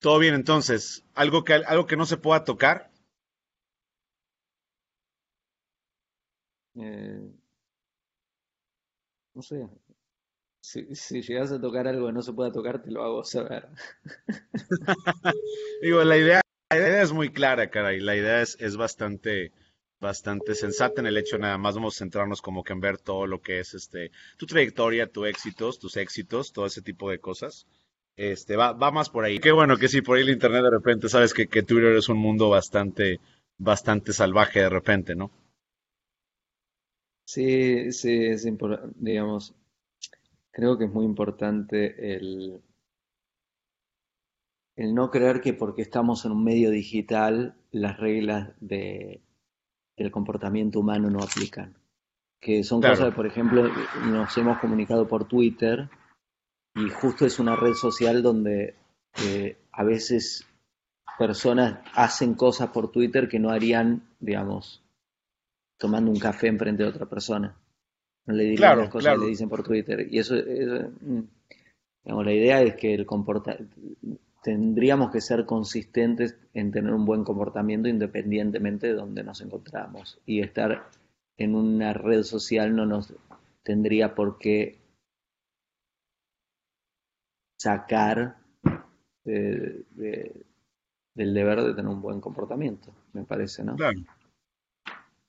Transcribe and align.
Todo 0.00 0.18
bien, 0.18 0.34
entonces, 0.34 1.04
algo 1.14 1.44
que, 1.44 1.54
algo 1.54 1.86
que 1.86 1.96
no 1.96 2.04
se 2.04 2.16
pueda 2.16 2.44
tocar. 2.44 2.90
Eh, 6.74 7.30
no 9.34 9.42
sé. 9.42 9.68
Si, 10.62 10.94
si 10.96 11.22
llegas 11.22 11.52
a 11.52 11.60
tocar 11.60 11.86
algo 11.88 12.06
que 12.08 12.12
no 12.14 12.22
se 12.22 12.32
pueda 12.32 12.52
tocar, 12.52 12.82
te 12.82 12.90
lo 12.90 13.02
hago 13.04 13.24
saber. 13.24 13.68
Digo, 15.82 16.02
la 16.04 16.16
idea, 16.16 16.40
la 16.70 16.76
idea 16.78 17.02
es 17.02 17.12
muy 17.12 17.32
clara, 17.32 17.70
caray. 17.70 18.00
La 18.00 18.16
idea 18.16 18.42
es, 18.42 18.56
es 18.60 18.76
bastante, 18.76 19.52
bastante 20.00 20.54
sensata 20.54 21.00
en 21.00 21.06
el 21.06 21.16
hecho 21.16 21.38
nada 21.38 21.58
más 21.58 21.74
vamos 21.74 21.96
a 21.96 21.98
centrarnos 21.98 22.42
como 22.42 22.62
que 22.64 22.72
en 22.72 22.80
ver 22.80 22.98
todo 22.98 23.26
lo 23.26 23.40
que 23.40 23.60
es 23.60 23.74
este 23.74 24.10
tu 24.38 24.46
trayectoria, 24.46 25.10
tus 25.10 25.28
éxitos, 25.28 25.78
tus 25.78 25.96
éxitos, 25.96 26.52
todo 26.52 26.66
ese 26.66 26.82
tipo 26.82 27.10
de 27.10 27.20
cosas. 27.20 27.66
Este 28.16 28.54
va, 28.56 28.72
va 28.72 28.92
más 28.92 29.10
por 29.10 29.24
ahí. 29.24 29.40
Qué 29.40 29.50
bueno 29.50 29.76
que 29.76 29.88
sí, 29.88 30.00
por 30.00 30.16
ahí 30.16 30.22
el 30.22 30.30
internet 30.30 30.62
de 30.62 30.70
repente 30.70 31.08
sabes 31.08 31.34
que, 31.34 31.48
que 31.48 31.64
Twitter 31.64 31.96
es 31.96 32.08
un 32.08 32.18
mundo 32.18 32.48
bastante, 32.48 33.18
bastante 33.58 34.12
salvaje 34.12 34.60
de 34.60 34.68
repente, 34.68 35.16
¿no? 35.16 35.32
Sí, 37.24 37.92
sí, 37.92 38.10
es 38.26 38.44
importante, 38.44 38.94
digamos, 38.98 39.54
creo 40.52 40.78
que 40.78 40.86
es 40.86 40.92
muy 40.92 41.04
importante 41.06 42.16
el, 42.16 42.62
el 44.76 44.94
no 44.94 45.10
creer 45.10 45.40
que 45.40 45.54
porque 45.54 45.82
estamos 45.82 46.24
en 46.24 46.32
un 46.32 46.42
medio 46.44 46.70
digital 46.70 47.54
las 47.70 47.98
reglas 47.98 48.50
de, 48.60 49.22
del 49.96 50.10
comportamiento 50.10 50.80
humano 50.80 51.10
no 51.10 51.22
aplican. 51.22 51.76
Que 52.40 52.64
son 52.64 52.82
Claro, 52.82 52.84
cosas, 52.84 53.14
por 53.14 53.26
ejemplo, 53.26 53.64
nos 54.02 54.36
hemos 54.38 54.58
comunicado 54.58 55.08
por 55.08 55.26
Twitter 55.28 55.90
y 56.74 56.88
justo 56.88 57.26
es 57.26 57.38
una 57.38 57.56
red 57.56 57.74
social 57.74 58.22
donde 58.22 58.74
eh, 59.24 59.56
a 59.72 59.84
veces 59.84 60.46
personas 61.18 61.80
hacen 61.94 62.34
cosas 62.34 62.70
por 62.70 62.90
Twitter 62.90 63.28
que 63.28 63.38
no 63.38 63.50
harían, 63.50 64.02
digamos, 64.20 64.82
tomando 65.76 66.10
un 66.10 66.18
café 66.18 66.46
enfrente 66.48 66.82
de 66.82 66.88
otra 66.88 67.06
persona. 67.06 67.56
No 68.26 68.34
le 68.34 68.44
dirían 68.44 68.60
las 68.60 68.76
claro, 68.76 68.90
cosas 68.90 69.14
que 69.14 69.20
le 69.20 69.30
dicen 69.30 69.48
por 69.48 69.62
Twitter. 69.62 70.06
Y 70.10 70.18
eso, 70.18 70.36
eso, 70.36 70.90
mm, 71.00 71.20
digamos, 72.04 72.24
la 72.24 72.32
idea 72.32 72.62
es 72.62 72.76
que 72.76 72.94
el 72.94 73.06
comporta 73.06 73.56
tendríamos 74.42 75.10
que 75.10 75.20
ser 75.20 75.44
consistentes 75.44 76.36
en 76.54 76.70
tener 76.70 76.92
un 76.92 77.04
buen 77.04 77.24
comportamiento 77.24 77.88
independientemente 77.88 78.86
de 78.86 78.94
donde 78.94 79.22
nos 79.22 79.40
encontramos. 79.40 80.18
Y 80.24 80.40
estar 80.40 80.86
en 81.36 81.54
una 81.54 81.92
red 81.92 82.22
social 82.22 82.74
no 82.74 82.86
nos 82.86 83.12
tendría 83.62 84.14
por 84.14 84.38
qué 84.38 84.79
sacar 87.60 88.38
de- 89.24 89.84
de- 89.90 90.46
del 91.14 91.34
deber 91.34 91.62
de 91.62 91.74
tener 91.74 91.90
un 91.90 92.00
buen 92.00 92.20
comportamiento, 92.20 92.94
me 93.12 93.24
parece, 93.24 93.62
¿no? 93.62 93.76
Claro. 93.76 94.00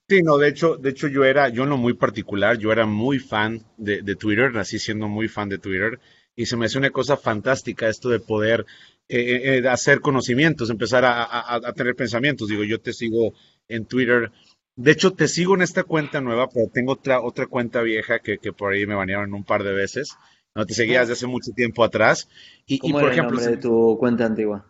Sí, 0.08 0.22
no, 0.22 0.36
de 0.38 0.48
hecho, 0.48 0.76
de 0.76 0.90
hecho 0.90 1.08
yo 1.08 1.24
era, 1.24 1.48
yo 1.48 1.62
en 1.64 1.70
lo 1.70 1.76
muy 1.76 1.94
particular, 1.94 2.58
yo 2.58 2.72
era 2.72 2.86
muy 2.86 3.18
fan 3.18 3.62
de, 3.76 4.02
Twitter, 4.16 4.52
nací 4.52 4.78
siendo 4.78 5.08
muy 5.08 5.28
fan 5.28 5.48
de 5.48 5.58
Twitter 5.58 6.00
y 6.36 6.46
se 6.46 6.56
me 6.56 6.66
hace 6.66 6.78
una 6.78 6.90
cosa 6.90 7.16
fantástica 7.16 7.88
esto 7.88 8.08
de 8.08 8.20
poder 8.20 8.64
eh, 9.08 9.18
eh, 9.20 9.58
eh, 9.58 9.68
hacer 9.68 10.00
conocimientos, 10.00 10.70
empezar 10.70 11.04
a 11.04 11.72
tener 11.74 11.94
pensamientos. 11.94 12.48
Digo, 12.48 12.64
yo 12.64 12.80
te 12.80 12.92
sigo 12.92 13.34
en 13.68 13.84
Twitter. 13.86 14.30
De 14.76 14.90
hecho, 14.92 15.12
te 15.12 15.28
sigo 15.28 15.54
en 15.54 15.62
esta 15.62 15.82
cuenta 15.84 16.20
nueva, 16.20 16.48
pero 16.48 16.68
tengo 16.72 16.92
otra, 16.92 17.20
otra 17.20 17.46
cuenta 17.46 17.82
vieja 17.82 18.20
que, 18.20 18.38
que 18.38 18.52
por 18.52 18.72
ahí 18.72 18.86
me 18.86 18.94
banearon 18.94 19.34
un 19.34 19.44
par 19.44 19.62
de 19.64 19.72
veces. 19.74 20.16
No 20.54 20.66
te 20.66 20.74
seguía 20.74 21.00
desde 21.00 21.14
hace 21.14 21.26
mucho 21.26 21.50
tiempo 21.52 21.82
atrás. 21.84 22.28
Y, 22.66 22.74
y 22.74 22.78
¿Cómo 22.78 22.94
por 22.94 23.04
era 23.04 23.12
el 23.12 23.18
ejemplo, 23.18 23.38
nombre 23.38 23.44
se- 23.44 23.56
de 23.56 23.62
tu 23.62 23.96
cuenta 23.98 24.26
antigua? 24.26 24.66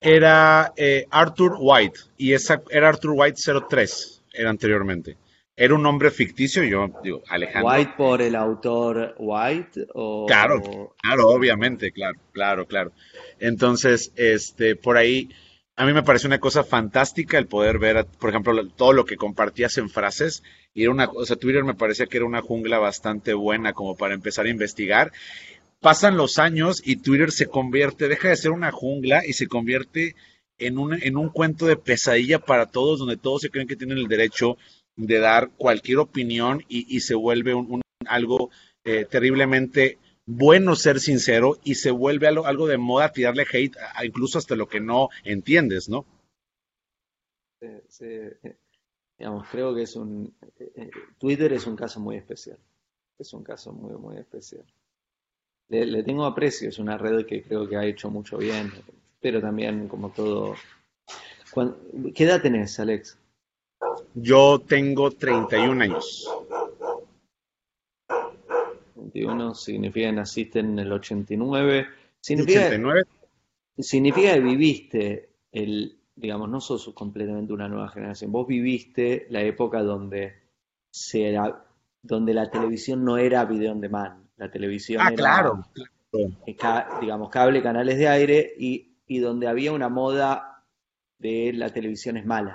era 0.00 0.72
eh, 0.76 1.06
Arthur 1.10 1.56
White 1.60 2.00
y 2.16 2.32
esa 2.32 2.60
era 2.70 2.88
Arthur 2.88 3.12
White 3.14 3.40
03, 3.68 4.22
era 4.32 4.50
anteriormente. 4.50 5.16
Era 5.54 5.74
un 5.74 5.82
nombre 5.82 6.10
ficticio, 6.10 6.64
yo 6.64 6.90
digo, 7.04 7.22
Alejandro. 7.28 7.72
¿White 7.72 7.92
por 7.96 8.20
el 8.22 8.34
autor 8.34 9.14
White 9.18 9.86
Claro, 10.26 10.60
o... 10.64 10.94
claro, 11.00 11.28
obviamente, 11.28 11.92
claro, 11.92 12.18
claro, 12.32 12.66
claro. 12.66 12.92
Entonces, 13.38 14.12
este, 14.16 14.76
por 14.76 14.96
ahí, 14.96 15.28
a 15.76 15.84
mí 15.86 15.92
me 15.92 16.02
pareció 16.02 16.26
una 16.26 16.40
cosa 16.40 16.64
fantástica 16.64 17.38
el 17.38 17.46
poder 17.46 17.78
ver, 17.78 18.06
por 18.18 18.30
ejemplo, 18.30 18.52
lo- 18.54 18.68
todo 18.70 18.92
lo 18.92 19.04
que 19.04 19.16
compartías 19.16 19.76
en 19.78 19.88
frases. 19.90 20.42
Y 20.74 20.82
era 20.82 20.92
una, 20.92 21.08
o 21.10 21.24
sea, 21.26 21.36
Twitter 21.36 21.64
me 21.64 21.74
parecía 21.74 22.06
que 22.06 22.16
era 22.16 22.26
una 22.26 22.40
jungla 22.42 22.78
bastante 22.78 23.34
buena 23.34 23.72
como 23.72 23.96
para 23.96 24.14
empezar 24.14 24.46
a 24.46 24.50
investigar. 24.50 25.12
Pasan 25.80 26.16
los 26.16 26.38
años 26.38 26.80
y 26.84 26.96
Twitter 26.96 27.30
se 27.32 27.46
convierte, 27.46 28.08
deja 28.08 28.28
de 28.28 28.36
ser 28.36 28.52
una 28.52 28.70
jungla 28.72 29.26
y 29.26 29.32
se 29.34 29.48
convierte 29.48 30.14
en 30.58 30.78
un, 30.78 30.94
en 30.94 31.16
un 31.16 31.28
cuento 31.28 31.66
de 31.66 31.76
pesadilla 31.76 32.38
para 32.38 32.66
todos, 32.66 33.00
donde 33.00 33.16
todos 33.16 33.42
se 33.42 33.50
creen 33.50 33.66
que 33.68 33.76
tienen 33.76 33.98
el 33.98 34.06
derecho 34.08 34.56
de 34.96 35.18
dar 35.18 35.50
cualquier 35.56 35.98
opinión 35.98 36.62
y, 36.68 36.94
y 36.94 37.00
se 37.00 37.14
vuelve 37.14 37.54
un, 37.54 37.66
un- 37.70 37.82
algo 38.06 38.50
eh, 38.84 39.06
terriblemente 39.10 39.98
bueno 40.26 40.76
ser 40.76 41.00
sincero 41.00 41.58
y 41.64 41.74
se 41.76 41.90
vuelve 41.90 42.28
algo, 42.28 42.66
de 42.66 42.78
moda 42.78 43.12
tirarle 43.12 43.44
hate 43.50 43.76
a- 43.94 44.04
incluso 44.04 44.38
hasta 44.38 44.54
lo 44.56 44.68
que 44.68 44.80
no 44.80 45.08
entiendes, 45.24 45.88
¿no? 45.88 46.06
se- 47.88 48.61
digamos, 49.22 49.46
creo 49.52 49.72
que 49.72 49.82
es 49.82 49.94
un... 49.94 50.34
eh, 50.58 50.72
eh, 50.74 50.90
Twitter 51.16 51.52
es 51.52 51.64
un 51.68 51.76
caso 51.76 52.00
muy 52.00 52.16
especial. 52.16 52.58
Es 53.16 53.32
un 53.32 53.44
caso 53.44 53.72
muy, 53.72 53.96
muy 53.96 54.16
especial. 54.16 54.64
Le, 55.68 55.86
le 55.86 56.02
tengo 56.02 56.24
aprecio, 56.24 56.68
es 56.68 56.80
una 56.80 56.98
red 56.98 57.24
que 57.24 57.40
creo 57.40 57.68
que 57.68 57.76
ha 57.76 57.84
hecho 57.84 58.10
mucho 58.10 58.36
bien, 58.36 58.72
pero 59.20 59.40
también 59.40 59.86
como 59.86 60.10
todo... 60.10 60.56
¿Qué 62.12 62.24
edad 62.24 62.42
tenés, 62.42 62.80
Alex? 62.80 63.16
Yo 64.14 64.58
tengo 64.66 65.12
31 65.12 65.84
años. 65.84 66.28
21 68.96 69.54
significa 69.54 70.08
que 70.08 70.12
naciste 70.12 70.58
en 70.58 70.80
el 70.80 70.90
89. 70.90 71.86
Significa, 72.20 72.58
89, 72.58 73.04
significa 73.78 74.34
que 74.34 74.40
viviste 74.40 75.28
el, 75.52 76.01
digamos, 76.14 76.48
no 76.48 76.60
sos 76.60 76.92
completamente 76.94 77.52
una 77.52 77.68
nueva 77.68 77.88
generación. 77.88 78.32
Vos 78.32 78.46
viviste 78.46 79.26
la 79.30 79.42
época 79.42 79.82
donde 79.82 80.34
se 80.90 81.28
era- 81.30 81.64
donde 82.02 82.34
la 82.34 82.50
televisión 82.50 83.04
no 83.04 83.16
era 83.18 83.44
video 83.44 83.72
on 83.72 83.80
demand. 83.80 84.26
La 84.36 84.50
televisión 84.50 85.02
Ah, 85.02 85.10
era, 85.12 85.16
claro, 85.16 85.64
eh, 86.46 86.56
ca- 86.56 86.98
digamos, 87.00 87.30
cable, 87.30 87.62
canales 87.62 87.96
de 87.98 88.08
aire 88.08 88.54
y, 88.58 88.96
y 89.06 89.18
donde 89.20 89.46
había 89.46 89.72
una 89.72 89.88
moda 89.88 90.64
de 91.18 91.52
la 91.54 91.70
televisión 91.70 92.16
es 92.16 92.26
mala. 92.26 92.54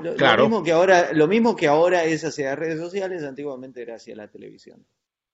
Lo, 0.00 0.10
lo 0.10 0.16
Claro. 0.16 0.42
mismo 0.44 0.62
que 0.62 0.72
ahora, 0.72 1.12
lo 1.12 1.26
mismo 1.26 1.56
que 1.56 1.66
ahora 1.66 2.04
es 2.04 2.24
hacia 2.24 2.54
redes 2.54 2.78
sociales, 2.78 3.22
antiguamente 3.24 3.80
era 3.82 3.96
hacia 3.96 4.14
la 4.14 4.28
televisión. 4.28 4.84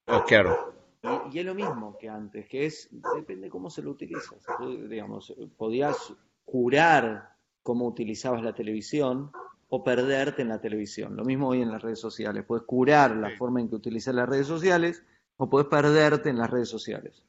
Oh, 0.07 0.23
claro. 0.25 0.75
Y, 1.03 1.37
y 1.37 1.39
es 1.41 1.45
lo 1.47 1.55
mismo 1.55 1.97
que 1.99 2.09
antes, 2.09 2.47
que 2.49 2.67
es, 2.67 2.89
depende 3.17 3.49
cómo 3.51 3.69
se 3.71 3.83
lo 3.83 3.91
utiliza. 3.91 4.37
Se 4.41 4.53
puede, 4.59 4.89
digamos, 4.89 5.35
podías 5.57 6.13
jurar 6.51 7.35
cómo 7.63 7.87
utilizabas 7.87 8.43
la 8.43 8.55
televisión 8.55 9.31
o 9.69 9.85
perderte 9.85 10.41
en 10.43 10.49
la 10.49 10.61
televisión. 10.61 11.15
Lo 11.15 11.25
mismo 11.25 11.49
hoy 11.49 11.61
en 11.61 11.71
las 11.71 11.83
redes 11.83 12.01
sociales. 12.01 12.45
Puedes 12.47 12.65
curar 12.65 13.15
la 13.17 13.31
Sí. 13.31 13.37
forma 13.37 13.61
en 13.61 13.69
que 13.69 13.75
utilizas 13.75 14.15
las 14.15 14.27
redes 14.29 14.47
sociales 14.47 15.03
o 15.37 15.51
puedes 15.51 15.69
perderte 15.69 16.31
en 16.31 16.39
las 16.39 16.51
redes 16.51 16.71
sociales. 16.71 17.23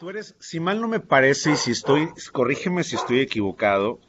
Tú 0.00 0.10
eres, 0.10 0.34
si 0.40 0.58
mal 0.58 0.80
no 0.80 0.88
me 0.88 0.98
parece, 0.98 1.52
y 1.52 1.56
si 1.56 1.70
estoy, 1.70 2.08
corrígeme 2.32 2.82
si 2.82 2.96
estoy 2.96 3.20
equivocado, 3.20 4.00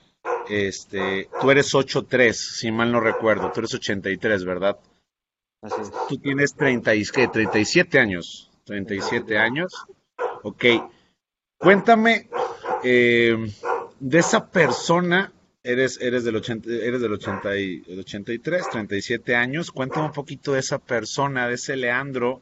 este, 0.49 1.29
tú 1.39 1.51
eres 1.51 1.73
8'3, 1.75 2.33
si 2.33 2.71
mal 2.71 2.91
no 2.91 2.99
recuerdo, 2.99 3.51
tú 3.51 3.59
eres 3.59 3.73
83, 3.75 4.43
¿verdad? 4.43 4.79
Así 5.61 5.81
es. 5.81 5.91
Tú 6.09 6.17
tienes 6.17 6.55
30 6.55 6.95
y, 6.95 7.03
¿qué? 7.05 7.27
37 7.27 7.99
años, 7.99 8.49
37 8.65 9.37
años. 9.37 9.71
Ok, 10.41 10.65
cuéntame 11.59 12.27
eh, 12.83 13.37
de 13.99 14.19
esa 14.19 14.49
persona, 14.51 15.33
eres, 15.63 15.99
eres 16.01 16.23
del 16.23 16.35
80, 16.37 16.69
eres 16.69 17.01
del 17.01 17.13
80 17.13 17.57
y, 17.57 17.79
del 17.81 17.99
83, 17.99 18.69
37 18.69 19.35
años, 19.35 19.71
cuéntame 19.71 20.07
un 20.07 20.11
poquito 20.13 20.53
de 20.53 20.59
esa 20.59 20.79
persona, 20.79 21.47
de 21.47 21.55
ese 21.55 21.75
Leandro, 21.75 22.41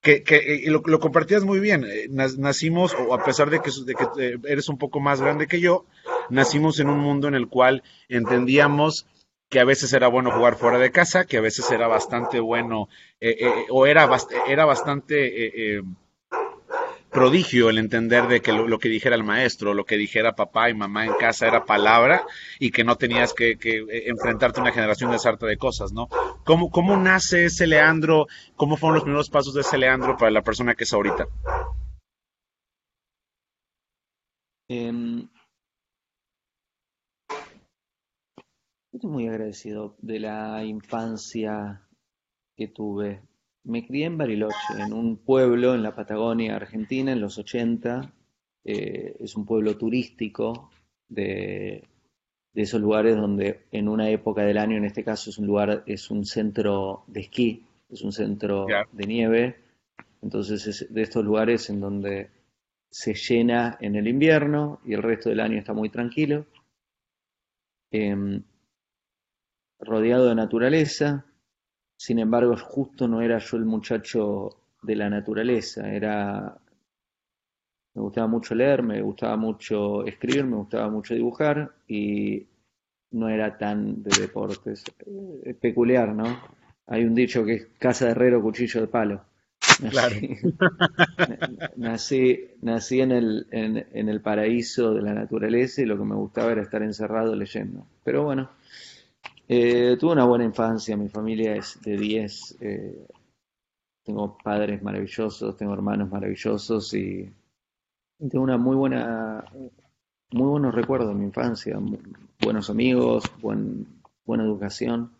que, 0.00 0.22
que 0.22 0.64
lo, 0.66 0.82
lo 0.84 1.00
compartías 1.00 1.44
muy 1.44 1.60
bien. 1.60 1.84
eh, 1.84 2.08
Nacimos, 2.10 2.94
o 2.94 3.14
a 3.14 3.24
pesar 3.24 3.50
de 3.50 3.60
que, 3.60 3.70
eh, 4.18 4.38
eres 4.44 4.68
un 4.68 4.78
poco 4.78 5.00
más 5.00 5.20
grande 5.20 5.46
que 5.46 5.60
yo, 5.60 5.86
nacimos 6.30 6.78
en 6.80 6.88
un 6.88 6.98
mundo 6.98 7.28
en 7.28 7.34
el 7.34 7.48
cual 7.48 7.82
entendíamos 8.08 9.06
que 9.48 9.60
a 9.60 9.64
veces 9.64 9.92
era 9.92 10.08
bueno 10.08 10.30
jugar 10.30 10.56
fuera 10.56 10.78
de 10.78 10.92
casa, 10.92 11.24
que 11.24 11.38
a 11.38 11.40
veces 11.40 11.70
era 11.70 11.88
bastante 11.88 12.38
bueno, 12.40 12.88
eh, 13.20 13.36
eh, 13.40 13.66
o 13.70 13.86
era, 13.86 14.08
era 14.46 14.64
bastante 14.66 15.76
eh, 15.76 15.82
prodigio 17.18 17.68
el 17.68 17.78
entender 17.78 18.28
de 18.28 18.40
que 18.40 18.52
lo, 18.52 18.78
que 18.78 18.88
dijera 18.88 19.16
el 19.16 19.24
maestro, 19.24 19.74
lo 19.74 19.84
que 19.84 19.96
dijera 19.96 20.36
papá 20.36 20.70
y 20.70 20.74
mamá 20.74 21.04
en 21.04 21.14
casa 21.14 21.48
era 21.48 21.64
palabra 21.64 22.24
y 22.60 22.70
que 22.70 22.84
no 22.84 22.94
tenías 22.94 23.34
que, 23.34 23.58
eh, 23.60 24.04
enfrentarte 24.06 24.60
a 24.60 24.62
una 24.62 24.72
generación 24.72 25.10
de 25.10 25.18
sarta 25.18 25.44
de 25.44 25.56
cosas, 25.56 25.92
¿no? 25.92 26.06
¿Cómo, 26.44 26.70
¿Cómo 26.70 26.96
nace 26.96 27.46
ese 27.46 27.66
Leandro? 27.66 28.28
¿Cómo 28.54 28.76
fueron 28.76 28.94
los 28.94 29.02
primeros 29.02 29.30
pasos 29.30 29.52
de 29.52 29.62
ese 29.62 29.78
Leandro 29.78 30.16
para 30.16 30.30
la 30.30 30.42
persona 30.42 30.76
que 30.76 30.84
es 30.84 30.92
ahorita? 30.92 31.26
Em, 34.68 35.28
estoy 38.92 39.10
muy 39.10 39.26
agradecido 39.26 39.96
de 40.00 40.20
la 40.20 40.62
infancia 40.62 41.82
que 42.56 42.68
tuve. 42.68 43.22
Me 43.68 43.86
crié 43.86 44.06
en 44.06 44.16
Bariloche, 44.16 44.78
en 44.78 44.94
un 44.94 45.18
pueblo 45.18 45.74
en 45.74 45.82
la 45.82 45.94
Patagonia 45.94 46.56
Argentina 46.56 47.12
en 47.12 47.20
los 47.20 47.36
80. 47.36 48.10
Eh, 48.64 49.14
es 49.20 49.36
un 49.36 49.44
pueblo 49.44 49.76
turístico 49.76 50.70
de, 51.06 51.84
esos 52.54 52.80
lugares 52.80 53.16
donde 53.16 53.66
en 53.70 53.90
una 53.90 54.08
época 54.08 54.42
del 54.42 54.56
año, 54.56 54.78
en 54.78 54.86
este 54.86 55.04
caso 55.04 55.28
es 55.28 55.36
un 55.36 55.46
lugar, 55.46 55.82
es 55.84 56.10
un 56.10 56.24
centro 56.24 57.04
de 57.08 57.20
esquí, 57.20 57.66
es 57.90 58.00
un 58.00 58.12
centro 58.12 58.66
de 58.90 59.06
nieve. 59.06 59.56
Entonces 60.22 60.66
es 60.66 60.94
de 60.94 61.02
estos 61.02 61.22
lugares 61.22 61.68
en 61.68 61.80
donde 61.80 62.30
se 62.90 63.12
llena 63.12 63.76
en 63.82 63.96
el 63.96 64.08
invierno 64.08 64.80
y 64.86 64.94
el 64.94 65.02
resto 65.02 65.28
del 65.28 65.40
año 65.40 65.58
está 65.58 65.74
muy 65.74 65.90
tranquilo. 65.90 66.46
Em, 67.90 68.42
rodeado 69.78 70.26
de 70.26 70.34
naturaleza, 70.34 71.26
sin 71.98 72.20
embargo, 72.20 72.56
justo 72.56 73.08
no 73.08 73.20
era 73.20 73.38
yo 73.38 73.56
el 73.56 73.64
muchacho 73.64 74.50
de 74.82 74.94
la 74.94 75.10
naturaleza, 75.10 75.92
era 75.92 76.56
me 77.98 78.02
gustaba 78.02 78.28
mucho 78.28 78.54
leer, 78.54 78.84
me 78.84 79.02
gustaba 79.02 79.36
mucho 79.36 80.06
escribir, 80.06 80.44
me 80.44 80.54
gustaba 80.54 80.88
mucho 80.88 81.14
dibujar 81.14 81.72
y 81.88 82.46
no 83.10 83.28
era 83.28 83.58
tan 83.58 84.04
de 84.04 84.20
deportes. 84.20 84.84
Es 85.42 85.56
peculiar, 85.56 86.14
¿no? 86.14 86.24
Hay 86.86 87.04
un 87.04 87.16
dicho 87.16 87.44
que 87.44 87.54
es 87.54 87.66
casa 87.76 88.04
de 88.04 88.12
herrero, 88.12 88.40
cuchillo 88.40 88.82
de 88.82 88.86
palo. 88.86 89.24
Claro. 89.90 90.14
Nací, 91.76 92.50
nací 92.62 93.00
en, 93.00 93.10
el, 93.10 93.46
en, 93.50 94.08
el 94.08 94.20
paraíso 94.20 94.94
de 94.94 95.02
la 95.02 95.14
naturaleza 95.14 95.82
y 95.82 95.86
lo 95.86 95.98
que 95.98 96.04
me 96.04 96.14
gustaba 96.14 96.52
era 96.52 96.62
estar 96.62 96.82
encerrado 96.84 97.34
leyendo. 97.34 97.84
Pero 98.04 98.22
bueno, 98.22 98.50
eh, 99.48 99.96
tuve 99.98 100.12
una 100.12 100.26
buena 100.26 100.44
infancia, 100.44 100.94
mi 100.94 101.08
familia 101.08 101.56
es 101.56 101.80
de 101.80 101.96
10, 101.96 102.58
eh, 102.60 103.06
tengo 104.04 104.36
padres 104.36 104.82
maravillosos, 104.82 105.56
tengo 105.56 105.72
hermanos 105.72 106.10
maravillosos 106.10 106.92
y, 106.92 107.32
tengo 108.18 108.44
una 108.44 108.58
muy 108.58 108.76
buena, 108.76 109.44
muy 110.32 110.48
buenos 110.48 110.74
recuerdos 110.74 111.08
de 111.08 111.14
mi 111.14 111.24
infancia, 111.24 111.78
buenos 112.42 112.68
amigos, 112.68 113.24
buen, 113.40 113.86
buena 114.26 114.44
educación, 114.44 115.12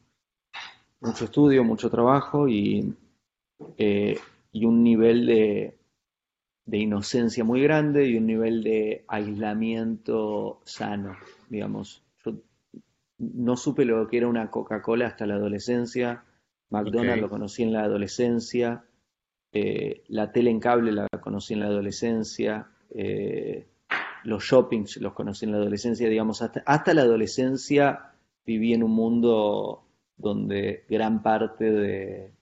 mucho 1.00 1.24
estudio, 1.24 1.64
mucho 1.64 1.88
trabajo 1.88 2.48
y, 2.48 2.94
eh, 3.78 4.18
y 4.52 4.64
un 4.66 4.82
nivel 4.82 5.26
de, 5.26 5.78
de 6.66 6.78
inocencia 6.78 7.44
muy 7.44 7.62
grande 7.62 8.06
y 8.06 8.16
un 8.18 8.26
nivel 8.26 8.62
de 8.62 9.04
aislamiento 9.08 10.60
sano, 10.64 11.16
digamos 11.48 12.02
no 13.18 13.56
supe 13.56 13.84
lo 13.84 14.06
que 14.06 14.18
era 14.18 14.28
una 14.28 14.50
Coca-Cola 14.50 15.06
hasta 15.06 15.26
la 15.26 15.34
adolescencia, 15.34 16.24
McDonald's 16.70 17.22
lo 17.22 17.30
conocí 17.30 17.62
en 17.62 17.72
la 17.72 17.82
adolescencia, 17.82 18.84
eh, 19.52 20.04
la 20.08 20.30
tele 20.30 20.50
en 20.50 20.60
cable 20.60 20.92
la 20.92 21.08
conocí 21.20 21.54
en 21.54 21.60
la 21.60 21.66
adolescencia, 21.66 22.68
eh, 22.90 23.66
los 24.24 24.44
shoppings 24.44 24.98
los 24.98 25.14
conocí 25.14 25.46
en 25.46 25.52
la 25.52 25.58
adolescencia, 25.58 26.08
digamos, 26.08 26.42
hasta, 26.42 26.62
hasta 26.66 26.94
la 26.94 27.02
adolescencia 27.02 28.12
viví 28.44 28.74
en 28.74 28.82
un 28.82 28.92
mundo 28.92 29.84
donde 30.16 30.84
gran 30.88 31.22
parte 31.22 31.70
de, 31.70 32.32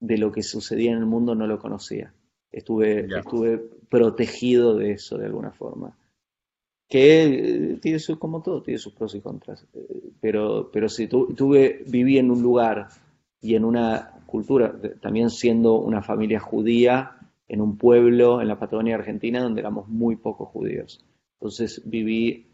de 0.00 0.18
lo 0.18 0.32
que 0.32 0.42
sucedía 0.42 0.92
en 0.92 0.98
el 0.98 1.06
mundo 1.06 1.34
no 1.34 1.46
lo 1.46 1.58
conocía. 1.58 2.12
Estuve, 2.50 3.06
estuve 3.16 3.58
protegido 3.88 4.76
de 4.76 4.92
eso 4.92 5.18
de 5.18 5.26
alguna 5.26 5.52
forma 5.52 5.96
que 6.88 7.24
eh, 7.24 7.78
tiene 7.80 7.98
su, 7.98 8.18
como 8.18 8.42
todo, 8.42 8.62
tiene 8.62 8.78
sus 8.78 8.94
pros 8.94 9.14
y 9.14 9.20
contras. 9.20 9.66
Eh, 9.74 10.12
pero, 10.20 10.70
pero 10.72 10.88
si 10.88 11.06
tuve, 11.06 11.84
viví 11.86 12.18
en 12.18 12.30
un 12.30 12.42
lugar 12.42 12.88
y 13.40 13.54
en 13.54 13.64
una 13.64 14.22
cultura, 14.26 14.74
también 15.00 15.30
siendo 15.30 15.74
una 15.74 16.02
familia 16.02 16.40
judía, 16.40 17.18
en 17.48 17.62
un 17.62 17.76
pueblo 17.76 18.40
en 18.40 18.48
la 18.48 18.58
Patagonia 18.58 18.96
Argentina 18.96 19.42
donde 19.42 19.60
éramos 19.60 19.88
muy 19.88 20.16
pocos 20.16 20.48
judíos. 20.48 21.04
Entonces 21.40 21.82
viví 21.84 22.46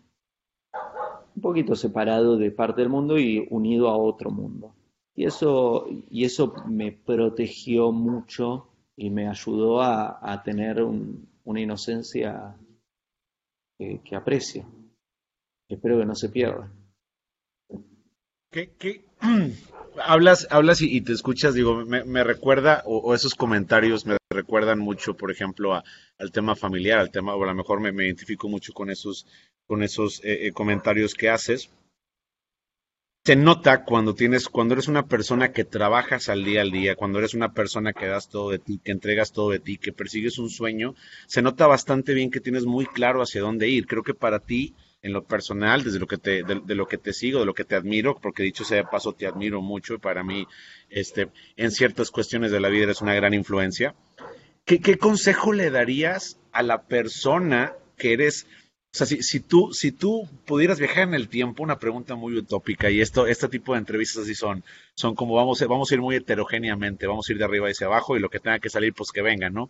un 1.35 1.43
poquito 1.43 1.75
separado 1.75 2.37
de 2.37 2.51
parte 2.51 2.81
del 2.81 2.91
mundo 2.91 3.19
y 3.19 3.47
unido 3.51 3.89
a 3.89 3.97
otro 3.97 4.31
mundo. 4.31 4.75
Y 5.17 5.25
eso, 5.25 5.87
y 6.11 6.25
eso 6.25 6.55
me 6.69 6.93
protegió 6.93 7.93
mucho 7.93 8.69
y 8.97 9.11
me 9.11 9.29
ayudó 9.29 9.83
a, 9.83 10.43
tener 10.45 10.83
una 10.83 11.61
inocencia 11.61 12.57
que, 13.79 14.17
aprecio. 14.17 14.65
Espero 15.69 15.99
que 15.99 16.07
no 16.07 16.15
se 16.15 16.29
pierda. 16.29 16.71
¿Qué, 18.51 19.05
hablas, 20.05 20.47
hablas 20.51 20.81
y, 20.81 21.01
te 21.01 21.13
escuchas, 21.13 21.55
digo, 21.55 21.85
me, 21.85 22.25
recuerda, 22.25 22.83
o, 22.87 23.15
esos 23.15 23.35
comentarios 23.35 24.07
me 24.07 24.17
recuerdan 24.31 24.79
mucho, 24.79 25.15
por 25.15 25.31
ejemplo, 25.31 25.75
al 25.75 26.33
tema 26.33 26.55
familiar, 26.55 26.99
al 26.99 27.11
tema, 27.11 27.35
o 27.35 27.43
a 27.43 27.47
lo 27.47 27.55
mejor 27.55 27.81
me, 27.81 28.05
identifico 28.05 28.49
mucho 28.49 28.73
con 28.73 28.91
esos, 28.91 29.27
con 29.67 29.83
esos 29.83 30.23
eh, 30.25 30.47
eh, 30.47 30.53
comentarios 30.53 31.15
que 31.15 31.31
haces 31.31 31.71
se 33.27 33.37
nota 33.37 33.85
cuando 33.85 34.15
tienes, 34.15 34.51
cuando 34.51 34.75
eres 34.75 34.87
una 34.87 35.07
persona 35.07 35.51
que 35.51 35.65
trabajas 35.65 36.29
al 36.29 36.45
día 36.45 36.61
al 36.61 36.71
día, 36.71 36.95
cuando 36.95 37.19
eres 37.21 37.33
una 37.33 37.55
persona 37.55 37.95
que 37.95 38.07
das 38.07 38.29
todo 38.29 38.51
de 38.51 38.59
ti, 38.59 38.79
que 38.85 38.93
entregas 38.93 39.33
todo 39.33 39.49
de 39.49 39.61
ti, 39.61 39.79
que 39.79 39.95
persigues 39.95 40.37
un 40.37 40.51
sueño, 40.51 40.95
se 41.27 41.41
nota 41.41 41.67
bastante 41.67 42.13
bien 42.13 42.31
que 42.31 42.41
tienes 42.41 42.67
muy 42.67 42.85
claro 42.85 43.23
hacia 43.23 43.41
dónde 43.41 43.67
ir. 43.67 43.87
Creo 43.87 44.03
que 44.03 44.13
para 44.13 44.41
ti, 44.41 44.75
en 45.01 45.15
lo 45.15 45.25
personal, 45.25 45.83
desde 45.85 46.01
lo 46.01 46.07
que 46.07 46.19
te, 46.19 46.43
de, 46.43 46.75
lo 46.75 46.87
que 46.87 46.99
te 46.99 47.15
sigo, 47.15 47.41
de 47.41 47.47
lo 47.47 47.55
que 47.55 47.65
te 47.65 47.77
admiro, 47.77 48.19
porque 48.21 48.43
dicho 48.43 48.63
sea 48.63 48.77
de 48.77 48.85
paso, 48.85 49.15
te 49.15 49.27
admiro 49.27 49.63
mucho 49.63 49.95
y 49.95 49.99
para 49.99 50.23
mí, 50.23 50.47
este, 50.91 51.31
en 51.57 51.71
ciertas 51.71 52.11
cuestiones 52.11 52.51
de 52.51 52.61
la 52.61 52.69
vida 52.69 52.85
eres 52.85 53.01
una 53.01 53.15
gran 53.15 53.33
influencia. 53.33 53.95
¿Qué, 54.67 54.81
qué 54.81 54.99
consejo 54.99 55.55
le 55.55 55.71
darías 55.71 56.39
a 56.53 56.63
la 56.63 56.83
persona 56.83 57.73
que 57.97 58.13
eres 58.13 58.47
o 58.95 58.97
sea, 58.97 59.09
si, 59.09 59.41
tú, 59.41 59.73
si 59.73 59.91
tú 59.91 60.29
pudieras 60.47 60.79
viajar 60.79 61.09
en 61.09 61.15
el 61.15 61.29
tiempo, 61.29 61.65
una 61.65 61.81
pregunta 61.81 62.15
muy 62.15 62.37
utópica, 62.37 62.91
y 62.91 63.01
esto, 63.01 63.27
este 63.27 63.49
tipo 63.49 63.73
de 63.73 63.81
entrevistas 63.81 64.23
así 64.23 64.37
son, 64.37 64.63
son 64.95 65.17
como 65.17 65.35
vamos, 65.35 65.61
vamos 65.67 65.91
a 65.91 65.95
ir 65.95 66.01
muy 66.01 66.15
heterogéneamente, 66.15 67.09
vamos 67.09 67.29
a 67.29 67.33
ir 67.33 67.39
de 67.39 67.45
arriba 67.45 67.67
hacia 67.67 67.89
abajo 67.89 68.17
y 68.17 68.21
lo 68.21 68.31
que 68.31 68.39
tenga 68.39 68.61
que 68.61 68.71
salir, 68.71 68.95
pues 68.95 69.11
que 69.11 69.21
venga, 69.21 69.51
¿no? 69.51 69.69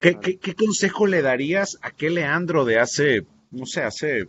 ¿Qué, 0.00 0.18
qué, 0.18 0.54
consejo 0.54 1.06
le 1.06 1.20
darías 1.20 1.78
a 1.82 1.88
aquel 1.88 2.14
Leandro 2.14 2.64
de 2.64 2.78
hace, 2.78 3.26
no 3.50 3.66
sé, 3.66 3.82
hace 3.82 4.28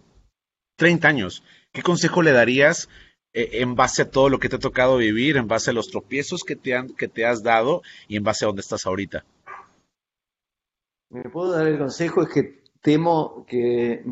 30 0.76 1.08
años? 1.08 1.42
¿Qué 1.72 1.82
consejo 1.82 2.22
le 2.22 2.34
darías 2.34 2.90
eh, 3.32 3.62
en 3.62 3.76
base 3.76 4.02
a 4.02 4.12
todo 4.12 4.28
lo 4.28 4.40
que 4.40 4.50
te 4.50 4.58
ha 4.58 4.60
tocado 4.60 4.98
vivir, 4.98 5.38
en 5.38 5.48
base 5.48 5.70
a 5.70 5.74
los 5.74 5.88
tropiezos 5.88 6.44
que 6.44 6.58
te, 6.58 6.76
han, 6.76 6.90
que 6.90 7.08
te 7.08 7.26
has 7.26 7.44
dado 7.44 7.82
y 8.10 8.18
en 8.18 8.24
base 8.26 8.44
a 8.44 8.48
dónde 8.48 8.60
estás 8.60 8.86
ahorita? 8.86 9.24
Me 11.10 11.30
puedo 11.30 11.54
dar 11.54 11.66
el 11.66 11.78
consejo, 11.78 12.24
es 12.24 12.30
que 12.30 12.63
temo 12.84 13.46
que 13.48 14.04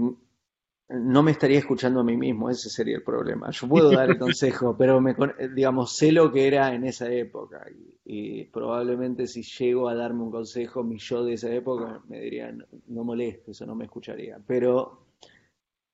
no 0.89 1.23
me 1.23 1.31
estaría 1.31 1.59
escuchando 1.59 1.99
a 1.99 2.03
mí 2.03 2.17
mismo, 2.17 2.49
ese 2.49 2.69
sería 2.69 2.95
el 2.95 3.03
problema. 3.03 3.51
Yo 3.51 3.67
puedo 3.67 3.91
dar 3.91 4.09
el 4.09 4.17
consejo, 4.17 4.75
pero 4.77 4.99
me, 5.01 5.13
digamos, 5.53 5.95
sé 5.95 6.11
lo 6.11 6.31
que 6.31 6.47
era 6.47 6.73
en 6.73 6.85
esa 6.85 7.11
época 7.11 7.65
y, 8.05 8.45
probablemente 8.45 9.27
si 9.27 9.43
llego 9.43 9.87
a 9.87 9.95
darme 9.95 10.23
un 10.23 10.31
consejo, 10.31 10.83
mi 10.83 10.97
yo 10.97 11.23
de 11.23 11.33
esa 11.33 11.49
época 11.53 12.01
me 12.07 12.19
diría, 12.19 12.51
no, 12.87 13.03
molestes 13.03 13.61
o 13.61 13.65
no 13.65 13.75
me 13.75 13.85
escucharía. 13.85 14.39
Pero 14.45 15.05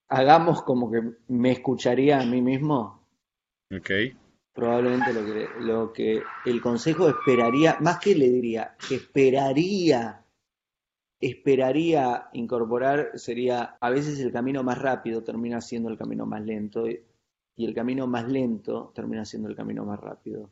hagamos 0.09 0.61
como 0.63 0.89
que 0.91 1.01
me 1.27 1.51
escucharía 1.51 2.19
a 2.19 2.25
mí 2.25 2.41
mismo. 2.41 3.07
Ok. 3.75 3.91
Probablemente 4.53 5.13
lo 5.13 5.25
que, 5.25 5.47
lo 5.59 5.93
que 5.93 6.23
el 6.45 6.61
consejo 6.61 7.09
esperaría, 7.09 7.77
más 7.81 7.99
que 7.99 8.15
le 8.15 8.29
diría, 8.29 8.75
esperaría 8.89 10.23
esperaría 11.19 12.29
incorporar 12.33 13.11
sería, 13.15 13.77
a 13.79 13.89
veces 13.89 14.19
el 14.19 14.31
camino 14.31 14.63
más 14.63 14.77
rápido 14.77 15.23
termina 15.23 15.61
siendo 15.61 15.89
el 15.89 15.97
camino 15.97 16.25
más 16.25 16.43
lento 16.43 16.87
y 16.87 17.65
el 17.65 17.73
camino 17.73 18.05
más 18.07 18.27
lento 18.27 18.91
termina 18.93 19.25
siendo 19.25 19.49
el 19.49 19.55
camino 19.55 19.83
más 19.83 19.99
rápido. 19.99 20.51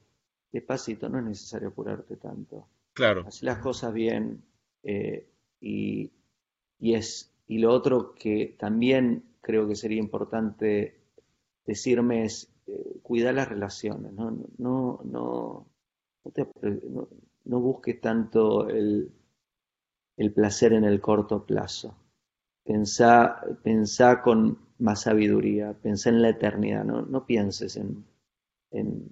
Despacito, 0.52 1.10
no 1.10 1.20
es 1.20 1.26
necesario 1.26 1.68
apurarte 1.68 2.18
tanto. 2.18 2.68
Claro. 2.94 3.26
Haz 3.28 3.44
las 3.44 3.60
cosas 3.60 3.94
bien 3.94 4.42
eh, 4.84 5.28
y, 5.60 6.12
es, 6.80 7.32
y 7.48 7.60
lo 7.60 7.72
otro 7.72 8.16
que 8.16 8.56
también 8.58 9.24
creo 9.42 9.68
que 9.68 9.76
sería 9.76 10.00
importante 10.00 11.00
decirme 11.66 12.26
es 12.26 12.52
eh, 12.68 13.00
cuidar 13.04 13.36
las 13.36 13.50
relaciones, 13.50 14.14
no, 14.14 14.32
no, 14.32 15.02
no, 15.04 15.68
no, 16.24 17.08
no 17.44 17.60
busques 17.60 18.02
tanto 18.02 18.70
el 18.70 19.12
el 20.18 20.32
placer 20.32 20.74
en 20.74 20.84
el 20.84 21.02
corto 21.02 21.46
plazo. 21.46 21.96
Pensá, 22.64 23.42
con 24.24 24.58
más 24.80 25.02
sabiduría, 25.02 25.74
pensá 25.74 26.10
en 26.10 26.22
la 26.22 26.30
eternidad, 26.30 26.84
no, 26.84 27.04
no 27.04 27.26
pienses 27.26 27.78
en, 27.78 28.06
en 28.72 29.12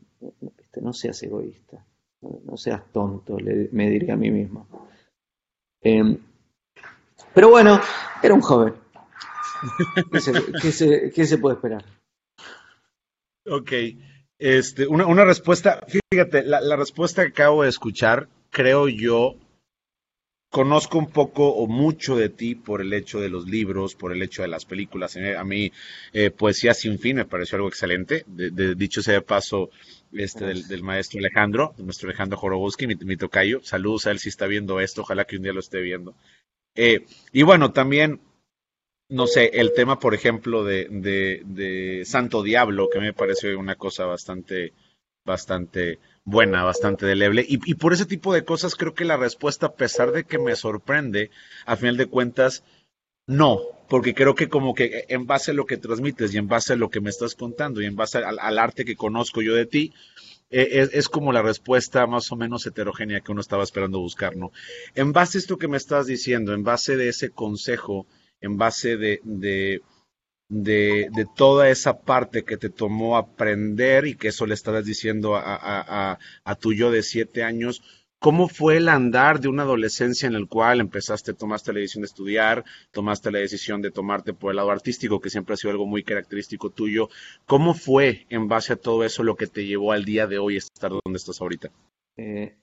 este, 0.60 0.82
no 0.82 0.92
seas 0.94 1.22
egoísta, 1.22 1.86
no, 2.22 2.58
seas 2.58 2.82
tonto, 2.92 3.38
me 3.72 3.90
diría 3.90 4.16
a 4.16 4.18
mí 4.18 4.32
mismo. 4.32 4.68
Em, 5.82 6.18
pero 7.34 7.50
bueno, 7.50 7.80
era 8.24 8.34
un 8.34 8.42
joven, 8.42 8.74
¿Qué 10.12 11.26
se, 11.26 11.38
puede 11.38 11.56
esperar? 11.56 11.86
Ok. 13.46 13.72
Este, 14.38 14.88
una, 14.88 15.06
una 15.06 15.24
respuesta, 15.24 15.86
fíjate, 16.12 16.44
la, 16.44 16.60
la 16.62 16.76
respuesta 16.76 17.24
que 17.24 17.30
acabo 17.30 17.64
de 17.64 17.70
escuchar, 17.70 18.28
creo 18.50 18.90
yo, 18.90 19.38
conozco 20.54 21.00
un 21.00 21.08
poco 21.08 21.50
o 21.50 21.66
mucho 21.66 22.16
de 22.16 22.30
ti 22.30 22.54
por 22.54 22.80
el 22.80 22.94
hecho 22.94 23.20
de 23.20 23.28
los 23.28 23.50
libros, 23.50 23.96
por 23.96 24.12
el 24.12 24.22
hecho 24.22 24.44
de 24.44 24.48
las 24.48 24.66
películas. 24.66 25.18
A 25.18 25.44
mí, 25.44 25.72
eh, 26.14 26.30
Poesía 26.30 26.76
sin 26.76 27.00
fin 27.00 27.16
me 27.16 27.26
pareció 27.26 27.56
algo 27.56 27.70
excelente. 27.70 28.24
De, 28.28 28.76
dicho 28.76 29.02
sea 29.02 29.16
de 29.16 29.22
paso, 29.24 29.72
este, 30.12 30.46
del, 30.46 30.84
maestro 30.84 31.18
Alejandro, 31.18 31.74
nuestro 31.80 32.08
Alejandro 32.08 32.38
Jorobowski, 32.38 32.86
mi, 32.86 33.18
tocayo. 33.18 33.62
Saludos 33.64 34.06
a 34.06 34.12
él 34.12 34.20
si 34.20 34.30
está 34.30 34.46
viendo 34.46 34.80
esto, 34.80 35.02
ojalá 35.02 35.26
que 35.26 35.38
un 35.38 35.42
día 35.42 35.54
lo 35.54 35.60
esté 35.60 35.82
viendo. 35.82 36.14
Eh, 36.76 37.04
y 37.32 37.42
bueno, 37.42 37.72
también, 37.72 38.22
no 39.10 39.26
sé, 39.26 39.50
el 39.56 39.74
tema, 39.74 40.00
por 40.00 40.14
ejemplo, 40.14 40.64
de, 40.64 40.88
de 41.44 42.04
Santo 42.06 42.44
Diablo, 42.44 42.90
que 42.94 43.00
me 43.00 43.14
pareció 43.14 43.58
una 43.58 43.74
cosa 43.74 44.06
bastante, 44.06 44.74
bastante 45.26 45.98
buena, 46.26 46.64
bastante 46.64 47.06
deleble. 47.06 47.46
Y, 47.48 47.76
por 47.76 47.94
ese 47.94 48.06
tipo 48.06 48.34
de 48.34 48.44
cosas 48.44 48.76
creo 48.76 48.94
que 48.94 49.06
la 49.06 49.18
respuesta, 49.18 49.68
a 49.68 49.74
pesar 49.74 50.12
de 50.12 50.24
que 50.24 50.40
me 50.40 50.56
sorprende, 50.56 51.32
a 51.66 51.76
final 51.76 51.98
de 51.98 52.06
cuentas, 52.06 52.64
no, 53.28 53.60
porque 53.90 54.14
creo 54.14 54.36
que 54.36 54.50
como 54.50 54.74
que 54.74 55.06
en 55.10 55.26
base 55.26 55.52
a 55.52 55.54
lo 55.54 55.66
que 55.66 55.78
transmites 55.78 56.34
y 56.34 56.38
en 56.38 56.48
base 56.48 56.74
a 56.74 56.78
lo 56.78 56.90
que 56.90 57.02
me 57.02 57.10
estás 57.10 57.36
contando 57.36 57.82
y 57.82 57.86
en 57.86 57.96
base 57.96 58.18
al, 58.20 58.60
arte 58.60 58.86
que 58.86 58.96
conozco 58.96 59.42
yo 59.42 59.54
de 59.56 59.66
ti, 59.66 59.94
e, 60.50 60.90
es, 60.92 61.10
como 61.10 61.32
la 61.32 61.42
respuesta 61.42 62.06
más 62.06 62.32
o 62.32 62.36
menos 62.36 62.66
heterogénea 62.66 63.22
que 63.22 63.32
uno 63.32 63.42
estaba 63.42 63.64
esperando 63.64 64.00
buscar, 64.00 64.36
¿no? 64.36 64.52
En 64.94 65.14
base 65.14 65.38
a 65.38 65.40
esto 65.40 65.58
que 65.58 65.68
me 65.68 65.78
estás 65.78 66.06
diciendo, 66.06 66.54
en 66.54 66.64
base 66.64 66.98
de 66.98 67.10
ese 67.10 67.32
consejo, 67.32 68.06
en 68.42 68.58
base 68.58 68.98
de, 68.98 69.22
de 69.24 69.82
de, 70.50 71.10
toda 71.36 71.70
esa 71.70 72.00
parte 72.00 72.44
que 72.44 72.58
te 72.58 72.70
tomó 72.70 73.18
aprender 73.18 74.06
y 74.06 74.16
que 74.16 74.30
eso 74.30 74.46
le 74.46 74.54
estabas 74.54 74.86
diciendo 74.86 75.36
a, 75.36 76.18
tu 76.60 76.74
yo 76.74 76.92
de 76.92 77.04
siete 77.04 77.44
años, 77.44 77.84
¿cómo 78.20 78.48
fue 78.48 78.78
el 78.78 78.90
andar 78.90 79.40
de 79.40 79.48
una 79.48 79.64
adolescencia 79.64 80.28
en 80.28 80.36
el 80.36 80.48
cual 80.48 80.80
empezaste, 80.80 81.34
tomaste 81.34 81.74
la 81.74 81.80
decisión 81.80 82.04
de 82.04 82.08
estudiar, 82.08 82.64
tomaste 82.92 83.32
la 83.32 83.40
decisión 83.40 83.82
de 83.82 83.92
tomarte 83.92 84.34
por 84.34 84.52
el 84.52 84.58
lado 84.58 84.72
artístico, 84.72 85.20
que 85.20 85.30
siempre 85.30 85.54
ha 85.54 85.58
sido 85.58 85.72
algo 85.72 85.86
muy 85.86 86.04
característico 86.04 86.70
tuyo? 86.70 87.10
¿Cómo 87.46 87.74
fue 87.74 88.26
en 88.30 88.48
base 88.48 88.74
a 88.74 88.78
todo 88.78 89.04
eso 89.04 89.24
lo 89.24 89.36
que 89.36 89.48
te 89.48 89.66
llevó 89.66 89.92
al 89.92 90.06
día 90.06 90.28
de 90.28 90.38
hoy 90.38 90.56
a 90.56 90.60
estar 90.60 90.92
donde 90.92 91.18
estás 91.18 91.42
ahorita? 91.42 91.70
Eh, 92.16 92.56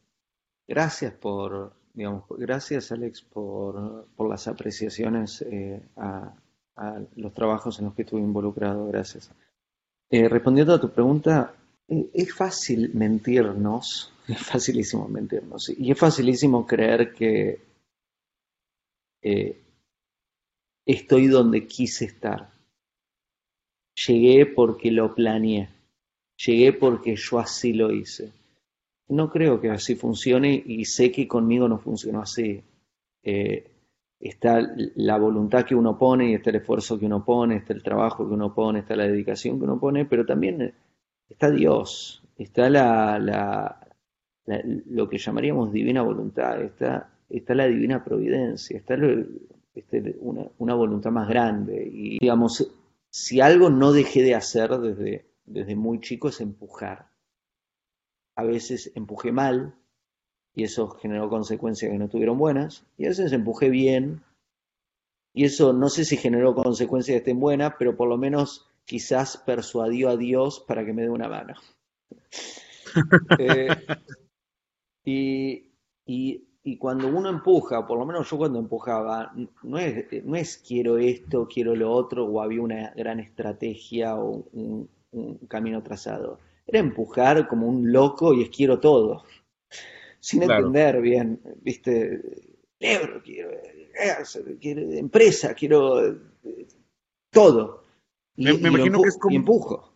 gracias 0.68 1.12
por, 1.14 1.74
digamos, 1.92 2.24
gracias 2.38 2.92
Alex 2.92 3.22
por, 3.22 4.06
las 4.28 4.46
apreciaciones 4.46 5.42
eh, 5.42 5.82
a 5.96 6.34
a 6.80 6.98
los 7.16 7.34
trabajos 7.34 7.78
en 7.78 7.84
los 7.84 7.94
que 7.94 8.02
estuve 8.02 8.20
involucrado. 8.20 8.86
Gracias. 8.88 9.30
Eh, 10.08 10.28
respondiendo 10.28 10.74
a 10.74 10.80
tu 10.80 10.90
pregunta, 10.90 11.54
eh, 11.86 12.10
es 12.14 12.34
fácil 12.34 12.90
mentirnos, 12.94 14.12
es 14.28 14.42
facilísimo 14.42 15.06
mentirnos, 15.06 15.68
y 15.68 15.90
es 15.90 15.98
facilísimo 15.98 16.66
creer 16.66 17.12
que 17.12 17.60
eh, 19.22 19.60
estoy 20.86 21.26
donde 21.26 21.66
quise 21.66 22.06
estar. 22.06 22.50
Llegué 24.06 24.46
porque 24.46 24.90
lo 24.90 25.14
planeé, 25.14 25.68
llegué 26.44 26.72
porque 26.72 27.14
yo 27.14 27.38
así 27.38 27.74
lo 27.74 27.92
hice. 27.92 28.32
No 29.08 29.28
creo 29.30 29.60
que 29.60 29.68
así 29.68 29.96
funcione 29.96 30.62
y 30.64 30.86
sé 30.86 31.12
que 31.12 31.28
conmigo 31.28 31.68
no 31.68 31.78
funcionó 31.78 32.22
así 32.22 32.62
está 34.20 34.60
la 34.96 35.16
voluntad 35.16 35.64
que 35.64 35.74
uno 35.74 35.96
pone 35.96 36.30
y 36.30 36.34
está 36.34 36.50
el 36.50 36.56
esfuerzo 36.56 36.98
que 36.98 37.06
uno 37.06 37.24
pone, 37.24 37.56
está 37.56 37.72
el 37.72 37.82
trabajo 37.82 38.28
que 38.28 38.34
uno 38.34 38.54
pone, 38.54 38.80
está 38.80 38.94
la 38.94 39.08
dedicación 39.08 39.58
que 39.58 39.64
uno 39.64 39.80
pone, 39.80 40.04
pero 40.04 40.26
también 40.26 40.74
está 41.28 41.50
Dios, 41.50 42.22
está 42.36 42.68
la, 42.68 43.80
lo 44.86 45.08
que 45.08 45.18
llamaríamos 45.18 45.72
divina 45.72 46.02
voluntad, 46.02 46.60
está, 46.60 47.10
está 47.30 47.54
la 47.54 47.66
divina 47.66 48.04
providencia, 48.04 48.76
está 48.76 48.96
este, 49.74 50.16
una, 50.20 50.46
una, 50.58 50.74
voluntad 50.74 51.10
más 51.10 51.28
grande. 51.28 51.88
Y 51.90 52.18
digamos, 52.18 52.70
si 53.08 53.40
algo 53.40 53.70
no 53.70 53.92
dejé 53.92 54.22
de 54.22 54.34
hacer 54.34 54.70
desde, 54.78 55.30
desde 55.46 55.76
muy 55.76 56.00
chico 56.00 56.28
es 56.28 56.40
empujar. 56.40 57.08
A 58.36 58.44
veces 58.44 58.92
empujé 58.94 59.32
mal, 59.32 59.74
y 60.54 60.64
eso 60.64 60.88
generó 60.90 61.28
consecuencias 61.28 61.90
que 61.90 61.98
no 61.98 62.08
tuvieron 62.08 62.38
buenas, 62.38 62.84
y 62.98 63.06
a 63.06 63.08
veces 63.08 63.32
empujé 63.32 63.70
bien, 63.70 64.22
y 65.32 65.44
eso 65.44 65.72
no 65.72 65.88
sé 65.88 66.04
si 66.04 66.16
generó 66.16 66.54
consecuencias 66.54 67.14
que 67.14 67.18
estén 67.18 67.40
buenas, 67.40 67.74
pero 67.78 67.96
por 67.96 68.08
lo 68.08 68.16
menos 68.16 68.68
quizás 68.84 69.36
persuadió 69.36 70.08
a 70.08 70.16
Dios 70.16 70.60
para 70.66 70.84
que 70.84 70.92
me 70.92 71.02
dé 71.02 71.10
una 71.10 71.28
mano. 71.28 71.54
Eh, 73.38 73.68
y, 75.04 76.42
y, 76.64 76.76
cuando 76.76 77.06
uno 77.06 77.28
empuja, 77.28 77.86
por 77.86 78.00
lo 78.00 78.04
menos 78.04 78.28
yo 78.28 78.36
cuando 78.36 78.58
empujaba, 78.58 79.32
no 79.62 79.78
es, 79.78 80.24
no 80.24 80.34
es 80.34 80.58
quiero 80.58 80.98
esto, 80.98 81.46
quiero 81.46 81.76
lo 81.76 81.92
otro, 81.92 82.26
o 82.26 82.42
había 82.42 82.60
una 82.60 82.90
gran 82.96 83.20
estrategia 83.20 84.16
o 84.16 84.44
un, 84.52 84.90
un 85.12 85.36
camino 85.46 85.84
trazado. 85.84 86.40
Era 86.66 86.80
empujar 86.80 87.46
como 87.46 87.68
un 87.68 87.92
loco 87.92 88.34
y 88.34 88.42
es 88.42 88.50
quiero 88.50 88.80
todo 88.80 89.22
sin 90.20 90.42
entender 90.42 91.00
bien, 91.00 91.40
viste, 91.62 92.20
libro, 92.78 93.22
quiero, 93.22 93.50
quiero 94.60 94.80
empresa, 94.92 95.54
quiero 95.54 96.06
eh, 96.06 96.18
todo. 97.30 97.84
Y, 98.36 98.44
me, 98.44 98.68
imagino 98.68 99.02
que 99.02 99.08
es 99.08 99.18
como, 99.18 99.36
empujo. 99.36 99.94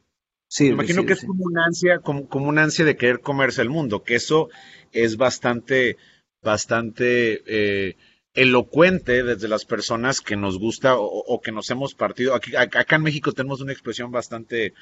me 0.61 0.66
imagino 0.66 1.07
que 1.07 1.12
es 1.14 1.25
como 1.25 1.45
una 1.45 1.64
ansia, 1.66 2.00
como, 2.00 2.28
como 2.28 2.49
una 2.49 2.64
ansia 2.64 2.85
de 2.85 2.97
querer 2.97 3.21
comerse 3.21 3.62
el 3.62 3.71
mundo, 3.71 4.02
que 4.02 4.16
eso 4.16 4.49
es 4.93 5.16
bastante, 5.16 5.97
bastante 6.43 7.43
eh, 7.47 7.97
elocuente 8.35 9.23
desde 9.23 9.49
las 9.49 9.64
personas 9.64 10.21
que 10.21 10.37
nos 10.37 10.59
gusta 10.59 10.97
o, 10.97 11.40
que 11.40 11.52
nos 11.52 11.71
hemos 11.71 11.95
partido. 11.95 12.35
Aquí, 12.35 12.57
acá 12.57 12.97
en 12.97 13.02
México 13.02 13.33
tenemos 13.33 13.61
una 13.61 13.73
expresión 13.73 14.11
bastante 14.11 14.75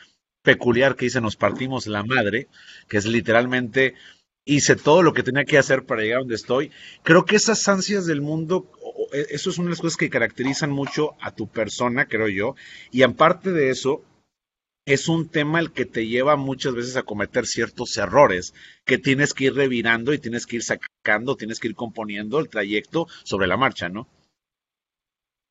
peculiar 0.43 0.97
que 0.97 1.05
dice 1.05 1.21
nos 1.21 1.37
partimos 1.37 1.87
la 1.87 2.03
madre, 2.03 2.49
que 2.89 2.97
es 2.97 3.07
literalmente 3.07 3.95
hice 4.45 4.77
todo 4.77 5.03
lo 5.03 5.13
que 5.13 5.23
tenía 5.23 5.45
que 5.45 5.59
hacer 5.59 5.85
para 5.85 6.03
llegar 6.03 6.19
a 6.19 6.21
donde 6.21 6.35
estoy. 6.35 6.71
Creo 7.03 7.25
que 7.25 7.37
esas 7.37 7.67
ansias 7.69 8.07
del 8.07 8.21
mundo, 8.21 8.71
e, 9.13 9.27
eso 9.31 9.51
es 9.51 9.59
una 9.59 9.67
de 9.67 9.71
las 9.71 9.81
cosas 9.81 9.97
que 9.97 10.11
caracterizan 10.11 10.71
mucho 10.71 11.15
a 11.21 11.35
tu 11.35 11.49
persona, 11.49 12.07
creo 12.07 12.29
yo. 12.29 12.55
Y 12.91 13.03
aparte 13.03 13.53
de 13.53 13.71
eso, 13.71 14.03
es 14.85 15.09
un 15.09 15.29
tema 15.29 15.61
el 15.61 15.73
que 15.73 15.85
te 15.85 16.07
lleva 16.09 16.37
muchas 16.37 16.75
veces 16.75 16.97
a 16.97 17.05
cometer 17.05 17.47
ciertos 17.47 17.97
errores 17.97 18.53
que 18.85 18.99
tienes 18.99 19.33
que 19.33 19.45
ir 19.45 19.55
revirando 19.55 20.13
y 20.13 20.19
tienes 20.19 20.45
que 20.45 20.57
ir 20.57 20.63
sacando, 20.65 21.37
tienes 21.37 21.61
que 21.61 21.69
ir 21.69 21.77
componiendo 21.77 22.41
el 22.41 22.49
trayecto 22.49 23.07
sobre 23.23 23.47
la 23.47 23.57
marcha, 23.57 23.89
¿no? 23.89 24.09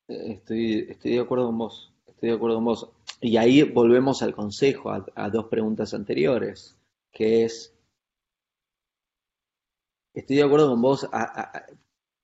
Estoy, 0.08 0.94
de 1.02 1.20
acuerdo 1.20 1.46
con 1.46 1.58
vos, 1.58 1.94
estoy 2.06 2.28
de 2.28 2.34
acuerdo 2.34 2.56
con 2.56 2.66
vos. 2.66 2.90
Y 3.22 3.38
ahí 3.38 3.62
volvemos 3.62 4.22
al 4.22 4.34
consejo, 4.34 4.90
a 4.90 5.30
dos 5.30 5.46
preguntas 5.46 5.94
anteriores, 5.94 6.76
que 7.12 7.44
es 7.44 7.71
Estoy 10.14 10.36
de 10.36 10.42
acuerdo 10.42 10.70
con 10.70 10.82
vos, 10.82 11.08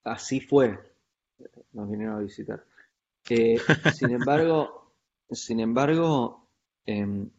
así 0.05 0.41
fue. 0.41 0.79
Nos 1.73 1.91
vinieron 1.91 2.17
a 2.17 2.21
visitar. 2.21 2.65
sin 3.95 4.11
embargo, 4.11 4.93
sin 5.31 5.61
embargo, 5.61 6.49
em, 6.87 7.31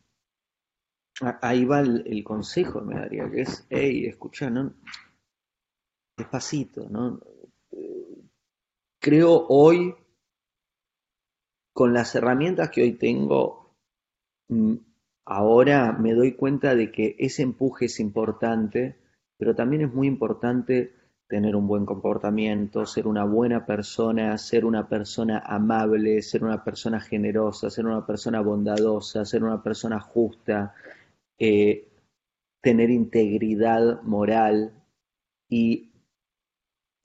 ahí 1.41 1.65
va 1.65 1.79
el, 1.81 2.23
consejo, 2.23 2.81
me 2.81 2.95
daría, 2.95 3.29
que 3.29 3.41
es, 3.41 3.65
hey, 3.69 4.05
escucha, 4.05 4.49
¿no? 4.49 4.73
Despacito, 6.17 6.87
¿no? 6.89 7.19
Creo 8.99 9.47
hoy, 9.47 9.95
con 11.73 11.93
las 11.93 12.13
herramientas 12.15 12.69
que 12.69 12.81
hoy 12.81 12.93
tengo, 12.93 13.75
mm, 14.49 14.75
ahora 15.25 15.93
me 15.93 16.13
doy 16.13 16.35
cuenta 16.35 16.75
de 16.75 16.91
que 16.91 17.15
ese 17.17 17.43
empuje 17.43 17.85
es 17.85 17.99
importante 17.99 18.97
pero 19.39 19.55
también 19.55 19.83
es 19.83 19.93
muy 19.93 20.07
importante 20.07 20.93
tener 21.29 21.55
un 21.55 21.65
buen 21.65 21.85
comportamiento, 21.85 22.85
ser 22.85 23.07
una 23.07 23.23
buena 23.23 23.65
persona, 23.65 24.37
ser 24.37 24.65
una 24.65 24.89
persona 24.89 25.39
amable, 25.45 26.21
ser 26.21 26.43
una 26.43 26.63
persona 26.63 26.99
generosa, 26.99 27.69
ser 27.69 27.85
una 27.85 28.05
persona 28.05 28.41
bondadosa, 28.41 29.23
ser 29.23 29.43
una 29.45 29.63
persona 29.63 30.01
justa, 30.01 30.75
eh, 31.37 31.87
tener 32.61 32.89
integridad 32.89 34.01
moral. 34.03 34.73
Y, 35.47 35.93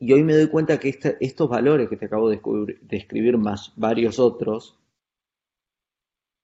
y, 0.00 0.12
hoy 0.12 0.24
me 0.24 0.34
doy 0.34 0.48
cuenta 0.48 0.80
que 0.80 0.98
estos 1.20 1.48
valores 1.48 1.88
que 1.88 1.96
te 1.96 2.06
acabo 2.06 2.30
de, 2.30 2.40
de 2.82 2.96
escribir, 2.96 3.38
más 3.38 3.72
varios 3.76 4.18
otros, 4.18 4.76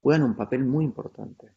juegan 0.01 0.23
un 0.23 0.37
papel 0.37 0.65
muy 0.65 0.85
importante. 0.85 1.49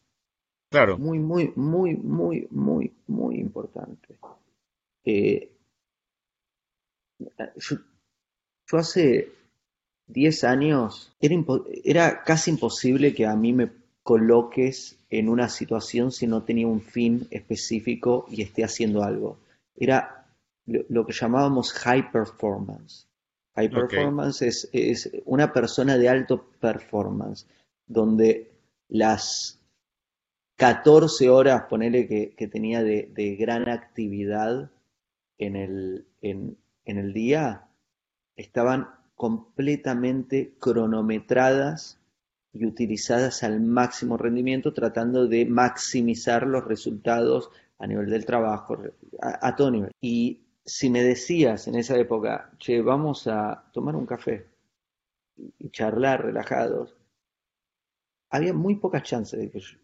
Claro. 0.74 0.98
Muy, 0.98 1.20
muy, 1.20 1.54
muy, 1.56 1.96
muy, 1.96 2.48
muy, 2.50 2.92
muy 3.06 3.36
importante. 3.36 4.18
Eh, 5.06 5.52
yo, 7.58 7.78
hace 8.72 9.32
10 10.08 10.44
años 10.46 11.16
era, 11.22 11.36
era 11.84 12.24
casi 12.24 12.50
imposible 12.50 13.14
que 13.14 13.28
a 13.28 13.36
mí 13.36 13.54
me 13.54 13.70
coloques 14.02 14.98
en 15.12 15.30
una 15.30 15.48
situación 15.48 16.12
si 16.12 16.26
no 16.26 16.42
tenía 16.42 16.66
un 16.66 16.82
fin 16.82 17.28
específico 17.30 18.26
y 18.32 18.42
esté 18.42 18.64
haciendo 18.64 19.04
algo. 19.04 19.38
Era 19.76 20.26
lo, 20.66 21.06
que 21.06 21.14
llamábamos 21.14 21.72
high 21.74 22.12
performance. 22.12 23.08
High 23.56 23.70
performance 23.70 24.42
es, 24.42 24.68
es, 24.74 25.12
una 25.26 25.54
persona 25.54 26.00
de 26.00 26.10
alto 26.10 26.44
performance, 26.60 27.46
donde 27.86 28.50
las 28.90 29.60
14 30.56 31.30
horas, 31.30 31.64
ponele 31.70 32.08
que, 32.08 32.48
tenía 32.48 32.84
de, 32.84 33.36
gran 33.40 33.70
actividad 33.70 34.72
en 35.38 35.56
el, 35.56 36.08
en, 36.22 36.58
el 36.86 37.14
día, 37.14 37.68
estaban 38.36 38.90
completamente 39.16 40.56
cronometradas 40.60 42.00
y 42.54 42.66
utilizadas 42.66 43.44
al 43.44 43.62
máximo 43.62 44.18
rendimiento, 44.18 44.74
tratando 44.74 45.28
de 45.28 45.46
maximizar 45.46 46.46
los 46.46 46.66
resultados 46.66 47.50
a 47.80 47.88
nivel 47.88 48.10
del 48.10 48.26
trabajo, 48.26 48.78
a, 49.20 49.56
todo 49.56 49.72
nivel. 49.72 49.92
Y 50.00 50.44
si 50.64 50.90
me 50.90 51.04
decías 51.04 51.68
en 51.68 51.76
esa 51.76 51.98
época, 51.98 52.52
che, 52.60 52.82
vamos 52.82 53.28
a 53.28 53.70
tomar 53.74 53.96
un 53.96 54.06
café 54.06 54.48
y 55.36 55.70
charlar 55.72 56.24
relajados, 56.24 56.96
había 58.30 58.54
muy 58.54 58.76
pocas 58.76 59.04
chances 59.04 59.40
de 59.40 59.50
que 59.50 59.60
yo, 59.60 59.78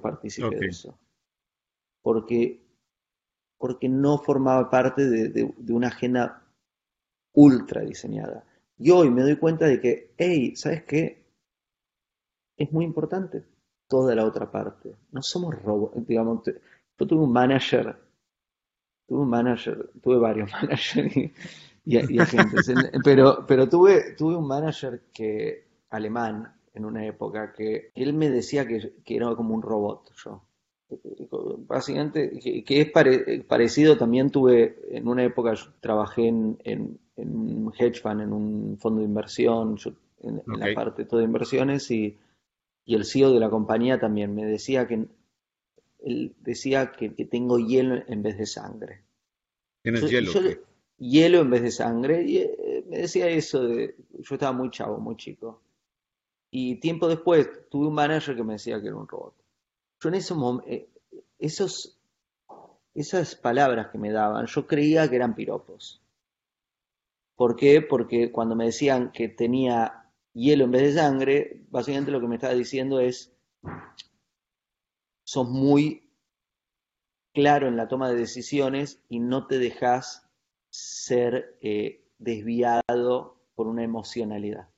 participe 0.00 0.56
de 0.56 0.66
eso. 0.66 0.98
Porque, 2.02 2.60
porque 3.58 3.88
no 3.88 4.18
formaba 4.18 4.70
parte 4.70 5.08
de, 5.08 5.54
una 5.68 5.88
agenda 5.88 6.42
ultra 7.32 7.82
diseñada. 7.82 8.44
Y 8.78 8.90
hoy 8.90 9.10
me 9.10 9.22
doy 9.22 9.36
cuenta 9.36 9.66
de 9.66 9.80
que, 9.80 10.14
hey, 10.16 10.56
¿sabes 10.56 10.84
qué? 10.84 11.24
es 12.56 12.72
muy 12.72 12.84
importante 12.84 13.44
toda 13.88 14.14
la 14.14 14.24
otra 14.24 14.50
parte. 14.50 14.94
No 15.12 15.22
somos 15.22 15.60
robots, 15.62 16.06
digamos, 16.06 16.42
yo 16.44 17.06
tuve 17.06 17.24
un 17.24 17.32
manager, 17.32 17.96
tuve 19.06 19.20
un 19.20 19.28
manager, 19.28 19.90
tuve 20.02 20.18
varios 20.18 20.50
managers 20.62 21.14
y, 21.84 22.18
agentes, 22.18 22.72
pero, 23.04 23.44
pero 23.46 23.68
tuve, 23.68 24.14
tuve 24.14 24.36
un 24.36 24.46
manager 24.46 25.02
que, 25.12 25.66
alemán, 25.90 26.53
en 26.74 26.84
una 26.84 27.06
época, 27.06 27.52
que 27.52 27.90
él 27.94 28.12
me 28.12 28.28
decía 28.28 28.66
que, 28.66 28.92
era 29.06 29.34
como 29.34 29.54
un 29.54 29.62
robot 29.62 30.12
yo. 30.22 30.42
Básicamente, 31.66 32.38
que, 32.64 32.80
es 32.80 32.90
parecido, 33.46 33.96
también 33.96 34.30
tuve, 34.30 34.76
en 34.90 35.08
una 35.08 35.24
época 35.24 35.54
trabajé 35.80 36.28
en, 36.28 36.58
en, 36.64 36.98
un 37.16 37.72
hedge 37.78 38.00
fund, 38.00 38.20
en 38.20 38.32
un 38.32 38.76
fondo 38.78 39.00
de 39.00 39.06
inversión, 39.06 39.76
en, 40.20 40.42
en 40.46 40.60
la 40.60 40.74
parte 40.74 41.04
de 41.04 41.22
inversiones 41.22 41.90
y 41.90 42.16
y 42.84 42.94
el 42.94 43.04
CEO 43.04 43.32
de 43.32 43.40
la 43.40 43.50
compañía 43.50 43.98
también 43.98 44.34
me 44.34 44.44
decía 44.44 44.86
que 44.86 45.06
él 46.04 46.34
decía 46.40 46.92
que, 46.92 47.08
tengo 47.08 47.58
hielo 47.58 48.02
en 48.06 48.22
vez 48.22 48.36
de 48.36 48.46
sangre. 48.46 49.02
¿Tienes 49.82 50.08
hielo? 50.10 50.32
hielo 50.98 51.40
en 51.40 51.50
vez 51.50 51.62
de 51.62 51.70
sangre. 51.70 52.22
Y 52.24 52.38
eh, 52.38 52.84
me 52.88 52.98
decía 52.98 53.28
eso 53.28 53.64
de. 53.64 53.96
Yo 54.18 54.34
estaba 54.34 54.52
muy 54.52 54.70
chavo, 54.70 54.98
muy 54.98 55.16
chico. 55.16 55.62
Y 56.56 56.76
tiempo 56.76 57.08
después 57.08 57.68
tuve 57.68 57.88
un 57.88 57.94
manager 57.94 58.36
que 58.36 58.44
me 58.44 58.52
decía 58.52 58.80
que 58.80 58.86
era 58.86 58.94
un 58.94 59.08
robot. 59.08 59.34
Yo 60.00 60.08
en 60.08 60.38
momento. 60.38 60.70
Eh, 60.70 60.88
esos, 61.36 61.98
esas 62.94 63.34
palabras 63.34 63.88
que 63.88 63.98
me 63.98 64.12
daban, 64.12 64.46
yo 64.46 64.64
creía 64.64 65.10
que 65.10 65.16
eran 65.16 65.34
piropos. 65.34 66.00
¿Por 67.34 67.56
qué? 67.56 67.82
Porque 67.82 68.30
cuando 68.30 68.54
me 68.54 68.66
decían 68.66 69.10
que 69.10 69.28
tenía 69.28 70.12
hielo 70.32 70.66
en 70.66 70.70
vez 70.70 70.82
de 70.82 71.00
sangre, 71.00 71.64
básicamente 71.70 72.12
lo 72.12 72.20
que 72.20 72.28
me 72.28 72.36
está 72.36 72.54
diciendo 72.54 73.00
es, 73.00 73.36
sos 75.24 75.48
muy 75.50 76.08
claro 77.32 77.66
en 77.66 77.76
la 77.76 77.88
toma 77.88 78.08
de 78.08 78.14
decisiones 78.14 79.02
y 79.08 79.18
no 79.18 79.48
te 79.48 79.58
dejas 79.58 80.30
ser 80.70 81.58
eh, 81.60 82.04
desviado 82.18 83.40
por 83.56 83.66
una 83.66 83.82
emocionalidad. 83.82 84.68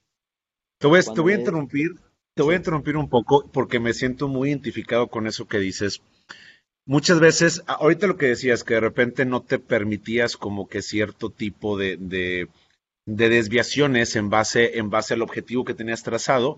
Te 0.79 0.87
voy, 0.87 1.01
te 1.03 1.21
voy 1.21 1.33
a 1.33 1.39
interrumpir, 1.39 1.93
te 2.35 2.43
voy 2.43 2.55
a 2.55 2.59
interrumpir 2.59 2.97
un 2.97 3.09
poco 3.09 3.49
porque 3.53 3.81
me 3.81 3.95
siento 3.95 4.29
muy 4.29 4.51
identificado 4.51 5.09
con 5.09 5.27
eso 5.27 5.47
que 5.47 5.59
dices. 5.59 6.03
Muchas 6.85 7.19
veces, 7.19 7.63
ahorita 7.67 8.07
lo 8.07 8.17
que 8.17 8.27
decías, 8.27 8.63
que 8.63 8.75
de 8.75 8.81
repente 8.81 9.25
no 9.25 9.43
te 9.43 9.59
permitías 9.59 10.37
como 10.37 10.69
que 10.69 10.83
cierto 10.83 11.31
tipo 11.31 11.77
de 11.77 12.49
de 13.07 13.29
desviaciones 13.29 14.17
en 14.17 14.29
base, 14.31 14.79
en 14.79 14.91
base 14.91 15.15
al 15.15 15.23
objetivo 15.23 15.65
que 15.65 15.75
tenías 15.75 16.03
trazado, 16.03 16.57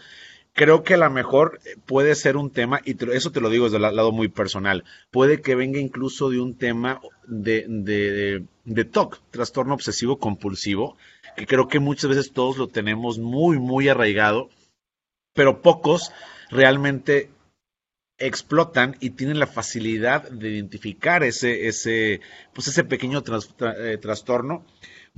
creo 0.55 0.83
que 0.83 0.95
a 0.95 0.99
lo 0.99 1.11
mejor 1.11 1.61
puede 1.87 2.15
ser 2.15 2.37
un 2.37 2.51
tema, 2.51 2.81
y 2.85 2.97
eso 3.13 3.31
te 3.31 3.41
lo 3.41 3.51
digo 3.51 3.67
desde 3.67 3.77
el 3.77 3.95
lado 3.95 4.13
muy 4.13 4.29
personal, 4.29 4.85
puede 5.11 5.43
que 5.43 5.55
venga 5.55 5.79
incluso 5.79 6.31
de 6.31 6.41
un 6.41 6.57
tema 6.57 7.01
de, 7.27 7.67
de, 7.69 8.45
de 8.69 8.85
TOC, 8.85 9.21
trastorno 9.31 9.75
obsesivo 9.75 10.19
compulsivo, 10.19 10.97
que 11.37 11.47
creo 11.47 11.69
que 11.69 11.81
muchas 11.81 12.11
veces 12.11 12.33
todos 12.33 12.59
lo 12.59 12.69
tenemos 12.69 13.19
muy, 13.19 13.59
muy 13.59 13.89
arraigado, 13.89 14.51
pero 15.35 15.63
pocos 15.63 16.13
realmente 16.51 17.31
explotan 18.19 18.97
y 19.01 19.11
tienen 19.11 19.39
la 19.39 19.47
facilidad 19.47 20.29
de 20.29 20.51
identificar 20.51 21.23
ese, 21.23 21.69
ese, 21.69 22.21
pues 22.53 22.69
ese 22.69 22.85
pequeño 22.85 23.23
eh, 23.79 23.99
trastorno 23.99 24.67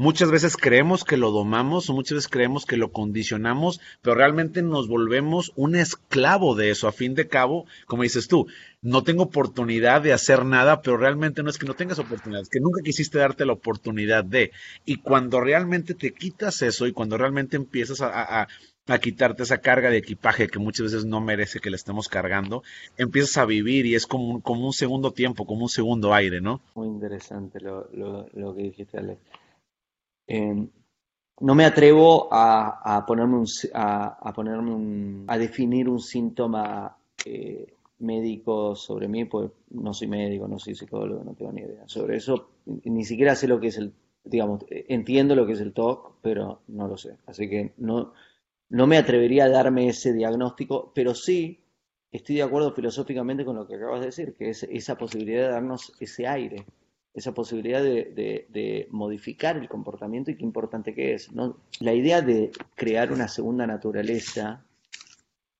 Muchas 0.00 0.30
veces 0.30 0.56
creemos 0.56 1.04
que 1.04 1.18
lo 1.18 1.30
domamos 1.30 1.90
o 1.90 1.92
muchas 1.92 2.14
veces 2.14 2.30
creemos 2.30 2.64
que 2.64 2.78
lo 2.78 2.90
condicionamos, 2.90 3.82
pero 4.00 4.16
realmente 4.16 4.62
nos 4.62 4.88
volvemos 4.88 5.52
un 5.56 5.76
esclavo 5.76 6.54
de 6.54 6.70
eso. 6.70 6.88
A 6.88 6.92
fin 6.92 7.14
de 7.14 7.28
cabo, 7.28 7.66
como 7.86 8.04
dices 8.04 8.26
tú, 8.26 8.46
no 8.80 9.02
tengo 9.02 9.24
oportunidad 9.24 10.00
de 10.00 10.14
hacer 10.14 10.46
nada, 10.46 10.80
pero 10.80 10.96
realmente 10.96 11.42
no 11.42 11.50
es 11.50 11.58
que 11.58 11.66
no 11.66 11.74
tengas 11.74 11.98
oportunidad, 11.98 12.40
es 12.40 12.48
que 12.48 12.60
nunca 12.60 12.80
quisiste 12.82 13.18
darte 13.18 13.44
la 13.44 13.52
oportunidad 13.52 14.24
de. 14.24 14.52
Y 14.86 15.02
cuando 15.02 15.38
realmente 15.38 15.92
te 15.92 16.14
quitas 16.14 16.62
eso 16.62 16.86
y 16.86 16.92
cuando 16.92 17.18
realmente 17.18 17.58
empiezas 17.58 18.00
a, 18.00 18.48
a 18.86 18.98
quitarte 19.00 19.42
esa 19.42 19.58
carga 19.58 19.90
de 19.90 19.98
equipaje 19.98 20.48
que 20.48 20.58
muchas 20.58 20.84
veces 20.84 21.04
no 21.04 21.20
merece 21.20 21.60
que 21.60 21.68
le 21.68 21.76
estemos 21.76 22.08
cargando, 22.08 22.62
empiezas 22.96 23.36
a 23.36 23.44
vivir 23.44 23.84
y 23.84 23.96
es 23.96 24.06
como 24.06 24.30
un, 24.30 24.40
como 24.40 24.64
un 24.64 24.72
segundo 24.72 25.12
tiempo, 25.12 25.44
como 25.44 25.64
un 25.64 25.68
segundo 25.68 26.14
aire, 26.14 26.40
¿no? 26.40 26.62
Muy 26.74 26.88
interesante 26.88 27.60
lo, 27.60 27.86
lo 27.92 28.54
que 28.54 28.62
dijiste, 28.62 28.96
Alex. 28.96 29.20
Em, 30.30 30.68
no 31.40 31.54
me 31.56 31.64
atrevo 31.64 32.28
a, 32.30 33.04
ponerme, 33.04 33.42
a, 33.74 34.32
ponerme 34.32 35.24
a 35.26 35.38
definir 35.38 35.88
un 35.88 35.98
síntoma 35.98 36.96
eh, 37.24 37.66
médico 37.98 38.76
sobre 38.76 39.08
mí, 39.08 39.24
pues 39.24 39.50
no 39.70 39.92
soy 39.92 40.06
médico, 40.06 40.46
no 40.46 40.58
soy 40.58 40.76
psicólogo, 40.76 41.24
no 41.24 41.34
tengo 41.34 41.50
ni 41.52 41.62
idea. 41.62 41.82
Sobre 41.86 42.16
eso, 42.16 42.50
ni 42.66 43.04
siquiera 43.04 43.34
sé 43.34 43.48
lo 43.48 43.58
que 43.58 43.68
es 43.68 43.78
el, 43.78 43.92
digamos, 44.22 44.64
entiendo 44.68 45.34
lo 45.34 45.46
que 45.46 45.54
es 45.54 45.60
el 45.60 45.72
TOC, 45.72 46.18
pero 46.22 46.60
no 46.68 46.86
lo 46.86 46.96
sé. 46.96 47.16
Así 47.26 47.48
que 47.48 47.72
no, 47.78 48.12
no 48.68 48.86
me 48.86 48.98
atrevería 48.98 49.46
a 49.46 49.48
darme 49.48 49.88
ese 49.88 50.12
diagnóstico, 50.12 50.92
pero 50.94 51.14
sí 51.14 51.58
estoy 52.12 52.36
de 52.36 52.42
acuerdo 52.42 52.72
filosóficamente 52.72 53.44
con 53.44 53.56
lo 53.56 53.66
que 53.66 53.74
acabas 53.74 54.00
de 54.00 54.06
decir, 54.06 54.34
que 54.34 54.50
es 54.50 54.62
esa 54.62 54.96
posibilidad 54.96 55.46
de 55.46 55.52
darnos 55.54 55.92
ese 55.98 56.28
aire, 56.28 56.66
esa 57.12 57.32
posibilidad 57.32 57.82
de, 57.82 58.86
modificar 58.90 59.56
el 59.56 59.68
comportamiento 59.68 60.30
y 60.30 60.36
qué 60.36 60.44
importante 60.44 60.94
que 60.94 61.14
es. 61.14 61.32
¿no? 61.32 61.58
La 61.80 61.92
idea 61.92 62.22
de 62.22 62.50
crear 62.74 63.12
una 63.12 63.28
segunda 63.28 63.66
naturaleza, 63.66 64.64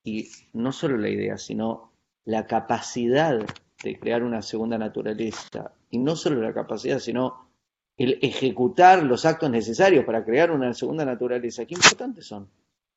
y 0.04 0.28
no 0.52 0.72
solo 0.72 0.96
la 0.96 1.08
idea, 1.08 1.36
sino 1.36 1.92
la 2.24 2.46
capacidad 2.46 3.38
de 3.82 3.98
crear 3.98 4.22
una 4.22 4.42
segunda 4.42 4.78
naturaleza, 4.78 5.72
y 5.90 5.98
no 5.98 6.14
solo 6.16 6.40
la 6.40 6.54
capacidad, 6.54 7.00
sino 7.00 7.50
el 7.96 8.18
ejecutar 8.22 9.02
los 9.02 9.26
actos 9.26 9.50
necesarios 9.50 10.04
para 10.04 10.24
crear 10.24 10.50
una 10.50 10.72
segunda 10.72 11.04
naturaleza, 11.04 11.66
qué 11.66 11.74
importantes 11.74 12.26
son. 12.26 12.48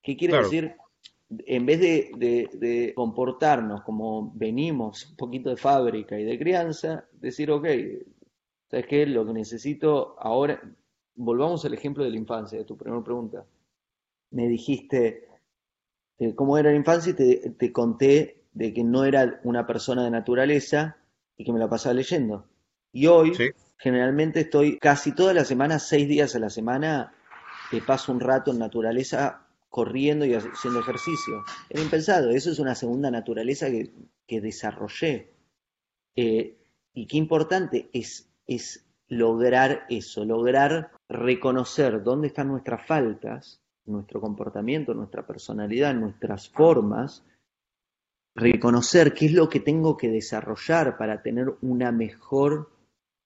¿Qué 0.01 0.15
quiere 0.15 0.37
decir? 0.37 0.75
En 1.45 1.65
vez 1.65 1.79
de, 1.79 2.49
de 2.53 2.93
comportarnos 2.95 3.81
como 3.81 4.31
venimos 4.35 5.09
un 5.09 5.15
poquito 5.15 5.49
de 5.49 5.57
fábrica 5.57 6.19
y 6.19 6.23
de 6.23 6.37
crianza, 6.37 7.05
decir, 7.13 7.49
ok, 7.49 7.65
¿Sabes 8.73 8.87
qué? 8.87 9.05
Lo 9.05 9.23
que 9.23 9.33
necesito 9.33 10.15
ahora, 10.17 10.59
volvamos 11.13 11.63
al 11.63 11.75
ejemplo 11.75 12.03
de 12.03 12.09
la 12.09 12.17
infancia, 12.17 12.57
de 12.57 12.65
tu 12.65 12.75
primera 12.75 13.03
pregunta. 13.03 13.45
Me 14.31 14.47
dijiste 14.47 15.27
eh, 16.17 16.33
cómo 16.33 16.57
era 16.57 16.71
la 16.71 16.75
infancia 16.75 17.11
y 17.11 17.51
te, 17.51 17.71
conté 17.71 18.45
de 18.51 18.73
que 18.73 18.83
no 18.83 19.05
era 19.05 19.39
una 19.43 19.67
persona 19.67 20.03
de 20.03 20.09
naturaleza 20.09 20.97
y 21.37 21.45
que 21.45 21.53
me 21.53 21.59
la 21.59 21.69
pasaba 21.69 21.93
leyendo. 21.93 22.47
Y 22.91 23.05
hoy, 23.05 23.33
generalmente 23.77 24.39
estoy 24.39 24.79
casi 24.79 25.13
todas 25.13 25.35
las 25.35 25.47
semanas, 25.47 25.87
seis 25.87 26.07
días 26.07 26.35
a 26.35 26.39
la 26.39 26.49
semana, 26.49 27.13
te 27.69 27.79
paso 27.79 28.11
un 28.11 28.21
rato 28.21 28.49
en 28.49 28.57
naturaleza 28.57 29.45
corriendo 29.69 30.25
y 30.25 30.33
haciendo 30.33 30.79
ejercicio. 30.79 31.43
Era 31.69 31.83
impensado, 31.83 32.31
eso 32.31 32.49
es 32.49 32.57
una 32.57 32.73
segunda 32.73 33.11
naturaleza 33.11 33.67
que, 33.69 34.41
desarrollé. 34.41 35.31
Eh, 36.15 36.57
y 36.95 37.05
qué 37.05 37.17
importante 37.17 37.91
es 37.93 38.32
es 38.47 38.85
lograr 39.07 39.85
eso, 39.89 40.25
lograr 40.25 40.91
reconocer 41.09 42.03
dónde 42.03 42.27
están 42.27 42.47
nuestras 42.47 42.85
faltas 42.85 43.63
nuestro 43.85 44.21
comportamiento, 44.21 44.93
nuestra 44.93 45.25
personalidad, 45.25 45.93
nuestras 45.93 46.49
formas, 46.49 47.25
reconocer 48.35 49.13
qué 49.13 49.27
es 49.27 49.33
lo 49.33 49.49
que 49.49 49.59
tengo 49.59 49.97
que 49.97 50.09
desarrollar 50.09 50.97
para 50.97 51.21
tener 51.21 51.53
una 51.61 51.91
mejor 51.91 52.71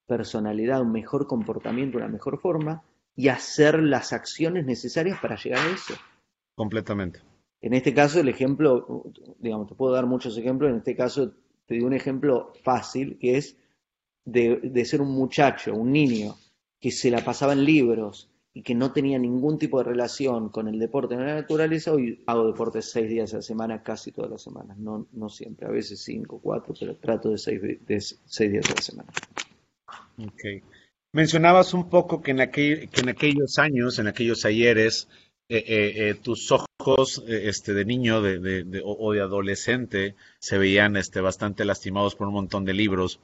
personalidad, 0.06 0.82
un 0.82 0.92
mejor 0.92 1.28
comportamiento, 1.28 1.98
una 1.98 2.08
mejor 2.08 2.40
forma 2.40 2.84
y 3.16 3.30
hacer 3.30 3.82
las 3.82 4.14
acciones 4.14 4.66
necesarias 4.66 5.20
para 5.20 5.36
llegar 5.36 5.60
a 5.60 5.72
eso. 5.72 5.94
Completamente. 6.56 7.20
En 7.62 7.74
este 7.74 7.94
caso, 7.94 8.20
el 8.20 8.30
ejemplo, 8.30 9.06
digamos, 9.40 9.68
te 9.68 9.76
puedo 9.76 9.94
dar 9.94 10.06
muchos 10.06 10.38
ejemplos, 10.38 10.72
en 10.72 10.78
este 10.78 10.96
caso 10.96 11.34
te 11.66 11.74
digo 11.76 11.88
un 11.88 11.94
ejemplo 11.94 12.54
fácil, 12.64 13.18
que 13.20 13.38
es 13.38 13.58
de, 14.28 14.86
ser 14.86 15.02
un 15.02 15.12
muchacho, 15.12 15.74
un 15.74 15.92
niño, 15.92 16.36
que 16.80 16.92
se 16.92 17.10
la 17.10 17.24
pasaba 17.24 17.54
en 17.54 17.64
libros 17.64 18.30
y 18.54 18.62
que 18.62 18.76
no 18.76 18.92
tenía 18.92 19.18
ningún 19.18 19.58
tipo 19.58 19.78
de 19.78 19.86
relación 19.86 20.50
con 20.50 20.68
el 20.68 20.80
deporte 20.80 21.14
en 21.14 21.26
la 21.26 21.36
naturaleza, 21.36 21.94
hoy 21.94 22.24
hago 22.28 22.48
deporte 22.48 22.82
seis 22.82 23.10
días 23.10 23.34
a 23.34 23.38
la 23.38 23.42
semana, 23.42 23.84
casi 23.84 24.12
todas 24.12 24.32
las 24.32 24.42
semanas, 24.42 24.78
no, 24.78 25.08
no 25.14 25.30
siempre, 25.30 25.68
a 25.68 25.72
veces 25.72 26.02
cinco, 26.02 26.40
cuatro, 26.42 26.74
pero 26.80 26.96
trato 26.98 27.30
de 27.30 27.38
seis, 27.38 27.62
de 27.62 28.02
seis 28.02 28.52
días 28.52 28.70
a 28.70 28.76
la 28.76 28.82
semana. 28.82 29.10
Ok. 30.20 30.64
Mencionabas 31.14 31.74
un 31.74 31.90
poco 31.90 32.22
que 32.22 32.32
en, 32.32 32.42
aquel, 32.42 32.90
que 32.90 33.02
en 33.02 33.10
aquellos 33.10 33.58
años, 33.60 33.98
en 34.00 34.08
aquellos 34.08 34.44
ayeres, 34.46 35.08
eh, 35.50 35.64
eh, 35.66 36.10
eh, 36.10 36.14
tus 36.16 36.52
ojos 36.52 37.24
este, 37.28 37.74
de 37.74 37.86
niño 37.86 38.22
de, 38.22 38.40
de, 38.40 38.82
o 38.84 39.14
de 39.14 39.22
adolescente 39.22 40.16
se 40.40 40.58
veían 40.58 40.98
este, 40.98 41.22
bastante 41.22 41.64
lastimados 41.64 42.16
por 42.16 42.28
un 42.28 42.34
montón 42.34 42.66
de 42.66 42.74
libros. 42.74 43.22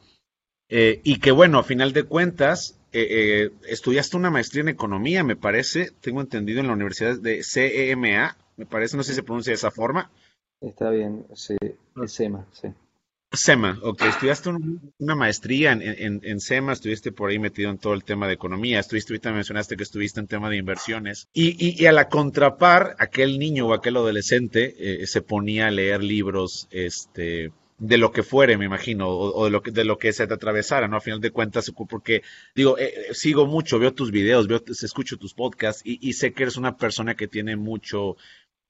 Y 0.75 1.19
que 1.19 1.31
bueno, 1.31 1.59
a 1.59 1.63
final 1.63 1.93
de 1.93 2.03
cuentas, 2.03 2.79
estudiaste 2.91 4.17
una 4.17 4.31
maestría 4.31 4.61
en 4.61 4.69
economía, 4.69 5.23
me 5.23 5.35
parece, 5.35 5.91
tengo 6.01 6.21
entendido, 6.21 6.61
en 6.61 6.67
la 6.67 6.73
Universidad 6.73 7.17
de 7.19 7.43
CEMA, 7.43 8.35
me 8.57 8.65
parece, 8.65 8.97
no 8.97 9.03
sé 9.03 9.11
si 9.11 9.17
se 9.17 9.23
pronuncia 9.23 9.51
de 9.51 9.55
esa 9.55 9.71
forma. 9.71 10.09
Está 10.61 10.89
bien, 10.89 11.25
sí, 11.35 11.57
SEMA, 12.07 12.47
sí. 12.53 12.69
SEMA, 13.33 13.79
ok. 13.81 14.03
Estudiaste 14.03 14.49
una 14.99 15.15
maestría 15.15 15.71
en, 15.71 16.21
en, 16.23 16.39
SEMA, 16.39 16.73
estuviste 16.73 17.11
por 17.11 17.31
ahí 17.31 17.39
metido 17.39 17.71
en 17.71 17.79
todo 17.79 17.93
el 17.93 18.03
tema 18.03 18.27
de 18.27 18.33
economía, 18.33 18.79
estuviste, 18.79 19.13
ahorita 19.13 19.31
mencionaste 19.31 19.75
que 19.75 19.83
estuviste 19.83 20.19
en 20.19 20.27
tema 20.27 20.49
de 20.49 20.57
inversiones. 20.57 21.27
Y, 21.33 21.81
y, 21.81 21.85
a 21.87 21.91
la 21.91 22.09
contrapar, 22.09 22.95
aquel 22.99 23.39
niño 23.39 23.67
o 23.67 23.73
aquel 23.73 23.97
adolescente 23.97 24.75
eh, 24.77 25.07
se 25.07 25.21
ponía 25.21 25.67
a 25.67 25.71
leer 25.71 26.03
libros, 26.03 26.67
este 26.69 27.51
de 27.83 27.97
lo 27.97 28.13
que 28.13 28.23
fuere, 28.23 28.57
me 28.57 28.63
imagino, 28.63 29.09
o, 29.09 29.43
de 29.43 29.51
lo 29.51 29.61
que 29.61 29.71
de 29.71 29.83
lo 29.83 29.97
que 29.97 30.13
se 30.13 30.25
te 30.25 30.33
atravesara, 30.33 30.87
¿no? 30.87 30.95
A 30.95 31.01
final 31.01 31.19
de 31.19 31.31
cuentas, 31.31 31.69
porque 31.89 32.23
digo, 32.55 32.77
eh, 32.77 32.93
eh, 33.09 33.13
sigo 33.13 33.45
mucho, 33.45 33.77
veo 33.77 33.93
tus 33.93 34.09
videos, 34.09 34.47
veo, 34.47 34.63
escucho 34.67 35.17
tus 35.17 35.33
podcasts 35.33 35.81
y, 35.83 35.99
y, 36.07 36.13
sé 36.13 36.31
que 36.31 36.43
eres 36.43 36.55
una 36.55 36.77
persona 36.77 37.15
que 37.15 37.27
tiene 37.27 37.57
mucho 37.57 38.15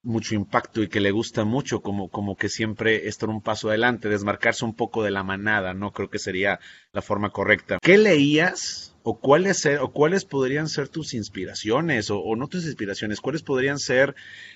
mucho 0.03 0.35
impacto 0.35 0.83
y 0.83 0.89
que 0.89 0.99
le 0.99 1.11
gusta 1.11 1.45
mucho 1.45 1.81
como, 1.81 2.09
como 2.09 2.35
que 2.35 2.49
siempre 2.49 3.07
estar 3.07 3.29
un 3.29 3.41
paso 3.41 3.69
adelante, 3.69 4.09
desmarcarse 4.09 4.65
un 4.65 4.75
poco 4.75 5.01
de 5.03 5.11
la 5.11 5.23
manada, 5.23 5.73
no 5.73 5.91
creo 5.91 6.09
que 6.09 6.19
sería 6.19 6.59
la 6.91 7.01
forma 7.01 7.31
correcta. 7.31 7.79
¿Qué 7.81 7.97
leías 7.97 8.95
o 9.03 9.19
cuáles, 9.19 9.65
o 9.65 9.91
cuáles 9.91 10.25
podrían 10.25 10.67
ser 10.67 10.89
tus 10.89 11.13
inspiraciones 11.13 12.09
o, 12.11 12.35
no 12.35 12.47
tus 12.47 12.65
inspiraciones? 12.65 13.21
¿Cuáles 13.21 13.43
podrían 13.43 13.79
ser 13.79 14.13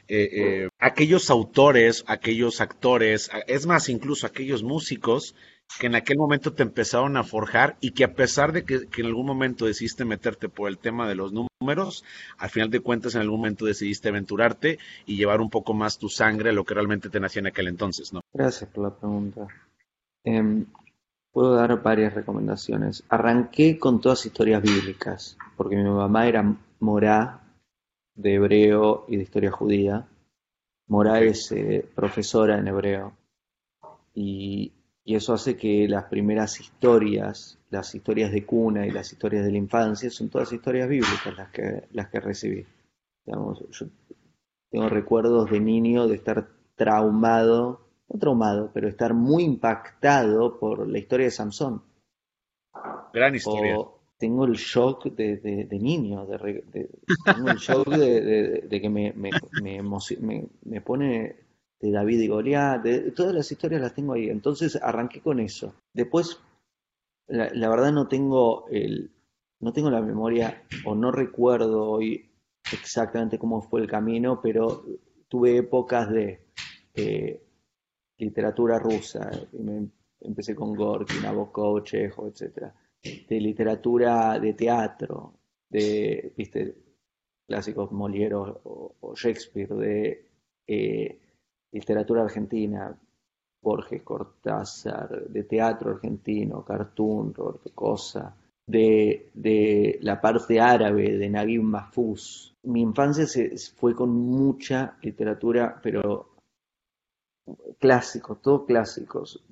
eh, 0.10 0.30
eh, 0.32 0.70
aquellos 0.80 1.30
autores, 1.30 2.04
aquellos 2.08 2.60
actores, 2.60 3.32
es 3.48 3.66
más, 3.66 3.88
incluso 3.88 4.28
aquellos 4.28 4.64
músicos 4.64 5.34
que 5.80 5.88
en 5.88 5.96
aquel 5.96 6.18
momento 6.18 6.54
te 6.54 6.64
empezaron 6.64 7.18
a 7.18 7.24
forjar 7.24 7.78
y 7.82 7.92
que 7.92 8.04
a 8.04 8.14
pesar 8.14 8.52
de 8.52 8.64
que, 8.64 8.88
en 8.98 9.06
algún 9.06 9.26
momento 9.26 9.66
decidiste 9.66 10.06
meterte 10.06 10.50
por 10.50 10.70
el 10.70 10.78
tema 10.78 11.08
de 11.08 11.16
los 11.16 11.32
números, 11.34 12.04
al 12.38 12.50
final 12.50 12.70
de 12.70 12.80
cuentas 12.80 13.16
en 13.16 13.22
algún 13.22 13.40
momento 13.40 13.66
decidiste 13.66 14.10
aventurarte 14.10 14.80
y 15.06 15.18
llevar 15.18 15.42
un 15.42 15.50
poco 15.50 15.74
más 15.74 15.98
tu 15.98 16.10
sangre 16.10 16.50
a 16.50 16.54
lo 16.54 16.64
que 16.64 16.74
realmente 16.74 17.10
te 17.10 17.20
nacía 17.20 17.42
en 17.42 17.48
aquel 17.48 17.68
entonces, 17.68 18.14
¿no? 18.14 18.22
Gracias 18.34 18.70
por 18.70 18.86
la 18.86 18.96
pregunta. 18.96 19.48
Em, 20.24 20.66
puedo 21.32 21.54
dar 21.54 21.82
varias 21.82 22.14
recomendaciones. 22.14 23.04
Arranqué 23.10 23.78
con 23.78 24.02
todas 24.02 24.26
historias 24.26 24.62
bíblicas, 24.62 25.38
porque 25.56 25.76
mi 25.76 25.84
mamá 25.84 26.28
era 26.28 26.56
morá 26.80 27.42
de 28.16 28.36
hebreo 28.36 29.06
y 29.08 29.18
de 29.18 29.24
historia 29.24 29.52
judía. 29.52 30.08
Morá 30.88 31.20
es 31.22 31.52
eh, 31.52 31.88
profesora 31.96 32.58
en 32.58 32.68
hebreo. 32.68 33.14
Y 34.14 34.72
y 35.08 35.16
eso 35.16 35.34
hace 35.34 35.56
que 35.56 35.88
las 35.88 36.04
primeras 36.04 36.60
historias, 36.60 37.58
las 37.70 37.96
historias 37.96 38.30
de 38.30 38.46
cuna 38.46 38.86
y 38.86 38.92
las 38.92 39.10
historias 39.14 39.46
de 39.46 39.52
la 39.54 39.58
infancia, 39.58 40.10
son 40.10 40.28
todas 40.28 40.52
historias 40.52 40.90
bíblicas 40.90 41.34
las 41.38 41.50
que, 41.50 41.84
las 41.94 42.10
que 42.10 42.20
recibí. 42.20 42.66
Digamos, 43.26 43.64
yo 43.72 43.86
tengo 44.70 44.90
recuerdos 44.90 45.50
de 45.50 45.62
niño 45.62 46.10
de 46.10 46.16
estar 46.16 46.50
traumado, 46.76 47.88
no 48.10 48.20
traumado, 48.20 48.70
pero 48.74 48.90
estar 48.90 49.14
muy 49.14 49.46
impactado 49.46 50.60
por 50.60 50.86
la 50.86 50.98
historia 50.98 51.28
de 51.28 51.32
Samson. 51.32 51.82
Gran 53.14 53.34
historia. 53.34 53.78
tengo 54.18 54.44
el 54.44 54.56
shock 54.56 55.06
de, 55.06 55.38
de, 55.38 55.80
niño, 55.80 56.26
de, 56.26 56.90
tengo 57.24 57.50
el 57.50 57.58
shock 57.60 57.88
de, 57.88 58.68
que 58.70 58.90
me, 58.90 59.14
me, 59.14 59.30
me, 59.62 60.48
me 60.66 60.82
pone 60.82 61.47
de 61.80 61.92
David 61.92 62.20
y 62.22 62.28
Goliat, 62.28 62.82
de, 62.82 63.12
todas 63.12 63.34
las 63.34 63.52
historias 63.52 63.82
las 63.82 63.94
tengo 63.94 64.14
ahí. 64.14 64.30
Entonces 64.30 64.76
arranqué 64.76 65.22
con 65.22 65.40
eso. 65.40 65.76
Después, 65.94 66.40
la, 67.28 67.70
verdad 67.70 67.92
no 67.92 68.08
tengo 68.08 68.68
el, 68.70 69.12
no 69.60 69.74
tengo 69.74 69.90
la 69.90 70.02
memoria 70.02 70.64
o 70.86 70.96
no 70.96 71.12
recuerdo 71.12 71.90
hoy 71.90 72.30
exactamente 72.74 73.38
cómo 73.38 73.62
fue 73.62 73.82
el 73.82 73.88
camino, 73.88 74.42
pero 74.42 74.84
tuve 75.28 75.58
épocas 75.58 76.10
de 76.10 76.48
eh, 76.94 77.42
literatura 78.18 78.80
rusa. 78.80 79.30
empecé 80.20 80.56
con 80.56 80.76
Gorky, 80.76 81.16
Nabokov, 81.22 81.84
Chejo, 81.84 82.28
etc. 82.28 82.72
De 83.02 83.40
literatura 83.40 84.40
de 84.40 84.54
teatro, 84.54 85.34
de, 85.70 86.34
viste, 86.36 86.76
clásicos 87.46 87.92
Molière 87.92 88.36
o, 88.36 89.14
Shakespeare, 89.16 89.74
de 89.76 90.26
eh, 90.68 91.20
literatura 91.72 92.24
argentina, 92.24 92.98
Borges, 93.62 94.04
Cortázar, 94.04 95.28
de 95.28 95.44
teatro 95.44 95.92
argentino, 95.92 96.64
Cartoon, 96.64 97.34
Roberto 97.34 97.72
Cosa, 97.74 98.36
de, 98.68 99.98
la 100.02 100.20
parte 100.22 100.60
árabe, 100.60 101.18
de 101.18 101.30
Naguib 101.30 101.64
Mahfouz. 101.64 102.54
Mi 102.64 102.82
infancia 102.82 103.26
se, 103.26 103.58
fue 103.76 103.96
con 103.96 104.10
mucha 104.10 104.98
literatura, 105.02 105.80
pero 105.82 106.36
clásicos, 107.80 108.42
todos 108.42 108.66
clásicos. 108.66 109.44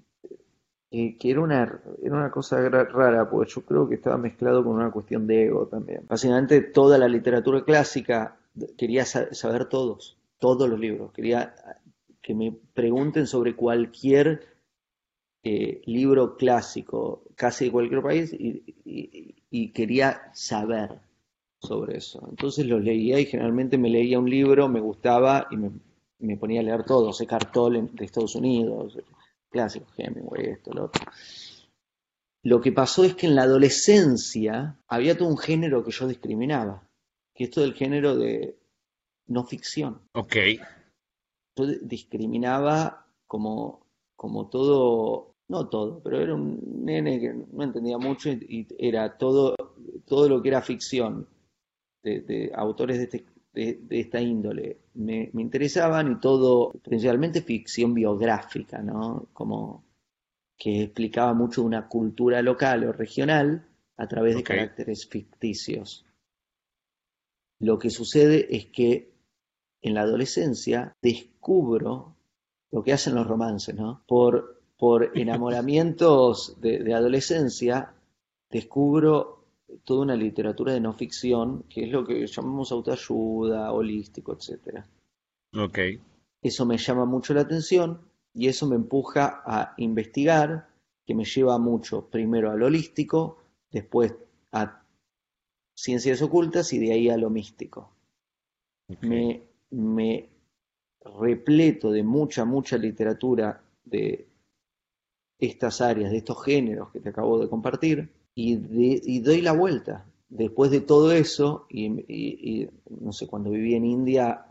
que 0.92 1.18
era 1.24 1.42
una, 1.42 1.82
era 2.02 2.16
una 2.16 2.32
cosa 2.32 2.70
rara, 2.70 3.30
porque 3.30 3.52
yo 3.52 3.62
creo 3.62 3.88
que 3.88 3.96
estaba 3.96 4.18
mezclado 4.18 4.64
con 4.64 4.74
una 4.76 4.92
cuestión 4.92 5.28
de 5.28 5.46
ego 5.46 5.68
también. 5.68 6.06
Básicamente 6.08 6.62
toda 6.62 6.98
la 6.98 7.08
literatura 7.08 7.64
clásica 7.64 8.38
quería 8.78 9.06
saber 9.06 9.66
todos, 9.66 10.18
todos 10.40 10.70
los 10.70 10.80
libros, 10.80 11.12
quería 11.12 11.54
que 12.26 12.34
me 12.34 12.52
pregunten 12.74 13.28
sobre 13.28 13.56
cualquier 13.56 14.48
eh, 15.44 15.84
libro 15.86 16.36
clásico, 16.36 17.24
casi 17.36 17.66
de 17.66 17.72
cualquier 17.72 18.02
país, 18.02 18.34
y, 18.34 19.72
quería 19.74 20.32
saber 20.34 20.90
sobre 21.62 21.98
eso. 21.98 22.26
Entonces 22.28 22.66
lo 22.66 22.80
leía 22.80 23.20
y 23.20 23.26
generalmente 23.26 23.78
me 23.78 23.90
leía 23.90 24.18
un 24.18 24.30
libro, 24.30 24.68
me 24.68 24.80
gustaba 24.80 25.48
y 25.52 25.58
me, 25.58 26.38
ponía 26.38 26.62
a 26.62 26.64
leer 26.64 26.84
todo, 26.84 27.14
sé 27.14 27.28
Tolle 27.54 27.90
de 27.94 28.06
Estados 28.06 28.36
Unidos, 28.36 28.98
clásico, 29.52 29.86
Hemingway, 29.96 30.48
esto, 30.48 30.74
lo 30.74 30.86
otro. 30.86 31.04
Lo 32.42 32.60
que 32.60 32.72
pasó 32.72 33.04
es 33.04 33.14
que 33.14 33.28
en 33.28 33.36
la 33.36 33.44
adolescencia 33.44 34.80
había 34.88 35.16
todo 35.16 35.30
un 35.30 35.38
género 35.38 35.84
que 35.84 35.92
yo 35.92 36.08
discriminaba, 36.08 36.90
que 37.36 37.44
es 37.44 37.52
todo 37.52 37.66
el 37.66 37.76
género 37.76 38.16
de 38.16 38.58
no 39.28 39.44
ficción. 39.44 40.02
Ok 40.14 40.38
yo 41.56 41.66
discriminaba 41.82 43.08
como, 43.28 43.86
como 44.16 44.50
todo, 44.50 45.36
no 45.48 45.68
todo, 45.70 46.02
pero 46.04 46.20
era 46.20 46.36
un 46.36 46.60
nene 46.84 47.20
que 47.20 47.34
no 47.34 47.64
entendía 47.64 47.98
mucho 47.98 48.30
y, 48.30 48.68
era 48.78 49.18
todo, 49.18 49.56
todo 50.06 50.30
lo 50.30 50.42
que 50.42 50.50
era 50.50 50.62
ficción 50.62 51.28
de, 52.04 52.52
autores 52.54 52.98
de, 52.98 53.04
este, 53.04 53.26
de, 53.54 54.00
esta 54.00 54.22
índole 54.22 54.78
me, 54.94 55.32
interesaban 55.34 56.12
y 56.12 56.20
todo, 56.20 56.72
principalmente 56.84 57.42
ficción 57.42 57.94
biográfica, 57.94 58.82
¿no? 58.82 59.28
Como 59.34 59.84
que 60.58 60.84
explicaba 60.84 61.34
mucho 61.34 61.64
una 61.64 61.88
cultura 61.88 62.42
local 62.42 62.86
o 62.86 62.94
regional 62.94 63.68
a 63.98 64.08
través 64.08 64.36
de 64.36 64.44
caracteres 64.44 65.08
ficticios. 65.08 66.06
Lo 67.60 67.80
que 67.80 67.90
sucede 67.90 68.56
es 68.56 68.68
que 68.68 69.15
en 69.86 69.94
la 69.94 70.02
adolescencia 70.02 70.96
descubro 71.00 72.16
lo 72.72 72.84
que 72.84 72.92
hacen 72.92 73.14
los 73.14 73.28
romances, 73.28 73.76
¿no? 73.76 74.02
Por, 74.08 74.60
por 74.78 75.12
enamoramientos 75.18 76.60
de, 76.60 76.92
adolescencia, 76.92 77.94
descubro 78.50 79.46
toda 79.84 80.02
una 80.02 80.16
literatura 80.16 80.74
de 80.74 80.80
no 80.80 80.92
ficción, 80.94 81.66
que 81.70 81.84
es 81.84 81.92
lo 81.92 82.04
que 82.04 82.26
llamamos 82.26 82.72
autoayuda, 82.72 83.72
holístico, 83.72 84.34
etcétera. 84.34 84.88
Ok. 85.56 85.80
Eso 86.42 86.66
me 86.66 86.78
llama 86.78 87.06
mucho 87.06 87.36
la 87.36 87.42
atención 87.42 88.02
y 88.34 88.48
eso 88.48 88.68
me 88.68 88.76
empuja 88.76 89.44
a 89.46 89.76
investigar, 89.78 90.68
que 91.06 91.14
me 91.14 91.26
lleva 91.26 91.60
mucho, 91.60 92.08
primero 92.08 92.50
al 92.50 92.64
holístico, 92.64 93.38
después 93.72 94.16
a 94.52 94.82
ciencias 95.76 96.24
ocultas 96.24 96.74
y 96.74 96.80
de 96.80 96.92
ahí 96.92 97.10
a 97.10 97.18
lo 97.18 97.30
místico. 97.30 97.92
Me, 99.02 99.55
me 99.76 100.30
repleto 101.20 101.92
de 101.92 102.04
mucha, 102.04 102.46
mucha 102.46 102.78
literatura 102.78 103.62
de 103.84 104.28
estas 105.40 105.82
áreas, 105.82 106.12
de 106.12 106.18
estos 106.18 106.44
géneros 106.44 106.92
que 106.92 107.00
te 107.00 107.10
acabo 107.10 107.40
de 107.40 107.50
compartir, 107.50 108.10
y, 108.34 109.20
doy 109.20 109.42
la 109.42 109.54
vuelta. 109.54 110.06
Después 110.28 110.72
de 110.72 110.82
todo 110.82 111.12
eso, 111.12 111.68
y, 111.70 112.68
no 112.90 113.12
sé, 113.14 113.28
cuando 113.28 113.52
viví 113.52 113.76
en 113.76 113.86
India, 113.86 114.46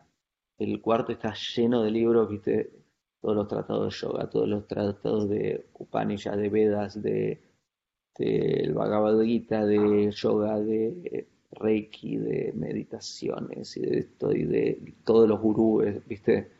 el 0.59 0.81
cuarto 0.81 1.13
está 1.13 1.35
lleno 1.35 1.83
de 1.83 1.91
libros, 1.91 2.31
viste, 2.31 2.71
todos 3.21 3.37
los 3.37 3.49
tratados 3.49 3.93
de 3.93 4.01
yoga, 4.01 4.31
todos 4.31 4.49
los 4.49 4.67
tratados 4.67 5.29
de 5.29 5.67
Upanishad, 5.75 6.37
de 6.37 6.49
Vedas, 6.49 7.03
de, 7.03 7.43
el 8.19 8.73
Bhagavad 8.73 9.21
Gita, 9.23 9.67
de 9.67 10.11
yoga, 10.13 10.61
de 10.61 11.27
Reiki, 11.55 12.17
de 12.17 12.53
meditaciones 12.55 13.77
y 13.77 13.81
de 13.81 13.99
esto 13.99 14.33
y 14.33 14.45
de 14.45 14.95
todos 15.05 15.29
los 15.29 15.41
gurúes, 15.41 16.07
viste, 16.07 16.51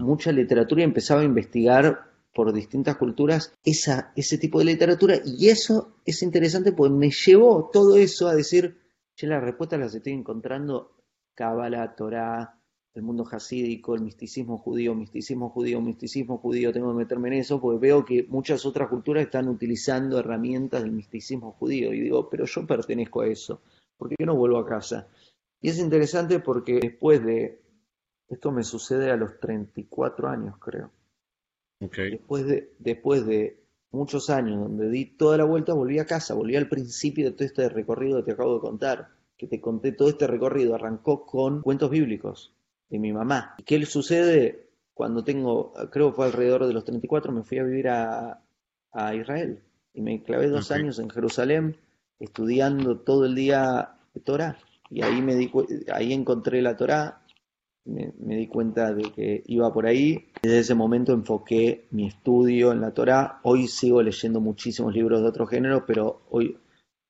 mucha 0.00 0.32
literatura 0.32 0.82
y 0.82 0.84
empezaba 0.84 1.22
a 1.22 1.24
investigar 1.24 2.14
por 2.34 2.52
distintas 2.52 2.96
culturas 2.96 3.54
esa, 3.64 4.12
ese 4.16 4.38
tipo 4.38 4.58
de 4.58 4.66
literatura. 4.66 5.16
Y 5.24 5.48
eso 5.48 5.96
es 6.04 6.22
interesante 6.22 6.72
porque 6.72 6.94
me 6.94 7.10
llevó 7.10 7.70
todo 7.72 7.96
eso 7.96 8.28
a 8.28 8.34
decir, 8.34 8.76
che, 9.14 9.26
las 9.26 9.42
respuestas 9.42 9.78
las 9.78 9.94
estoy 9.94 10.12
encontrando 10.12 10.90
Kabbalah, 11.34 11.94
Torah, 11.94 12.58
el 12.94 13.02
mundo 13.02 13.26
hasídico, 13.28 13.96
el 13.96 14.02
misticismo 14.02 14.56
judío, 14.56 14.94
misticismo 14.94 15.50
judío, 15.50 15.80
misticismo 15.80 16.38
judío, 16.38 16.72
tengo 16.72 16.92
que 16.92 16.98
meterme 16.98 17.28
en 17.28 17.34
eso 17.34 17.60
porque 17.60 17.80
veo 17.80 18.04
que 18.04 18.24
muchas 18.28 18.64
otras 18.64 18.88
culturas 18.88 19.24
están 19.24 19.48
utilizando 19.48 20.18
herramientas 20.18 20.82
del 20.82 20.92
misticismo 20.92 21.52
judío 21.52 21.92
y 21.92 22.00
digo, 22.00 22.30
pero 22.30 22.44
yo 22.46 22.64
pertenezco 22.66 23.22
a 23.22 23.26
eso, 23.26 23.60
¿por 23.96 24.10
qué 24.10 24.24
no 24.24 24.36
vuelvo 24.36 24.58
a 24.58 24.66
casa? 24.66 25.08
Y 25.60 25.70
es 25.70 25.78
interesante 25.80 26.38
porque 26.38 26.78
después 26.80 27.24
de, 27.24 27.60
esto 28.28 28.52
me 28.52 28.62
sucede 28.62 29.10
a 29.10 29.16
los 29.16 29.40
34 29.40 30.28
años 30.28 30.56
creo, 30.58 30.90
Después, 31.80 32.46
de, 32.46 32.72
después 32.78 33.26
de 33.26 33.60
muchos 33.90 34.30
años 34.30 34.60
donde 34.60 34.88
di 34.88 35.04
toda 35.04 35.36
la 35.36 35.44
vuelta, 35.44 35.74
volví 35.74 35.98
a 35.98 36.06
casa, 36.06 36.32
volví 36.32 36.54
al 36.54 36.68
principio 36.68 37.26
de 37.26 37.32
todo 37.32 37.44
este 37.44 37.68
recorrido 37.68 38.18
que 38.18 38.22
te 38.22 38.32
acabo 38.32 38.54
de 38.54 38.60
contar, 38.60 39.08
que 39.36 39.48
te 39.48 39.60
conté 39.60 39.90
todo 39.92 40.08
este 40.08 40.28
recorrido, 40.28 40.76
arrancó 40.76 41.26
con 41.26 41.60
cuentos 41.60 41.90
bíblicos 41.90 42.54
de 42.88 42.98
mi 42.98 43.12
mamá. 43.12 43.54
¿Y 43.58 43.62
qué 43.64 43.84
sucede 43.86 44.68
cuando 44.92 45.24
tengo, 45.24 45.72
creo 45.90 46.10
que 46.10 46.16
fue 46.16 46.26
alrededor 46.26 46.66
de 46.66 46.72
los 46.72 46.84
34, 46.84 47.32
me 47.32 47.42
fui 47.42 47.58
a 47.58 47.64
vivir 47.64 47.88
a, 47.88 48.40
Israel 49.12 49.58
y 49.92 50.02
me 50.02 50.22
clavé 50.22 50.46
dos 50.46 50.70
años 50.70 51.00
en 51.00 51.10
Jerusalén 51.10 51.76
estudiando 52.20 53.00
todo 53.00 53.24
el 53.24 53.34
día 53.34 53.96
Torah 54.24 54.56
y 54.88 55.02
ahí 55.02 55.20
me 55.20 55.34
di, 55.34 55.50
ahí 55.92 56.12
encontré 56.12 56.62
la 56.62 56.76
Torah 56.76 57.24
me, 57.84 58.36
di 58.36 58.46
cuenta 58.46 58.94
de 58.94 59.12
que 59.12 59.42
iba 59.46 59.72
por 59.72 59.86
ahí. 59.86 60.26
Desde 60.42 60.60
ese 60.60 60.74
momento 60.74 61.12
enfoqué 61.12 61.86
mi 61.90 62.06
estudio 62.06 62.72
en 62.72 62.80
la 62.80 62.92
Torah. 62.92 63.40
Hoy 63.42 63.68
sigo 63.68 64.02
leyendo 64.02 64.40
muchísimos 64.40 64.94
libros 64.94 65.20
de 65.20 65.28
otro 65.28 65.46
género, 65.46 65.84
pero 65.86 66.22
hoy, 66.30 66.58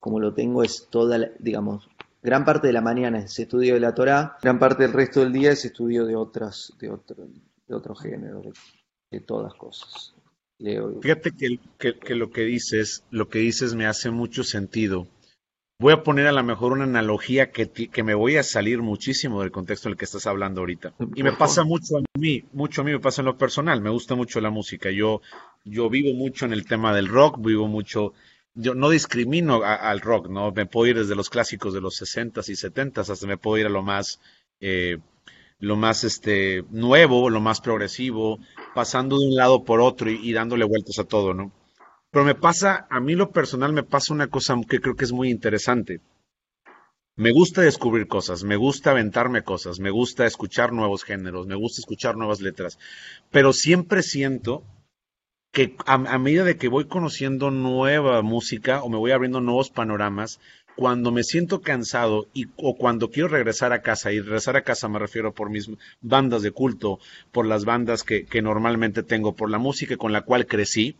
como 0.00 0.20
lo 0.20 0.34
tengo, 0.34 0.62
es 0.62 0.88
toda, 0.90 1.30
digamos, 1.38 1.88
gran 2.24 2.44
parte 2.44 2.66
de 2.66 2.72
la 2.72 2.80
mañana 2.80 3.18
es 3.18 3.38
estudio 3.38 3.74
de 3.74 3.80
la 3.80 3.94
Torah, 3.94 4.38
gran 4.42 4.58
parte 4.58 4.82
del 4.82 4.92
resto 4.92 5.20
del 5.20 5.32
día 5.32 5.52
es 5.52 5.64
estudio 5.64 6.06
de 6.06 6.16
otras, 6.16 6.72
de 6.80 6.90
otro, 6.90 7.28
de 7.68 7.74
otro 7.74 7.94
género, 7.94 8.42
de, 9.10 9.20
todas 9.20 9.54
cosas. 9.54 10.14
Fíjate 11.02 11.30
que, 11.32 11.60
que, 11.98 12.14
lo 12.14 12.30
que 12.30 12.42
dices, 12.42 13.04
lo 13.10 13.28
que 13.28 13.40
dices 13.40 13.74
me 13.74 13.86
hace 13.86 14.10
mucho 14.10 14.42
sentido 14.42 15.06
Voy 15.80 15.92
a 15.92 16.04
poner 16.04 16.28
a 16.28 16.32
lo 16.32 16.44
mejor 16.44 16.72
una 16.72 16.84
analogía 16.84 17.50
que, 17.50 17.68
que, 17.68 18.02
me 18.04 18.14
voy 18.14 18.36
a 18.36 18.44
salir 18.44 18.80
muchísimo 18.80 19.40
del 19.40 19.50
contexto 19.50 19.88
en 19.88 19.92
el 19.92 19.98
que 19.98 20.04
estás 20.04 20.26
hablando 20.26 20.60
ahorita. 20.60 20.94
Y 21.16 21.24
me 21.24 21.32
pasa 21.32 21.64
mucho 21.64 21.98
a 21.98 22.18
mí, 22.18 22.44
mucho 22.52 22.82
a 22.82 22.84
mí 22.84 22.92
me 22.92 23.00
pasa 23.00 23.22
en 23.22 23.26
lo 23.26 23.36
personal, 23.36 23.80
me 23.80 23.90
gusta 23.90 24.14
mucho 24.14 24.40
la 24.40 24.50
música. 24.50 24.92
Yo, 24.92 25.20
yo 25.64 25.90
vivo 25.90 26.14
mucho 26.14 26.46
en 26.46 26.52
el 26.52 26.64
tema 26.64 26.94
del 26.94 27.08
rock, 27.08 27.44
vivo 27.44 27.66
mucho, 27.66 28.14
yo 28.54 28.74
no 28.74 28.88
discrimino 28.90 29.62
al 29.64 30.00
rock, 30.00 30.28
¿no? 30.28 30.52
Me 30.52 30.66
puedo 30.66 30.86
ir 30.86 30.98
desde 30.98 31.16
los 31.16 31.28
clásicos 31.28 31.74
de 31.74 31.80
los 31.80 32.00
60s 32.00 32.48
y 32.48 32.52
70s 32.52 33.10
hasta 33.10 33.26
me 33.26 33.36
puedo 33.36 33.58
ir 33.58 33.66
a 33.66 33.70
lo 33.70 33.82
más, 33.82 34.20
eh, 34.60 34.98
lo 35.58 35.76
más 35.76 36.04
este, 36.04 36.64
nuevo, 36.70 37.30
lo 37.30 37.40
más 37.40 37.60
progresivo, 37.60 38.38
pasando 38.74 39.18
de 39.18 39.26
un 39.26 39.34
lado 39.34 39.64
por 39.64 39.80
otro 39.80 40.10
y 40.10 40.32
dándole 40.32 40.64
vueltas 40.64 40.98
a 40.98 41.04
todo, 41.04 41.34
¿no? 41.34 41.52
Pero 42.10 42.24
me 42.24 42.36
pasa, 42.36 42.86
a 42.90 43.00
mí 43.00 43.16
lo 43.16 43.32
personal 43.32 43.72
me 43.72 43.82
pasa 43.82 44.14
una 44.14 44.28
cosa 44.28 44.54
que 44.68 44.80
creo 44.80 44.94
que 44.94 45.04
es 45.04 45.12
muy 45.12 45.30
interesante. 45.30 46.00
Me 47.16 47.32
gusta 47.32 47.62
descubrir 47.62 48.06
cosas, 48.06 48.44
me 48.44 48.56
gusta 48.56 48.92
aventarme 48.92 49.42
cosas, 49.42 49.80
me 49.80 49.90
gusta 49.90 50.26
escuchar 50.26 50.72
nuevos 50.72 51.02
géneros, 51.02 51.46
me 51.46 51.56
gusta 51.56 51.80
escuchar 51.80 52.16
nuevas 52.16 52.40
letras, 52.40 52.78
pero 53.30 53.52
siempre 53.52 54.02
siento 54.02 54.64
que 55.54 55.76
a, 55.86 56.18
medida 56.18 56.42
de 56.42 56.56
que 56.56 56.66
voy 56.66 56.86
conociendo 56.86 57.52
nueva 57.52 58.20
música 58.22 58.82
o 58.82 58.88
me 58.88 58.98
voy 58.98 59.12
abriendo 59.12 59.40
nuevos 59.40 59.70
panoramas, 59.70 60.40
cuando 60.74 61.12
me 61.12 61.22
siento 61.22 61.60
cansado 61.60 62.26
y, 62.34 62.46
o 62.56 62.74
cuando 62.76 63.08
quiero 63.08 63.28
regresar 63.28 63.72
a 63.72 63.80
casa, 63.80 64.10
y 64.10 64.20
regresar 64.20 64.56
a 64.56 64.64
casa 64.64 64.88
me 64.88 64.98
refiero 64.98 65.32
por 65.32 65.50
mis 65.50 65.70
bandas 66.02 66.42
de 66.42 66.50
culto, 66.50 66.98
por 67.30 67.46
las 67.46 67.64
bandas 67.64 68.02
que, 68.02 68.26
que 68.26 68.42
normalmente 68.42 69.04
tengo, 69.04 69.36
por 69.36 69.48
la 69.48 69.58
música 69.58 69.96
con 69.96 70.12
la 70.12 70.22
cual 70.22 70.46
crecí, 70.46 70.96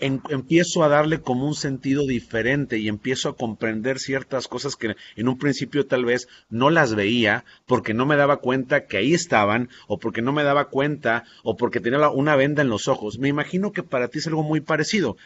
empiezo 0.00 0.82
a 0.82 0.88
darle 0.88 1.20
como 1.20 1.46
un 1.46 1.54
sentido 1.54 2.06
diferente 2.06 2.78
y 2.78 2.88
empiezo 2.88 3.28
a 3.28 3.36
comprender 3.36 3.98
ciertas 3.98 4.48
cosas 4.48 4.76
que 4.76 4.96
en 5.16 5.28
un 5.28 5.38
principio 5.38 5.86
tal 5.86 6.04
vez 6.04 6.28
no 6.48 6.70
las 6.70 6.94
veía 6.94 7.44
porque 7.66 7.94
no 7.94 8.06
me 8.06 8.16
daba 8.16 8.38
cuenta 8.38 8.86
que 8.86 8.96
ahí 8.96 9.14
estaban 9.14 9.68
o 9.86 9.98
porque 9.98 10.22
no 10.22 10.32
me 10.32 10.42
daba 10.42 10.68
cuenta 10.68 11.24
o 11.42 11.56
porque 11.56 11.80
tenía 11.80 12.08
una 12.10 12.36
venda 12.36 12.62
en 12.62 12.68
los 12.68 12.88
ojos. 12.88 13.18
Me 13.18 13.28
imagino 13.28 13.72
que 13.72 13.82
para 13.82 14.08
ti 14.08 14.18
es 14.18 14.26
algo 14.26 14.42
muy 14.42 14.60
parecido. 14.60 15.16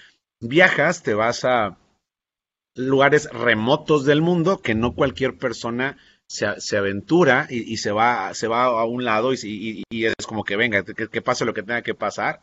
Viajas, 0.41 1.03
te 1.03 1.15
vas 1.15 1.45
a 1.45 1.79
lugares 2.75 3.29
remotos 3.31 4.05
del 4.05 4.21
mundo 4.21 4.61
que 4.61 4.75
no 4.75 4.95
cualquier 4.95 5.37
persona 5.39 5.97
se, 6.27 6.77
aventura 6.77 7.47
y, 7.49 7.77
se 7.77 7.93
va 7.93 8.35
se 8.35 8.49
va 8.49 8.65
a 8.65 8.85
un 8.85 9.05
lado 9.05 9.33
y, 9.33 9.85
es 9.91 10.27
como 10.27 10.43
que 10.43 10.57
venga, 10.57 10.83
que, 10.85 11.09
que 11.09 11.23
pase 11.23 11.45
lo 11.45 11.55
que 11.55 11.63
tenga 11.63 11.83
que 11.83 11.95
pasar. 11.95 12.41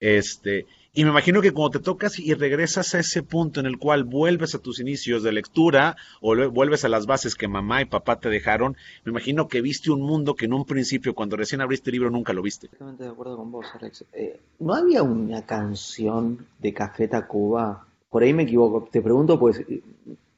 Este, 0.00 0.66
y 0.98 1.04
me 1.04 1.10
imagino 1.10 1.40
que 1.40 1.52
cuando 1.52 1.78
te 1.78 1.84
tocas 1.84 2.18
y 2.18 2.34
regresas 2.34 2.92
a 2.92 2.98
ese 2.98 3.22
punto 3.22 3.60
en 3.60 3.66
el 3.66 3.78
cual 3.78 4.02
vuelves 4.02 4.56
a 4.56 4.58
tus 4.58 4.80
inicios 4.80 5.22
de 5.22 5.30
lectura 5.30 5.94
o 6.20 6.34
vuelves 6.50 6.84
a 6.84 6.88
las 6.88 7.06
bases 7.06 7.36
que 7.36 7.46
mamá 7.46 7.80
y 7.80 7.84
papá 7.84 8.18
te 8.18 8.28
dejaron, 8.28 8.76
me 9.04 9.10
imagino 9.10 9.46
que 9.46 9.60
viste 9.60 9.92
un 9.92 10.00
mundo 10.00 10.34
que 10.34 10.46
en 10.46 10.54
un 10.54 10.64
principio, 10.64 11.14
cuando 11.14 11.36
recién 11.36 11.60
abriste 11.60 11.90
el 11.90 11.92
libro, 11.92 12.10
nunca 12.10 12.32
lo 12.32 12.42
viste. 12.42 12.66
Totalmente 12.66 13.04
de 13.04 13.10
acuerdo 13.10 13.36
con 13.36 13.52
vos, 13.52 13.66
Alex. 13.78 14.06
Eh, 14.12 14.40
¿No 14.58 14.74
había 14.74 15.04
una 15.04 15.46
canción 15.46 16.48
de 16.58 16.74
Café 16.74 17.06
Tacuba? 17.06 17.86
Por 18.10 18.24
ahí 18.24 18.34
me 18.34 18.42
equivoco. 18.42 18.88
Te 18.90 19.00
pregunto, 19.00 19.38
pues 19.38 19.62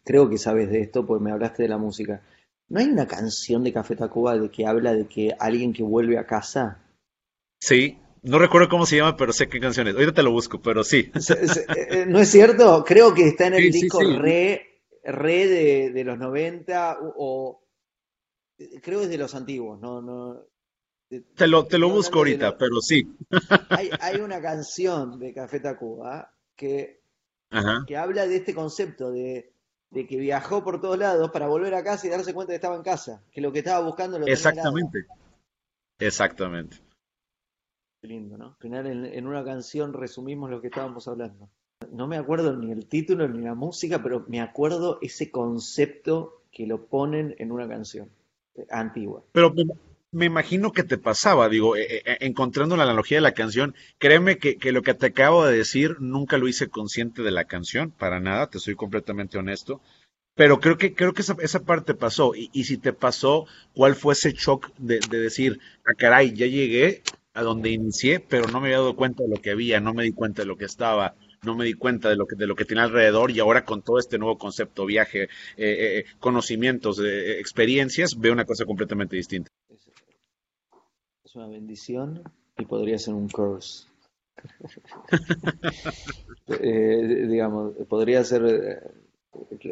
creo 0.05 0.29
que 0.29 0.37
sabes 0.37 0.69
de 0.69 0.83
esto, 0.83 1.07
pues 1.07 1.23
me 1.23 1.33
hablaste 1.33 1.63
de 1.63 1.71
la 1.71 1.79
música. 1.79 2.21
¿No 2.69 2.81
hay 2.81 2.87
una 2.87 3.07
canción 3.07 3.65
de 3.65 3.73
Café 3.73 3.97
Tacuba 3.97 4.37
de 4.37 4.51
que 4.51 4.67
habla 4.67 4.93
de 4.93 5.07
que 5.07 5.35
alguien 5.39 5.73
que 5.73 5.83
vuelve 5.83 6.19
a 6.19 6.27
casa? 6.27 6.83
Sí, 7.63 7.97
no 8.23 8.39
recuerdo 8.39 8.69
cómo 8.69 8.87
se 8.87 8.97
llama, 8.97 9.17
pero 9.17 9.33
sé 9.33 9.49
qué 9.49 9.61
canción 9.61 9.89
es. 9.89 9.95
Ahorita 9.95 10.13
te 10.13 10.23
lo 10.23 10.33
busco, 10.33 10.61
pero 10.61 10.85
sí. 10.85 11.11
Eh, 11.77 12.07
¿No 12.07 12.19
es 12.19 12.31
cierto? 12.31 12.85
Creo 12.85 13.15
que 13.15 13.29
está 13.29 13.47
en 13.47 13.55
el 13.55 13.71
disco 13.71 14.01
Re, 14.01 14.83
Re 15.03 15.47
de, 15.93 16.05
los 16.05 16.19
90 16.19 16.99
o, 17.17 17.65
creo 18.83 18.99
que 18.99 19.05
es 19.05 19.11
de 19.11 19.19
los 19.19 19.35
antiguos, 19.35 19.81
no, 19.81 20.03
no. 20.03 20.47
te 21.09 21.47
lo, 21.47 21.67
te 21.67 21.79
lo 21.79 21.89
busco 21.89 22.19
ahorita, 22.19 22.57
pero 22.59 22.81
sí. 22.81 23.17
Hay, 24.01 24.21
una 24.21 24.41
canción 24.41 25.19
de 25.19 25.33
Café 25.33 25.61
Tacuba 25.61 26.33
que, 26.55 27.03
que 27.87 27.97
habla 27.97 28.27
de 28.27 28.37
este 28.37 28.55
concepto 28.55 29.11
de, 29.11 29.53
de, 29.91 30.07
que 30.07 30.17
viajó 30.17 30.63
por 30.63 30.81
todos 30.81 30.99
lados 30.99 31.31
para 31.31 31.49
volver 31.49 31.75
a 31.75 31.85
casa 31.85 32.07
y 32.07 32.11
darse 32.11 32.35
cuenta 32.35 32.53
que 32.53 32.57
estaba 32.57 32.77
en 32.77 32.83
casa, 32.83 33.25
que 33.33 33.41
lo 33.41 33.53
que 33.53 33.61
estaba 33.61 33.85
buscando 33.85 34.19
lo 34.19 34.27
Exactamente. 34.27 35.07
Exactamente 35.99 36.90
lindo, 38.03 38.37
¿no? 38.39 38.47
Al 38.47 38.57
final 38.57 38.87
en, 38.87 39.27
una 39.27 39.45
canción 39.45 39.93
resumimos 39.93 40.51
lo 40.51 40.61
que 40.61 40.69
estábamos 40.69 41.07
hablando. 41.09 41.49
No 41.93 42.07
me 42.07 42.17
acuerdo 42.17 42.57
ni 42.57 42.71
el 42.71 42.87
título 42.87 43.29
ni 43.29 43.43
la 43.43 43.55
música, 43.55 44.03
pero 44.03 44.25
me 44.29 44.41
acuerdo 44.41 44.99
ese 45.03 45.31
concepto 45.31 46.43
que 46.53 46.67
lo 46.67 46.87
ponen 46.87 47.35
en 47.39 47.53
una 47.53 47.69
canción 47.69 48.11
eh, 48.55 48.67
antigua. 48.71 49.23
Pero 49.33 49.55
me 50.13 50.27
imagino 50.27 50.73
que 50.73 50.83
te 50.83 50.99
pasaba, 50.99 51.49
digo, 51.49 51.77
eh, 51.77 52.03
eh, 52.05 52.17
encontrando 52.21 52.77
la 52.77 52.85
analogía 52.85 53.19
de 53.19 53.23
la 53.23 53.33
canción, 53.33 53.75
créeme 53.99 54.39
que, 54.39 54.57
lo 54.73 54.83
que 54.83 54.95
te 54.95 55.07
acabo 55.07 55.47
de 55.47 55.57
decir 55.57 55.97
nunca 56.01 56.39
lo 56.39 56.49
hice 56.49 56.69
consciente 56.69 57.23
de 57.23 57.31
la 57.31 57.45
canción, 57.45 57.91
para 57.91 58.21
nada, 58.21 58.49
te 58.49 58.59
soy 58.59 58.75
completamente 58.75 59.39
honesto, 59.39 59.81
pero 60.35 60.59
creo 60.59 60.79
que, 60.79 60.95
creo 60.95 61.13
que 61.13 61.23
esa, 61.23 61.37
esa 61.41 61.61
parte 61.61 61.95
pasó, 61.95 62.35
y, 62.35 62.51
y, 62.53 62.65
si 62.65 62.77
te 62.77 62.93
pasó, 62.93 63.47
¿cuál 63.75 63.95
fue 63.95 64.15
ese 64.15 64.33
shock 64.33 64.73
de, 64.79 65.01
de 65.11 65.21
decir, 65.21 65.61
ah, 65.85 65.95
caray, 65.97 66.33
ya 66.35 66.47
llegué 66.47 67.03
a 67.35 67.43
donde 67.43 67.71
inicié, 67.71 68.21
pero 68.21 68.47
no 68.49 68.61
me 68.61 68.69
había 68.69 68.79
dado 68.79 68.97
cuenta 68.97 69.23
de 69.23 69.29
lo 69.29 69.37
que 69.37 69.51
había, 69.51 69.81
no 69.81 69.95
me 69.95 70.03
di 70.03 70.13
cuenta 70.13 70.43
de 70.43 70.47
lo 70.47 70.57
que 70.57 70.65
estaba, 70.65 71.15
no 71.45 71.55
me 71.55 71.65
di 71.65 71.75
cuenta 71.75 72.09
de 72.09 72.17
lo 72.17 72.27
que, 72.27 72.37
de 72.37 72.47
lo 72.47 72.57
que 72.57 72.65
tiene 72.65 72.83
alrededor 72.83 73.31
y 73.31 73.41
ahora 73.41 73.65
con 73.65 73.83
todo 73.83 73.99
este 73.99 74.19
nuevo 74.19 74.37
concepto, 74.37 74.85
viaje, 74.85 75.25
eh, 75.25 75.29
eh 75.57 76.05
conocimientos, 76.19 77.01
eh, 77.01 77.39
experiencias, 77.39 78.19
veo 78.19 78.33
una 78.33 78.45
cosa 78.45 78.65
completamente 78.65 79.17
distinta. 79.17 79.51
Es 81.25 81.37
una 81.37 81.47
bendición 81.47 82.23
y 82.59 82.65
podría 82.65 82.99
ser 82.99 83.15
un 83.15 83.29
curse. 83.29 83.87
Digamos, 86.49 87.75
podría 87.89 88.25
ser, 88.25 88.93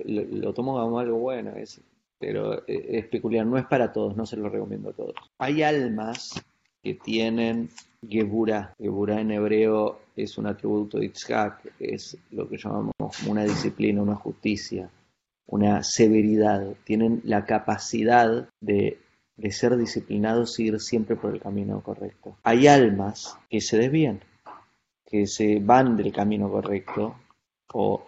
lo, 0.05 0.55
tomo 0.55 0.81
como 0.81 1.01
algo 1.01 1.19
bueno, 1.19 1.57
es, 1.57 1.81
pero 2.19 2.67
es 2.69 3.07
peculiar, 3.09 3.47
no 3.47 3.59
es 3.59 3.67
para 3.67 3.93
todos, 3.93 4.17
no 4.17 4.27
se 4.27 4.37
lo 4.37 4.49
recomiendo 4.49 4.91
a 4.91 4.93
todos. 4.93 5.15
Hay 5.39 5.63
almas 5.63 6.41
que 6.89 6.95
tienen 6.95 7.69
Gebura. 8.09 8.75
Gebura 8.79 9.21
en 9.21 9.31
hebreo 9.31 10.01
es 10.17 10.39
un 10.39 10.47
atributo 10.47 10.99
de 10.99 11.07
Itzhak, 11.07 11.75
es 11.79 12.17
lo 12.31 12.49
que 12.49 12.57
llamamos 12.57 12.95
una 13.27 13.45
disciplina, 13.45 14.01
una 14.01 14.15
justicia, 14.15 14.89
una 15.49 15.83
severidad. 15.83 16.67
Tienen 16.85 17.21
la 17.25 17.45
capacidad 17.45 18.49
de, 18.61 18.99
de 19.37 19.53
ser 19.53 19.77
disciplinados 19.77 20.59
y 20.61 20.79
siempre 20.79 21.15
por 21.15 21.35
el 21.35 21.43
camino 21.43 21.83
correcto. 21.83 22.39
Hay 22.43 22.67
almas 22.69 23.37
que 23.51 23.61
se 23.61 23.77
desvían, 23.77 24.21
que 25.05 25.27
se 25.27 25.61
van 25.61 25.95
del 25.99 26.11
camino 26.11 26.51
correcto 26.51 27.17
o 27.75 28.03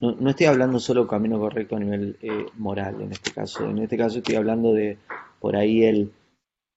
no, 0.00 0.30
estoy 0.30 0.46
hablando 0.46 0.78
solo 0.78 1.06
camino 1.06 1.38
correcto 1.38 1.76
a 1.76 1.80
nivel 1.80 2.18
eh, 2.22 2.46
moral 2.58 3.00
en 3.00 3.12
este 3.12 3.32
caso. 3.32 3.64
En 3.64 3.78
este 3.78 3.96
caso 3.96 4.18
estoy 4.18 4.34
hablando 4.34 4.72
de 4.74 4.98
por 5.40 5.56
ahí 5.56 5.84
el 5.84 6.12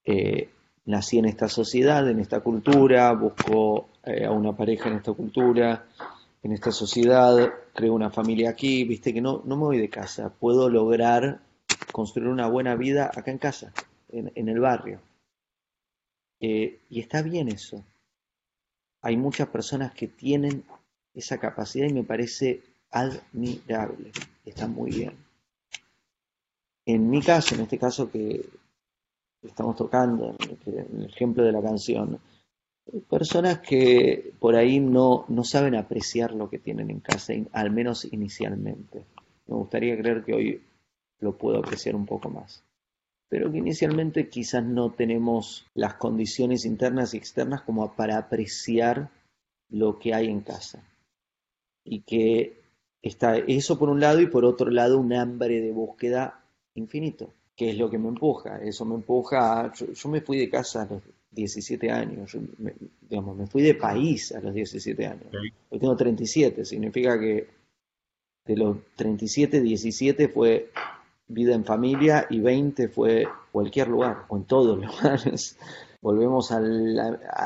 eh, 0.06 0.50
nací 0.86 1.20
en 1.20 1.26
esta 1.26 1.48
sociedad, 1.48 2.10
en 2.10 2.20
esta 2.20 2.42
cultura, 2.42 3.12
busco 3.14 3.90
eh, 4.04 4.26
a 4.26 4.32
una 4.32 4.56
pareja 4.56 4.90
en 4.90 4.98
esta 4.98 5.14
cultura, 5.14 5.86
en 6.44 6.52
esta 6.52 6.72
sociedad, 6.72 7.54
creo 7.74 7.94
una 7.94 8.10
familia 8.10 8.50
aquí, 8.50 8.84
viste 8.84 9.14
que 9.14 9.22
no, 9.22 9.42
no 9.46 9.56
me 9.56 9.64
voy 9.64 9.78
de 9.78 9.90
casa, 9.90 10.30
puedo 10.30 10.70
lograr 10.70 11.40
construir 11.92 12.28
una 12.28 12.48
buena 12.48 12.76
vida 12.76 13.12
acá 13.14 13.32
en 13.32 13.38
casa, 13.38 13.74
en, 14.10 14.50
el 14.50 14.60
barrio. 14.60 15.00
Eh, 16.42 16.82
y 16.90 17.00
está 17.00 17.22
bien 17.22 17.48
eso. 17.48 17.84
Hay 19.02 19.16
muchas 19.16 19.48
personas 19.48 19.94
que 19.94 20.08
tienen 20.08 20.64
esa 21.14 21.38
capacidad 21.38 21.88
y 21.88 21.94
me 21.94 22.04
parece 22.04 22.62
admirable. 22.92 24.12
Está 24.46 24.68
muy 24.68 24.92
bien. 24.92 25.14
En 26.86 27.10
mi 27.10 27.22
caso, 27.22 27.56
en 27.56 27.62
este 27.62 27.78
caso 27.78 28.12
que 28.12 28.46
estamos 29.44 29.76
tocando, 29.76 30.36
el 30.66 31.06
ejemplo 31.06 31.44
de 31.44 31.52
la 31.52 31.62
canción, 31.62 32.20
personas 33.10 33.60
que 33.60 34.34
por 34.40 34.56
ahí 34.56 34.80
no, 34.80 35.26
no 35.28 35.44
saben 35.44 35.76
apreciar 35.76 36.34
lo 36.34 36.50
que 36.50 36.60
tienen 36.60 36.90
en 36.90 37.00
casa, 37.00 37.34
al 37.52 37.72
menos 37.72 38.06
inicialmente. 38.12 39.06
Me 39.48 39.56
gustaría 39.56 39.98
creer 39.98 40.24
que 40.24 40.34
hoy 40.34 40.62
lo 41.20 41.38
puedo 41.38 41.60
apreciar 41.60 41.96
un 41.96 42.06
poco 42.06 42.30
más. 42.30 42.64
Pero 43.30 43.52
que 43.52 43.58
inicialmente 43.58 44.30
quizás 44.30 44.64
no 44.64 44.92
tenemos 44.92 45.66
las 45.74 45.96
condiciones 45.96 46.66
internas 46.66 47.14
y 47.14 47.18
externas 47.18 47.62
como 47.62 47.94
para 47.94 48.18
apreciar 48.18 49.10
lo 49.70 49.98
que 49.98 50.14
hay 50.14 50.28
en 50.28 50.42
casa. 50.42 50.84
Y 51.84 52.02
que 52.02 52.62
está 53.02 53.38
eso 53.38 53.80
por 53.80 53.90
un 53.90 54.00
lado 54.00 54.22
y 54.22 54.28
por 54.28 54.46
otro 54.46 54.70
lado 54.70 55.00
un 55.00 55.14
hambre 55.14 55.62
de 55.62 55.72
búsqueda 55.72 56.44
infinito 56.76 57.34
que 57.56 57.70
es 57.70 57.78
lo 57.78 57.90
que 57.90 57.98
me 57.98 58.10
empuja. 58.10 58.58
Eso 58.62 58.86
me 58.86 58.96
empuja. 58.96 59.72
yo, 59.74 60.10
me 60.10 60.22
fui 60.22 60.38
de 60.38 60.50
casa 60.50 60.84
a 60.84 60.86
los 60.86 61.02
17 61.32 61.92
años, 61.92 62.38
me, 62.58 62.74
digamos, 63.02 63.36
me 63.36 63.48
fui 63.48 63.64
de 63.64 63.76
país 63.76 64.32
a 64.32 64.40
los 64.40 64.54
17 64.54 65.06
años. 65.06 65.28
Hoy 65.70 65.80
tengo 65.80 65.96
37, 65.96 66.66
significa 66.66 67.20
que 67.20 67.48
de 68.46 68.58
los 68.58 68.78
37, 68.96 69.62
17 69.62 70.28
fue 70.28 70.70
vida 71.28 71.56
en 71.56 71.66
familia 71.66 72.28
y 72.30 72.40
20 72.40 72.90
fue 72.90 73.28
cualquier 73.52 73.88
lugar, 73.88 74.26
o 74.28 74.38
en 74.38 74.44
todos 74.44 74.78
los 74.78 74.86
lugares. 74.96 75.58
Volvemos 76.02 76.52
al, 76.52 77.00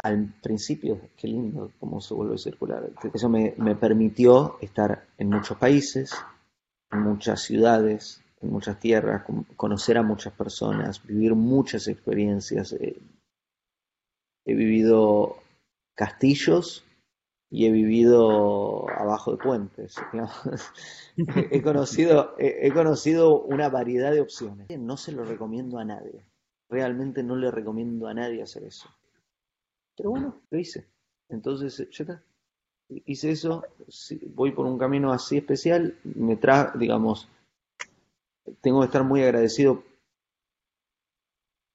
al 0.03 0.33
principio, 0.41 0.99
qué 1.15 1.27
lindo 1.27 1.71
cómo 1.79 2.01
se 2.01 2.13
vuelve 2.15 2.35
a 2.35 2.39
circular. 2.39 2.89
Eso 3.13 3.29
me, 3.29 3.53
me 3.57 3.75
permitió 3.75 4.57
estar 4.61 5.05
en 5.17 5.29
muchos 5.29 5.57
países, 5.57 6.11
en 6.91 7.01
muchas 7.01 7.41
ciudades, 7.43 8.21
muchas 8.47 8.79
tierras, 8.79 9.23
conocer 9.55 9.97
a 9.97 10.03
muchas 10.03 10.33
personas, 10.33 11.05
vivir 11.05 11.35
muchas 11.35 11.87
experiencias. 11.87 12.73
Eh, 12.73 12.99
he 14.45 14.53
vivido 14.53 15.37
castillos 15.95 16.83
y 17.49 17.65
he 17.65 17.71
vivido 17.71 18.89
abajo 18.89 19.31
de 19.31 19.37
puentes. 19.37 19.95
he, 21.51 21.61
conocido, 21.61 22.35
he, 22.37 22.71
conocido 22.71 23.41
una 23.41 23.69
variedad 23.69 24.11
de 24.11 24.21
opciones. 24.21 24.67
No 24.79 24.97
se 24.97 25.11
lo 25.11 25.23
recomiendo 25.23 25.79
a 25.79 25.85
nadie. 25.85 26.25
Realmente 26.69 27.23
no 27.23 27.35
le 27.35 27.51
recomiendo 27.51 28.07
a 28.07 28.13
nadie 28.13 28.41
hacer 28.41 28.63
eso. 28.63 28.89
Pero 29.95 30.11
bueno, 30.11 30.41
lo 30.49 30.59
hice. 30.59 30.87
Entonces, 31.29 31.77
ya 31.77 32.03
está. 32.03 32.23
Hice 32.89 33.31
eso, 33.31 33.65
voy 34.27 34.51
por 34.51 34.65
un 34.65 34.77
camino 34.77 35.11
así 35.11 35.37
especial, 35.37 35.97
me 36.03 36.37
trae, 36.37 36.69
digamos, 36.75 37.27
tengo 38.61 38.81
que 38.81 38.85
estar 38.85 39.03
muy 39.03 39.23
agradecido 39.23 39.83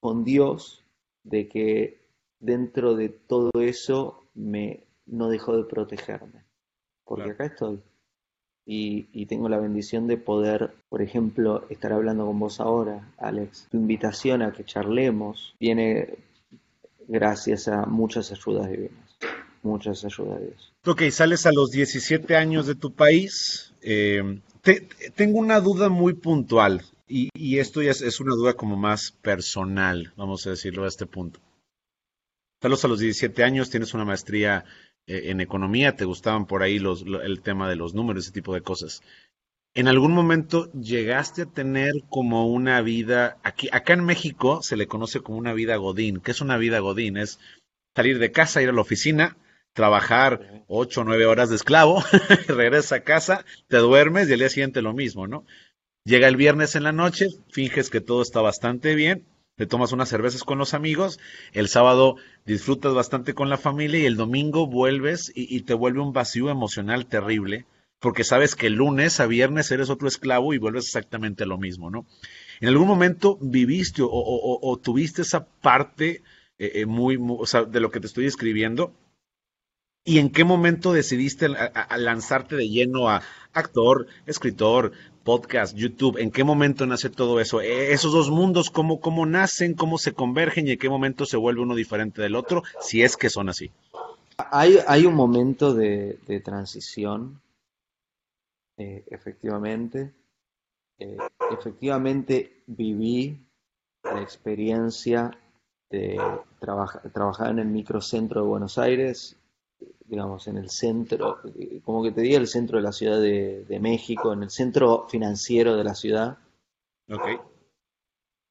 con 0.00 0.24
Dios 0.24 0.84
de 1.22 1.48
que 1.48 2.00
dentro 2.40 2.94
de 2.94 3.08
todo 3.08 3.50
eso 3.60 4.24
me 4.34 4.84
no 5.06 5.28
dejó 5.28 5.56
de 5.56 5.64
protegerme. 5.64 6.44
Porque 7.04 7.30
acá 7.30 7.46
estoy. 7.46 7.80
Y, 8.64 9.08
y, 9.12 9.26
tengo 9.26 9.48
la 9.48 9.58
bendición 9.58 10.06
de 10.06 10.16
poder, 10.16 10.72
por 10.88 11.02
ejemplo, 11.02 11.64
estar 11.68 11.92
hablando 11.92 12.26
con 12.26 12.38
vos 12.38 12.60
ahora, 12.60 13.12
Alex. 13.18 13.66
Tu 13.70 13.76
invitación 13.76 14.40
a 14.40 14.52
que 14.52 14.64
charlemos 14.64 15.56
viene 15.58 16.18
gracias 17.08 17.66
a 17.66 17.86
muchas 17.86 18.30
ayudas 18.30 18.70
divinas. 18.70 19.01
Muchas 19.62 20.04
ayudas 20.04 20.40
de 20.40 20.46
Dios. 20.46 20.72
Ok, 20.84 21.02
sales 21.10 21.46
a 21.46 21.52
los 21.52 21.70
17 21.70 22.36
años 22.36 22.66
de 22.66 22.74
tu 22.74 22.92
país. 22.92 23.72
Eh, 23.80 24.40
tengo 25.14 25.38
una 25.38 25.60
duda 25.60 25.88
muy 25.88 26.14
puntual 26.14 26.82
y, 27.08 27.58
esto 27.58 27.82
ya 27.82 27.90
es, 27.90 28.20
una 28.20 28.34
duda 28.34 28.54
como 28.54 28.76
más 28.76 29.12
personal, 29.12 30.12
vamos 30.16 30.46
a 30.46 30.50
decirlo 30.50 30.84
a 30.84 30.88
este 30.88 31.04
punto. 31.04 31.40
Estás 32.60 32.84
a 32.84 32.88
los 32.88 33.00
17 33.00 33.44
años, 33.44 33.70
tienes 33.70 33.92
una 33.92 34.04
maestría 34.04 34.64
eh, 35.06 35.24
en 35.26 35.40
economía, 35.40 35.94
te 35.94 36.06
gustaban 36.06 36.46
por 36.46 36.62
ahí 36.62 36.78
los, 36.78 37.04
el 37.22 37.42
tema 37.42 37.68
de 37.68 37.76
los 37.76 37.92
números, 37.92 38.24
ese 38.24 38.32
tipo 38.32 38.54
de 38.54 38.62
cosas. 38.62 39.02
¿En 39.74 39.88
algún 39.88 40.12
momento 40.12 40.72
llegaste 40.72 41.42
a 41.42 41.46
tener 41.46 41.92
como 42.08 42.46
una 42.46 42.80
vida, 42.82 43.38
aquí, 43.42 43.68
acá 43.72 43.92
en 43.94 44.04
México 44.04 44.62
se 44.62 44.76
le 44.76 44.86
conoce 44.86 45.20
como 45.20 45.38
una 45.38 45.52
vida 45.52 45.76
godín? 45.76 46.20
¿Qué 46.20 46.30
es 46.30 46.40
una 46.40 46.56
vida 46.56 46.78
godín? 46.78 47.16
Es 47.16 47.40
salir 47.94 48.18
de 48.18 48.32
casa, 48.32 48.62
ir 48.62 48.68
a 48.68 48.72
la 48.72 48.80
oficina, 48.80 49.36
trabajar 49.72 50.64
ocho 50.66 51.00
o 51.00 51.04
nueve 51.04 51.26
horas 51.26 51.50
de 51.50 51.56
esclavo, 51.56 52.02
regresas 52.48 52.92
a 52.92 53.02
casa, 53.02 53.44
te 53.68 53.78
duermes 53.78 54.28
y 54.28 54.32
al 54.32 54.38
día 54.40 54.48
siguiente 54.48 54.82
lo 54.82 54.92
mismo, 54.92 55.26
¿no? 55.26 55.44
Llega 56.04 56.28
el 56.28 56.36
viernes 56.36 56.74
en 56.74 56.82
la 56.82 56.92
noche, 56.92 57.28
finges 57.50 57.88
que 57.88 58.00
todo 58.00 58.22
está 58.22 58.40
bastante 58.40 58.94
bien, 58.94 59.24
te 59.56 59.66
tomas 59.66 59.92
unas 59.92 60.08
cervezas 60.08 60.44
con 60.44 60.58
los 60.58 60.74
amigos, 60.74 61.20
el 61.52 61.68
sábado 61.68 62.16
disfrutas 62.44 62.94
bastante 62.94 63.34
con 63.34 63.48
la 63.48 63.58
familia 63.58 64.00
y 64.00 64.06
el 64.06 64.16
domingo 64.16 64.66
vuelves 64.66 65.30
y, 65.34 65.60
te 65.62 65.74
vuelve 65.74 66.00
un 66.00 66.12
vacío 66.12 66.50
emocional 66.50 67.06
terrible, 67.06 67.66
porque 68.00 68.24
sabes 68.24 68.56
que 68.56 68.66
el 68.66 68.74
lunes 68.74 69.20
a 69.20 69.26
viernes 69.26 69.70
eres 69.70 69.90
otro 69.90 70.08
esclavo 70.08 70.54
y 70.54 70.58
vuelves 70.58 70.86
exactamente 70.86 71.46
lo 71.46 71.58
mismo, 71.58 71.90
¿no? 71.90 72.06
¿En 72.60 72.68
algún 72.68 72.88
momento 72.88 73.38
viviste 73.40 74.02
o, 74.04 74.80
tuviste 74.82 75.22
esa 75.22 75.46
parte 75.46 76.22
eh, 76.58 76.72
eh, 76.74 76.86
muy, 76.86 77.16
o 77.20 77.46
sea, 77.46 77.64
de 77.64 77.80
lo 77.80 77.90
que 77.90 78.00
te 78.00 78.06
estoy 78.06 78.26
escribiendo? 78.26 78.92
¿Y 80.04 80.18
en 80.18 80.30
qué 80.30 80.42
momento 80.42 80.92
decidiste 80.92 81.48
lanzarte 81.96 82.56
de 82.56 82.68
lleno 82.68 83.08
a 83.08 83.22
actor, 83.52 84.08
escritor, 84.26 84.90
podcast, 85.22 85.76
YouTube? 85.76 86.18
¿En 86.18 86.32
qué 86.32 86.42
momento 86.42 86.86
nace 86.86 87.08
todo 87.08 87.38
eso? 87.38 87.60
E, 87.60 87.92
esos 87.92 88.12
dos 88.12 88.28
mundos, 88.28 88.70
¿cómo, 88.70 89.00
cómo 89.00 89.26
nacen, 89.26 89.74
cómo 89.74 89.98
se 89.98 90.12
convergen 90.12 90.66
y 90.66 90.72
en 90.72 90.78
qué 90.78 90.88
momento 90.88 91.24
se 91.24 91.36
vuelve 91.36 91.62
uno 91.62 91.76
diferente 91.76 92.20
del 92.20 92.34
otro, 92.34 92.64
si 92.80 93.04
es 93.04 93.16
que 93.16 93.30
son 93.30 93.48
así? 93.48 93.70
Hay, 94.50 94.78
hay 94.88 95.06
un 95.06 95.14
momento 95.14 95.72
de, 95.72 96.18
transición, 96.44 97.40
eh, 98.78 99.04
efectivamente. 99.08 100.12
Eh, 100.98 101.16
efectivamente 101.52 102.64
viví 102.66 103.38
la 104.02 104.20
experiencia 104.20 105.30
de 105.90 106.18
trabajar 106.58 107.50
en 107.50 107.60
el 107.60 107.68
microcentro 107.68 108.42
de 108.42 108.48
Buenos 108.48 108.78
Aires, 108.78 109.36
digamos, 110.04 110.46
en 110.48 110.58
el 110.58 110.70
centro, 110.70 111.38
como 111.84 112.02
que 112.02 112.12
te 112.12 112.20
diga 112.20 112.38
el 112.38 112.46
centro 112.46 112.78
de 112.78 112.82
la 112.82 112.92
Ciudad 112.92 113.20
de, 113.20 113.78
México, 113.80 114.32
en 114.32 114.42
el 114.42 114.50
centro 114.50 115.06
financiero 115.08 115.76
de 115.76 115.84
la 115.84 115.94
ciudad. 115.94 116.38
Ok. 117.10 117.40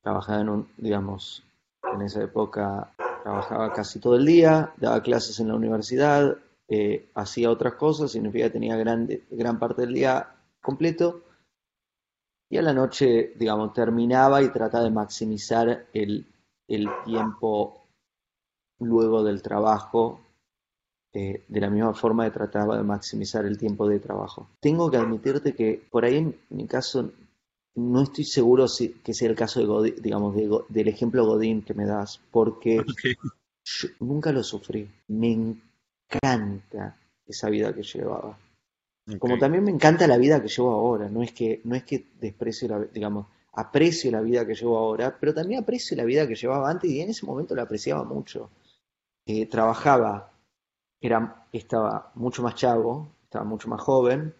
Trabajaba 0.01 0.41
en 0.41 0.49
un, 0.49 0.67
digamos, 0.77 1.43
en 1.93 2.01
esa 2.01 2.23
época 2.23 2.93
trabajaba 3.23 3.71
casi 3.73 3.99
todo 3.99 4.15
el 4.15 4.25
día, 4.25 4.73
daba 4.77 5.01
clases 5.03 5.39
en 5.39 5.49
la 5.49 5.55
universidad, 5.55 6.37
eh, 6.67 7.09
hacía 7.13 7.51
otras 7.51 7.75
cosas, 7.75 8.11
significa 8.11 8.45
que 8.45 8.51
tenía 8.51 8.77
gran 8.77 9.59
parte 9.59 9.81
del 9.81 9.93
día 9.93 10.35
completo 10.61 11.21
y 12.51 12.57
a 12.57 12.61
la 12.61 12.73
noche, 12.73 13.31
digamos, 13.37 13.71
terminaba 13.71 14.43
y 14.43 14.49
trataba 14.49 14.83
de 14.83 14.91
maximizar 14.91 15.87
el, 15.93 16.27
tiempo 17.05 17.87
luego 18.79 19.23
del 19.23 19.41
trabajo, 19.41 20.19
eh, 21.13 21.43
de 21.47 21.59
la 21.59 21.69
misma 21.69 21.93
forma 21.93 22.25
que 22.25 22.31
trataba 22.31 22.77
de 22.77 22.83
maximizar 22.83 23.45
el 23.45 23.57
tiempo 23.57 23.87
de 23.87 23.99
trabajo. 23.99 24.47
Tengo 24.59 24.89
que 24.89 24.97
admitirte 24.97 25.53
que 25.53 25.81
por 25.89 26.05
ahí 26.05 26.17
en 26.17 26.35
mi 26.49 26.67
caso 26.67 27.11
no 27.75 28.01
estoy 28.01 28.23
seguro 28.23 28.67
si, 28.67 28.89
que 28.89 29.13
sea 29.13 29.29
el 29.29 29.35
caso 29.35 29.81
de 29.81 29.91
digamos, 29.91 30.35
del 30.69 30.87
ejemplo 30.87 31.25
Godín 31.25 31.61
que 31.61 31.73
me 31.73 31.85
das, 31.85 32.19
porque 32.31 32.83
nunca 33.99 34.31
lo 34.31 34.43
sufrí. 34.43 34.89
Me 35.07 35.31
encanta 35.31 36.97
esa 37.25 37.49
vida 37.49 37.73
que 37.73 37.83
llevaba. 37.83 38.37
Como 39.19 39.37
también 39.37 39.63
me 39.63 39.71
encanta 39.71 40.07
la 40.07 40.17
vida 40.17 40.41
que 40.41 40.47
llevo 40.47 40.71
ahora, 40.71 41.09
no 41.09 41.23
es 41.23 41.33
que, 41.33 41.59
no 41.63 41.75
es 41.75 41.83
que 41.83 42.05
desprecio 42.19 42.67
la, 42.67 42.79
digamos, 42.79 43.25
aprecio 43.53 44.11
la 44.11 44.21
vida 44.21 44.45
que 44.45 44.55
llevo 44.55 44.77
ahora, 44.77 45.17
pero 45.19 45.33
también 45.33 45.61
aprecio 45.61 45.97
la 45.97 46.05
vida 46.05 46.27
que 46.27 46.35
llevaba 46.35 46.69
antes 46.69 46.89
y 46.89 47.01
en 47.01 47.09
ese 47.09 47.25
momento 47.25 47.55
la 47.55 47.63
apreciaba 47.63 48.03
mucho. 48.03 48.49
Eh, 49.25 49.47
trabajaba, 49.47 50.31
era, 51.01 51.47
estaba 51.51 52.11
mucho 52.15 52.43
más 52.43 52.55
chavo, 52.55 53.09
estaba 53.23 53.43
mucho 53.43 53.67
más 53.67 53.81
joven, 53.81 54.33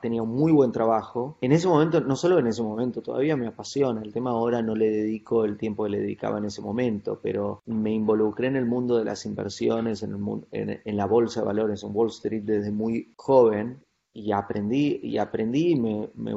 tenía 0.00 0.22
un 0.22 0.30
muy 0.30 0.52
buen 0.52 0.72
trabajo. 0.72 1.38
En 1.40 1.52
ese 1.52 1.66
momento, 1.66 2.00
no 2.00 2.16
solo 2.16 2.38
en 2.38 2.46
ese 2.46 2.62
momento, 2.62 3.02
todavía 3.02 3.36
me 3.36 3.48
apasiona. 3.48 4.02
El 4.02 4.12
tema 4.12 4.30
ahora 4.30 4.62
no 4.62 4.74
le 4.74 4.88
dedico 4.88 5.44
el 5.44 5.56
tiempo 5.56 5.84
que 5.84 5.90
le 5.90 6.00
dedicaba 6.00 6.38
en 6.38 6.44
ese 6.44 6.62
momento, 6.62 7.18
pero 7.22 7.62
me 7.66 7.92
involucré 7.92 8.48
en 8.48 8.56
el 8.56 8.66
mundo 8.66 8.96
de 8.96 9.04
las 9.04 9.26
inversiones, 9.26 10.02
en, 10.02 10.14
el, 10.52 10.80
en, 10.84 10.96
la 10.96 11.06
bolsa 11.06 11.40
de 11.40 11.46
valores, 11.46 11.82
en 11.82 11.90
Wall 11.94 12.08
Street 12.08 12.42
desde 12.44 12.70
muy 12.70 13.12
joven 13.16 13.82
y 14.12 14.32
aprendí 14.32 14.98
y 15.02 15.18
aprendí 15.18 15.72
y 15.72 15.76
me, 15.76 16.08
me, 16.14 16.32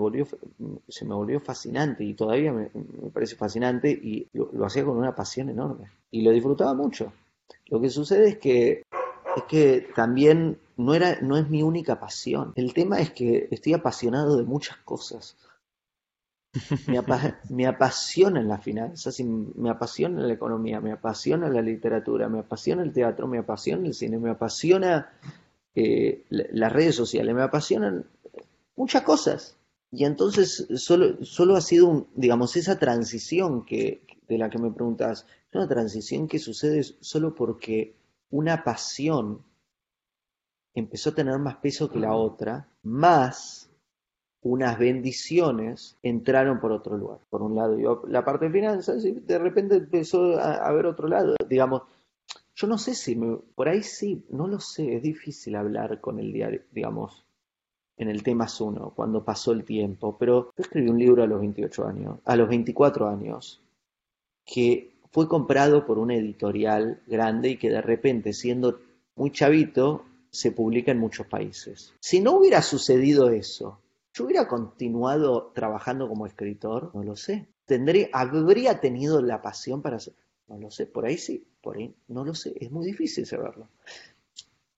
se 0.88 1.06
me 1.06 1.16
volvió 1.16 1.40
fascinante 1.40 2.04
y 2.04 2.14
todavía 2.14 2.52
me, 2.52 2.70
parece 3.14 3.36
fascinante 3.38 3.90
y 3.90 4.28
lo, 4.34 4.66
hacía 4.66 4.84
con 4.84 4.98
una 4.98 5.16
pasión 5.16 5.50
enorme 5.50 5.90
y 6.12 6.22
lo 6.22 6.32
disfrutaba 6.32 6.74
mucho 6.74 7.14
lo 7.70 7.82
que 7.82 7.90
sucede 7.90 8.30
es 8.30 8.38
que 8.38 8.84
es 9.36 9.44
que 9.44 9.88
también 9.96 10.60
no, 10.78 10.94
era, 10.94 11.20
no 11.22 11.38
es 11.38 11.50
mi 11.50 11.64
única 11.64 12.00
pasión. 12.00 12.54
El 12.56 12.74
tema 12.74 13.00
es 13.00 13.12
que 13.12 13.48
estoy 13.52 13.74
apasionado 13.74 14.38
de 14.38 14.44
muchas 14.44 14.78
cosas. 14.78 15.38
Me, 16.88 17.00
me 17.50 17.68
apasiona 17.68 18.42
las 18.42 18.64
finanzas, 18.64 19.20
me 19.20 19.70
apasiona 19.70 20.22
la 20.22 20.34
economía, 20.34 20.82
me 20.82 20.92
apasiona 20.92 21.50
la 21.50 21.62
literatura, 21.62 22.28
me 22.28 22.40
apasiona 22.40 22.82
el 22.82 22.92
teatro, 22.94 23.28
me 23.28 23.38
apasiona 23.38 23.88
el 23.88 23.94
cine, 23.94 24.18
me 24.18 24.32
apasiona 24.32 25.12
eh, 25.76 26.26
las 26.30 26.74
redes 26.74 26.96
sociales, 26.96 27.36
me 27.36 27.44
apasionan 27.44 28.06
muchas 28.76 29.04
cosas. 29.04 29.56
Y 29.92 30.06
entonces 30.06 30.68
solo, 30.76 31.24
solo 31.24 31.56
ha 31.56 31.62
sido, 31.62 31.88
un, 31.88 32.08
digamos, 32.16 32.56
esa 32.56 32.78
transición 32.78 33.66
que, 33.66 34.02
de 34.36 34.40
la 34.40 34.50
que 34.50 34.60
me 34.60 34.72
preguntas, 34.72 35.26
es 35.50 35.56
una 35.56 35.68
transición 35.68 36.28
que 36.28 36.40
sucede 36.40 36.84
solo 36.84 37.34
porque 37.34 37.96
una 38.30 38.64
pasión 38.64 39.44
empezó 40.74 41.10
a 41.10 41.16
tener 41.16 41.38
más 41.40 41.58
peso 41.58 41.90
que 41.90 42.00
la 42.00 42.14
otra, 42.14 42.68
más 42.84 43.70
unas 44.42 44.80
bendiciones 44.80 45.98
entraron 46.02 46.60
por 46.60 46.72
otro 46.72 46.96
lugar. 46.98 47.20
Por 47.30 47.42
un 47.42 47.56
lado, 47.56 47.78
yo, 47.78 48.04
la 48.08 48.24
parte 48.24 48.46
de 48.46 48.52
finanzas, 48.52 49.04
y 49.04 49.12
de 49.12 49.40
repente 49.40 49.76
empezó 49.76 50.40
a, 50.40 50.72
ver 50.72 50.86
otro 50.86 51.08
lado. 51.08 51.36
Digamos, 51.50 51.84
yo 52.56 52.68
no 52.68 52.78
sé 52.78 52.94
si, 52.94 53.16
por 53.56 53.68
ahí 53.68 53.84
sí, 53.84 54.24
no 54.30 54.48
lo 54.48 54.60
sé, 54.60 54.96
es 54.96 55.02
difícil 55.02 55.56
hablar 55.56 56.00
con 56.00 56.20
el 56.20 56.32
diario, 56.32 56.62
digamos, 56.72 57.26
en 57.98 58.10
el 58.10 58.24
tema 58.24 58.48
uno, 58.62 58.94
cuando 58.96 59.26
pasó 59.26 59.52
el 59.52 59.66
tiempo, 59.66 60.18
pero 60.18 60.54
yo 60.58 60.64
escribí 60.64 60.90
un 60.90 60.98
libro 60.98 61.22
a 61.22 61.28
los 61.28 61.42
28 61.42 61.86
años, 61.86 62.20
a 62.24 62.36
los 62.38 62.48
24 62.48 63.10
años, 63.10 63.62
que 64.52 64.96
fue 65.12 65.28
comprado 65.28 65.86
por 65.86 66.00
una 66.00 66.16
editorial 66.16 67.02
grande 67.06 67.50
y 67.50 67.58
que 67.58 67.70
de 67.70 67.82
repente, 67.82 68.34
siendo 68.34 68.80
muy 69.16 69.32
chavito, 69.32 70.06
se 70.32 70.52
publica 70.52 70.92
en 70.92 70.98
muchos 71.00 71.28
países. 71.28 71.94
Si 72.00 72.20
no 72.20 72.34
hubiera 72.34 72.62
sucedido 72.62 73.30
eso, 73.30 73.80
¿yo 74.14 74.26
hubiera 74.26 74.48
continuado 74.48 75.52
trabajando 75.54 76.08
como 76.08 76.26
escritor? 76.26 76.92
No 76.94 77.04
lo 77.04 77.16
sé. 77.16 77.48
¿Tendría, 77.66 78.10
¿Habría 78.12 78.80
tenido 78.80 79.22
la 79.22 79.42
pasión 79.42 79.82
para 79.82 79.98
hacer? 79.98 80.16
No 80.48 80.58
lo 80.58 80.72
sé, 80.72 80.88
por 80.88 81.06
ahí 81.06 81.18
sí, 81.18 81.46
por 81.62 81.78
ahí 81.78 81.94
no 82.08 82.26
lo 82.26 82.34
sé, 82.34 82.56
es 82.60 82.72
muy 82.72 82.88
difícil 82.88 83.28
saberlo. 83.28 83.68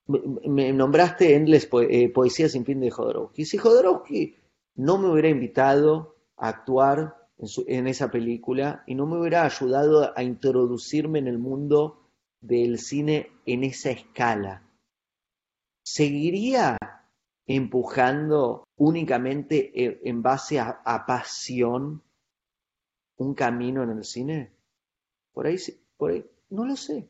Me, 0.07 0.73
nombraste 0.73 1.33
Endless 1.33 1.69
eh, 1.89 2.09
Poesía 2.09 2.49
sin 2.49 2.65
fin 2.65 2.81
de 2.81 2.91
Jodorowsky. 2.91 3.45
Si 3.45 3.57
Jodorowsky 3.57 4.35
no 4.75 4.97
me 4.97 5.09
hubiera 5.09 5.29
invitado 5.29 6.17
a 6.35 6.49
actuar 6.49 7.20
en, 7.67 7.87
esa 7.87 8.11
película 8.11 8.83
y 8.85 8.95
no 8.95 9.05
me 9.05 9.19
hubiera 9.19 9.45
ayudado 9.45 10.15
a 10.15 10.23
introducirme 10.23 11.19
en 11.19 11.27
el 11.27 11.39
mundo 11.39 12.09
del 12.39 12.77
cine 12.79 13.31
en 13.45 13.63
esa 13.63 13.91
escala. 13.91 14.63
¿Seguiría 15.83 16.77
empujando 17.47 18.63
únicamente 18.77 20.07
en 20.07 20.21
base 20.21 20.59
a, 20.59 21.05
pasión 21.07 22.03
un 23.17 23.33
camino 23.33 23.83
en 23.83 23.89
el 23.89 24.03
cine? 24.03 24.51
Por 25.33 25.47
ahí, 25.47 25.57
por 25.97 26.11
ahí, 26.11 26.25
no 26.49 26.65
lo 26.65 26.75
sé. 26.75 27.09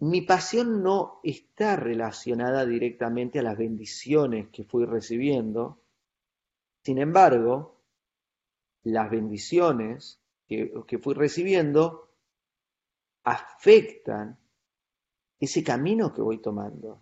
Mi 0.00 0.20
pasión 0.20 0.82
no 0.82 1.20
está 1.22 1.76
relacionada 1.76 2.66
directamente 2.66 3.38
a 3.38 3.42
las 3.42 3.56
bendiciones 3.56 4.48
que 4.48 4.64
fui 4.64 4.84
recibiendo. 4.84 5.80
Sin 6.82 6.98
embargo, 6.98 7.71
las 8.84 9.10
bendiciones 9.10 10.20
que, 10.46 10.98
fui 10.98 11.14
recibiendo 11.14 12.08
afectan 13.24 14.38
ese 15.38 15.62
camino 15.62 16.12
que 16.12 16.22
voy 16.22 16.38
tomando. 16.38 17.00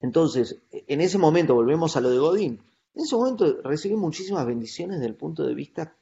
Entonces, 0.00 0.62
en 0.70 1.00
ese 1.00 1.18
momento, 1.18 1.54
volvemos 1.54 1.96
a 1.96 2.00
lo 2.00 2.10
de 2.10 2.18
Godín, 2.18 2.60
en 2.94 3.02
ese 3.02 3.16
momento 3.16 3.60
recibí 3.62 3.96
muchísimas 3.96 4.46
bendiciones 4.46 4.98
desde 4.98 5.10
el 5.10 5.16
punto 5.16 5.46
de 5.46 5.54
vista 5.54 5.94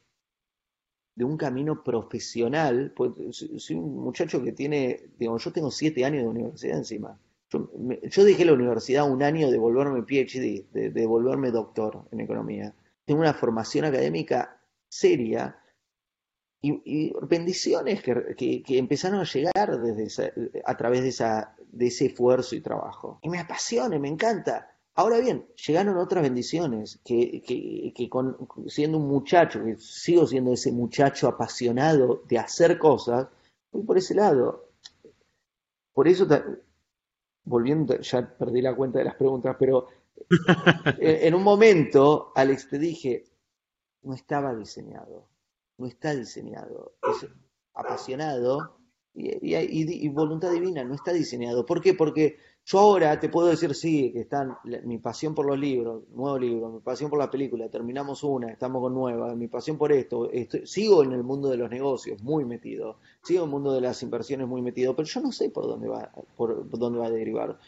de 1.16 1.24
un 1.24 1.36
camino 1.36 1.82
profesional, 1.82 2.92
pues 2.94 3.12
soy 3.58 3.76
un 3.76 3.96
muchacho 3.96 4.42
que 4.42 4.52
tiene, 4.52 5.10
digamos, 5.18 5.44
yo 5.44 5.52
tengo 5.52 5.70
siete 5.70 6.04
años 6.04 6.22
de 6.22 6.28
universidad 6.28 6.78
encima. 6.78 7.18
Yo, 7.50 8.24
dejé 8.24 8.44
la 8.44 8.52
universidad 8.52 9.08
un 9.08 9.22
año 9.22 9.50
de 9.50 9.58
volverme 9.58 10.02
PhD, 10.02 10.66
de, 10.72 10.90
de 10.90 11.06
volverme 11.06 11.52
doctor 11.52 12.04
en 12.10 12.20
economía 12.20 12.74
tengo 13.04 13.20
una 13.20 13.34
formación 13.34 13.84
académica 13.84 14.60
seria 14.88 15.58
y, 16.62 17.12
bendiciones 17.26 18.02
que, 18.02 18.62
empezaron 18.68 19.20
a 19.20 19.24
llegar 19.24 19.80
desde 19.80 20.32
a 20.64 20.76
través 20.76 21.02
de, 21.02 21.08
esa, 21.08 21.54
de 21.58 21.88
ese 21.88 22.06
esfuerzo 22.06 22.56
y 22.56 22.60
trabajo. 22.60 23.18
Y 23.22 23.28
me 23.28 23.38
apasiona, 23.38 23.98
me 23.98 24.08
encanta. 24.08 24.70
Ahora 24.94 25.18
bien, 25.18 25.46
llegaron 25.66 25.98
otras 25.98 26.22
bendiciones, 26.22 27.00
que, 27.04 27.42
que, 27.42 28.08
siendo 28.68 28.98
un 28.98 29.08
muchacho, 29.08 29.62
que 29.62 29.76
sigo 29.76 30.26
siendo 30.26 30.52
ese 30.52 30.72
muchacho 30.72 31.28
apasionado 31.28 32.22
de 32.28 32.38
hacer 32.38 32.78
cosas, 32.78 33.28
voy 33.70 33.82
por 33.82 33.98
ese 33.98 34.14
lado. 34.14 34.70
Por 35.92 36.08
eso, 36.08 36.26
volviendo, 37.44 38.00
ya 38.00 38.26
perdí 38.38 38.62
la 38.62 38.74
cuenta 38.74 39.00
de 39.00 39.04
las 39.04 39.16
preguntas, 39.16 39.56
pero 39.58 39.88
en 40.98 41.34
un 41.34 41.42
momento, 41.42 42.32
Alex, 42.34 42.68
te 42.68 42.78
dije, 42.78 43.24
no 44.02 44.14
estaba 44.14 44.54
diseñado, 44.54 45.28
no 45.78 45.86
está 45.86 46.14
diseñado, 46.14 46.94
es 47.02 47.26
apasionado 47.74 48.78
y, 49.14 50.08
voluntad 50.08 50.50
divina, 50.50 50.84
no 50.84 50.94
está 50.94 51.12
diseñado. 51.12 51.64
¿Por 51.64 51.80
qué? 51.80 51.94
Porque 51.94 52.36
yo 52.64 52.80
ahora 52.80 53.18
te 53.20 53.28
puedo 53.28 53.48
decir, 53.48 53.74
sí, 53.74 54.10
que 54.12 54.20
están 54.20 54.56
mi 54.84 54.98
pasión 54.98 55.34
por 55.34 55.46
los 55.46 55.58
libros, 55.58 56.02
nuevo 56.10 56.38
libro, 56.38 56.68
mi 56.70 56.80
pasión 56.80 57.10
por 57.10 57.18
la 57.18 57.30
película, 57.30 57.68
terminamos 57.68 58.24
una, 58.24 58.50
estamos 58.50 58.82
con 58.82 58.94
nueva, 58.94 59.34
mi 59.34 59.48
pasión 59.48 59.78
por 59.78 59.92
esto, 59.92 60.30
sigo 60.64 61.04
en 61.04 61.12
el 61.12 61.22
mundo 61.22 61.48
de 61.48 61.58
los 61.58 61.70
negocios 61.70 62.22
muy 62.22 62.44
metido, 62.44 62.98
sigo 63.22 63.40
en 63.40 63.48
el 63.48 63.50
mundo 63.50 63.72
de 63.72 63.82
las 63.82 64.02
inversiones 64.02 64.48
muy 64.48 64.62
metido, 64.62 64.96
pero 64.96 65.06
yo 65.06 65.20
no 65.20 65.30
sé 65.30 65.50
por 65.50 65.66
dónde 65.66 65.88
va, 65.88 66.10
por 66.36 66.68
dónde 66.78 66.98
va 66.98 67.06
a 67.06 67.10
derivar. 67.10 67.58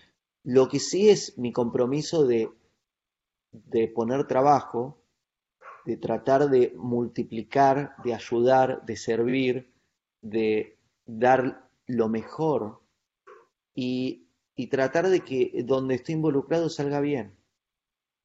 Lo 0.47 0.68
que 0.68 0.78
sí 0.78 1.11
es 1.11 1.36
mi 1.36 1.53
compromiso 1.53 2.26
de, 2.26 2.49
de 3.53 3.88
poner 3.88 4.26
trabajo 4.26 5.03
de 5.86 5.97
tratar 5.97 6.51
de 6.51 6.72
multiplicar, 6.76 7.94
de 8.05 8.12
ayudar, 8.12 8.84
de 8.84 8.97
servir, 8.97 9.72
de 10.20 10.76
dar 11.07 11.70
lo 11.86 12.09
mejor 12.09 12.82
y, 13.72 14.24
tratar 14.70 15.09
de 15.09 15.20
que 15.20 15.62
donde 15.64 15.94
estoy 15.94 16.16
involucrado 16.16 16.68
salga 16.68 17.01
bien. 17.01 17.36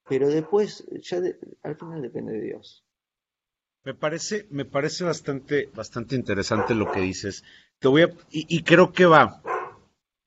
Pero 0.09 0.30
después, 0.30 0.88
ya 1.01 1.22
al 1.61 1.76
final 1.76 2.01
depende 2.01 2.34
de 2.34 2.41
Dios. 2.41 2.84
Me 3.84 3.93
parece, 3.93 4.47
me 4.49 4.65
parece 4.65 5.03
bastante, 5.03 5.69
bastante 5.76 6.15
interesante 6.15 6.74
lo 6.74 6.91
que 6.91 7.01
dices. 7.01 7.43
Te 7.80 7.88
voy 7.88 8.03
a, 8.03 8.07
y, 8.32 8.47
y 8.49 8.63
creo 8.63 8.91
que 8.91 9.05
va. 9.05 9.41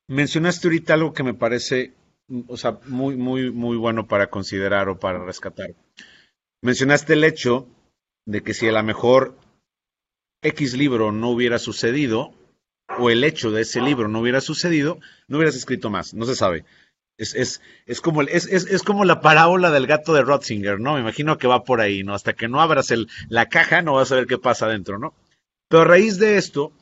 Mencionaste 0.08 0.68
ahorita 0.68 0.94
algo 0.94 1.12
que 1.14 1.22
me 1.22 1.34
parece, 1.34 1.94
o 2.48 2.56
sea, 2.56 2.78
muy, 2.86 3.16
muy, 3.16 3.50
muy 3.50 3.76
bueno 3.76 4.06
para 4.06 4.28
considerar 4.28 4.88
o 4.88 4.98
para 4.98 5.24
rescatar. 5.24 5.74
Mencionaste 6.62 7.14
el 7.14 7.24
hecho 7.24 7.66
de 8.26 8.42
que 8.42 8.54
si 8.54 8.68
a 8.68 8.72
lo 8.72 8.82
mejor 8.82 9.36
X 10.42 10.74
libro 10.76 11.12
no 11.12 11.30
hubiera 11.30 11.58
sucedido, 11.58 12.34
o 12.98 13.10
el 13.10 13.24
hecho 13.24 13.50
de 13.50 13.62
ese 13.62 13.80
libro 13.80 14.08
no 14.08 14.20
hubiera 14.20 14.40
sucedido, 14.40 14.98
no 15.26 15.38
hubieras 15.38 15.56
escrito 15.56 15.90
más, 15.90 16.14
no 16.14 16.26
se 16.26 16.36
sabe. 16.36 16.64
Es, 17.16 17.34
es, 17.34 17.62
es, 17.86 18.00
como, 18.00 18.22
es, 18.22 18.46
es, 18.46 18.82
como 18.82 19.04
la 19.04 19.20
parábola 19.20 19.70
del 19.70 19.86
gato 19.86 20.14
de 20.14 20.22
Rotzinger, 20.22 20.80
¿no? 20.80 20.94
Me 20.94 21.00
imagino 21.00 21.38
que 21.38 21.46
va 21.46 21.62
por 21.62 21.80
ahí, 21.80 22.02
¿no? 22.02 22.12
Hasta 22.12 22.32
que 22.32 22.48
no 22.48 22.60
abras 22.60 22.90
el, 22.90 23.08
la 23.28 23.48
caja 23.48 23.82
no 23.82 23.94
vas 23.94 24.10
a 24.10 24.16
ver 24.16 24.26
qué 24.26 24.36
pasa 24.36 24.66
adentro, 24.66 24.98
¿no? 24.98 25.14
Pero 25.68 25.82
a 25.82 25.86
raíz 25.86 26.18
de 26.18 26.36
esto, 26.36 26.72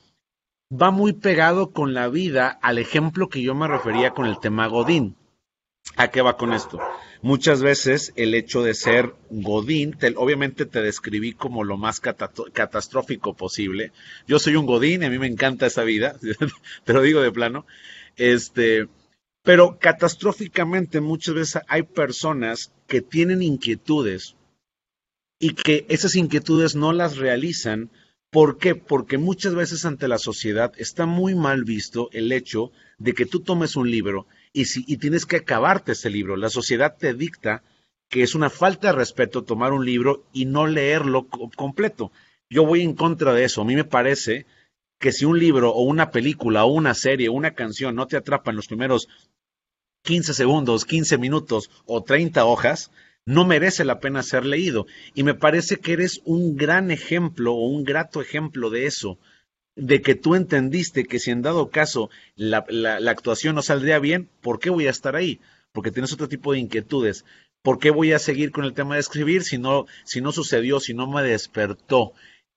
va 0.72 0.90
muy 0.90 1.12
pegado 1.12 1.70
con 1.70 1.92
la 1.92 2.08
vida 2.08 2.48
al 2.48 2.78
ejemplo 2.78 3.28
que 3.28 3.42
yo 3.42 3.54
me 3.54 3.68
refería 3.68 4.12
con 4.12 4.26
el 4.26 4.40
tema 4.40 4.66
Godín. 4.68 5.16
¿A 5.96 6.10
qué 6.10 6.22
va 6.22 6.36
con 6.36 6.52
esto? 6.52 6.78
Muchas 7.22 7.60
veces 7.60 8.12
el 8.16 8.34
hecho 8.34 8.62
de 8.62 8.72
ser 8.74 9.14
Godín, 9.30 9.96
obviamente 10.16 10.64
te 10.64 10.80
describí 10.80 11.32
como 11.32 11.64
lo 11.64 11.76
más 11.76 12.00
catastrófico 12.00 13.34
posible. 13.34 13.92
Yo 14.26 14.38
soy 14.38 14.56
un 14.56 14.66
Godín, 14.66 15.04
a 15.04 15.10
mí 15.10 15.18
me 15.18 15.26
encanta 15.26 15.66
esa 15.66 15.82
vida, 15.82 16.16
te 16.84 16.92
lo 16.92 17.02
digo 17.02 17.20
de 17.20 17.32
plano. 17.32 17.66
Este, 18.16 18.88
pero 19.42 19.78
catastróficamente 19.78 21.00
muchas 21.00 21.34
veces 21.34 21.62
hay 21.68 21.82
personas 21.82 22.72
que 22.86 23.02
tienen 23.02 23.42
inquietudes 23.42 24.36
y 25.38 25.54
que 25.54 25.84
esas 25.88 26.14
inquietudes 26.14 26.76
no 26.76 26.92
las 26.92 27.16
realizan. 27.16 27.90
¿Por 28.32 28.56
qué? 28.56 28.74
Porque 28.74 29.18
muchas 29.18 29.54
veces 29.54 29.84
ante 29.84 30.08
la 30.08 30.16
sociedad 30.16 30.72
está 30.78 31.04
muy 31.04 31.34
mal 31.34 31.64
visto 31.64 32.08
el 32.12 32.32
hecho 32.32 32.72
de 32.96 33.12
que 33.12 33.26
tú 33.26 33.40
tomes 33.40 33.76
un 33.76 33.90
libro 33.90 34.26
y, 34.54 34.62
y 34.90 34.96
tienes 34.96 35.26
que 35.26 35.36
acabarte 35.36 35.92
ese 35.92 36.08
libro. 36.08 36.38
La 36.38 36.48
sociedad 36.48 36.96
te 36.98 37.12
dicta 37.12 37.62
que 38.08 38.22
es 38.22 38.34
una 38.34 38.48
falta 38.48 38.86
de 38.86 38.94
respeto 38.94 39.44
tomar 39.44 39.74
un 39.74 39.84
libro 39.84 40.24
y 40.32 40.46
no 40.46 40.66
leerlo 40.66 41.28
completo. 41.28 42.10
Yo 42.48 42.64
voy 42.64 42.80
en 42.80 42.94
contra 42.94 43.34
de 43.34 43.44
eso. 43.44 43.60
A 43.60 43.64
mí 43.66 43.76
me 43.76 43.84
parece 43.84 44.46
que 44.98 45.12
si 45.12 45.26
un 45.26 45.38
libro 45.38 45.70
o 45.70 45.82
una 45.82 46.10
película 46.10 46.64
o 46.64 46.72
una 46.72 46.94
serie 46.94 47.28
o 47.28 47.34
una 47.34 47.50
canción 47.50 47.94
no 47.94 48.06
te 48.06 48.16
atrapa 48.16 48.50
en 48.50 48.56
los 48.56 48.66
primeros 48.66 49.10
15 50.04 50.32
segundos, 50.32 50.86
15 50.86 51.18
minutos 51.18 51.70
o 51.84 52.02
30 52.02 52.46
hojas, 52.46 52.90
no 53.26 53.46
merece 53.46 53.84
la 53.84 54.00
pena 54.00 54.22
ser 54.22 54.44
leído. 54.44 54.86
Y 55.14 55.22
me 55.22 55.34
parece 55.34 55.76
que 55.76 55.92
eres 55.92 56.20
un 56.24 56.56
gran 56.56 56.90
ejemplo 56.90 57.54
o 57.54 57.68
un 57.68 57.84
grato 57.84 58.20
ejemplo 58.20 58.70
de 58.70 58.86
eso 58.86 59.18
de 59.74 60.02
que 60.02 60.14
tú 60.14 60.34
entendiste 60.34 61.04
que 61.04 61.18
si 61.18 61.30
en 61.30 61.42
dado 61.42 61.70
caso 61.70 62.10
la, 62.36 62.58
actuación 63.08 63.54
no 63.54 63.62
saldría 63.62 63.98
bien, 63.98 64.28
¿por 64.40 64.58
qué 64.58 64.70
voy 64.70 64.86
a 64.86 64.90
estar 64.90 65.16
ahí? 65.16 65.40
Porque 65.72 65.90
tienes 65.90 66.12
otro 66.12 66.28
tipo 66.28 66.52
de 66.52 66.58
inquietudes. 66.58 67.24
¿Por 67.62 67.78
qué 67.78 67.90
voy 67.90 68.12
a 68.12 68.18
seguir 68.18 68.50
con 68.50 68.64
el 68.64 68.74
tema 68.74 68.94
de 68.94 69.00
escribir 69.00 69.44
si 69.44 69.56
no, 69.56 69.86
si 70.04 70.20
no 70.20 70.32
sucedió, 70.32 70.80
si 70.80 70.94
no 70.94 71.06
me 71.06 71.22
despertó? 71.22 72.12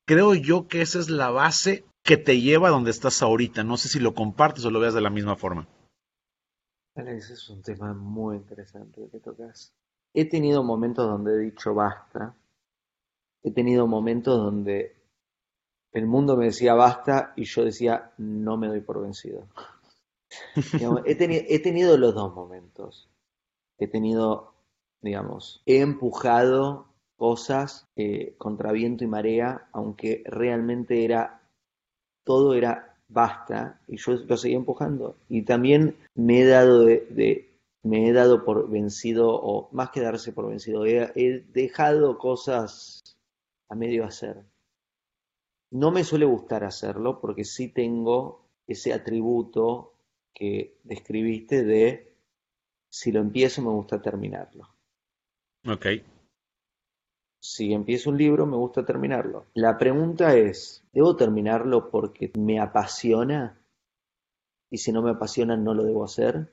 Creo 0.06 0.34
yo 0.34 0.68
que 0.68 0.82
esa 0.82 1.00
es 1.00 1.10
la 1.10 1.30
base 1.30 1.86
que 2.04 2.18
te 2.18 2.42
lleva 2.42 2.68
a 2.68 2.72
donde 2.72 2.92
estás 2.92 3.22
ahorita. 3.22 3.64
No 3.64 3.78
sé 3.78 3.88
si 3.88 4.00
lo 4.00 4.14
compartes 4.14 4.66
o 4.66 4.72
lo 4.72 4.80
veas 4.80 4.94
de 4.94 5.02
la 5.02 5.10
misma 5.10 5.36
forma. 5.36 5.68
Alex, 6.96 7.30
es 7.30 7.50
un 7.50 7.62
tema 7.62 7.94
muy 7.94 8.38
interesante 8.38 9.08
que 9.12 9.20
tocas. 9.20 9.74
He 10.16 10.26
tenido 10.26 10.64
momentos 10.64 11.06
donde 11.06 11.34
he 11.34 11.38
dicho 11.38 11.74
basta. 11.74 12.34
He 13.44 13.52
tenido 13.52 13.86
momentos 13.86 14.38
donde 14.38 14.96
el 15.92 16.08
mundo 16.08 16.38
me 16.38 16.46
decía 16.46 16.74
basta 16.74 17.34
y 17.36 17.44
yo 17.44 17.66
decía 17.66 18.14
no 18.18 18.58
me 18.58 18.68
doy 18.68 18.80
por 18.80 19.02
vencido. 19.02 19.48
he, 21.06 21.60
tenido 21.60 21.98
los 21.98 22.16
dos 22.16 22.34
momentos. 22.34 23.10
He 23.78 23.88
tenido, 23.88 24.54
digamos, 25.02 25.62
he 25.66 25.82
empujado 25.82 26.88
cosas 27.18 27.86
eh, 27.98 28.36
contra 28.38 28.72
viento 28.72 29.04
y 29.04 29.08
marea, 29.08 29.68
aunque 29.74 30.24
realmente 30.26 31.04
era, 31.04 31.42
todo 32.24 32.54
era 32.54 32.98
basta, 33.08 33.82
y 33.88 33.98
yo 33.98 34.14
lo 34.14 34.38
seguía 34.38 34.58
empujando. 34.58 35.18
Y 35.30 35.44
también 35.44 35.98
me 36.16 36.42
he 36.42 36.46
dado 36.46 36.84
de, 36.84 37.55
me 37.86 38.10
he 38.10 38.14
dado 38.14 38.44
por 38.44 38.68
vencido, 38.68 39.30
o 39.30 39.70
más 39.72 39.92
que 39.92 40.02
darse 40.02 40.34
por 40.34 40.50
vencido, 40.50 40.86
he 40.88 41.46
dejado 41.54 42.18
cosas 42.18 43.16
a 43.70 43.76
medio 43.76 44.06
hacer. 44.06 44.44
No 45.70 45.92
me 45.92 46.04
suele 46.04 46.26
gustar 46.26 46.64
hacerlo 46.64 47.22
porque 47.22 47.44
sí 47.44 47.68
tengo 47.68 48.48
ese 48.66 48.92
atributo 48.92 49.94
que 50.34 50.80
describiste 50.84 51.64
de 51.64 52.12
si 52.90 53.12
lo 53.12 53.20
empiezo 53.20 53.62
me 53.62 53.70
gusta 53.70 54.02
terminarlo. 54.02 54.68
Ok. 55.68 55.86
Si 57.40 57.72
empiezo 57.72 58.10
un 58.10 58.18
libro 58.18 58.48
me 58.48 58.58
gusta 58.58 58.84
terminarlo. 58.84 59.46
La 59.54 59.78
pregunta 59.78 60.36
es, 60.36 60.84
¿debo 60.92 61.16
terminarlo 61.16 61.92
porque 61.92 62.32
me 62.36 62.60
apasiona? 62.60 63.62
Y 64.72 64.80
si 64.80 64.92
no 64.92 65.04
me 65.04 65.12
apasiona 65.12 65.56
no 65.56 65.76
lo 65.76 65.84
debo 65.84 66.04
hacer. 66.04 66.50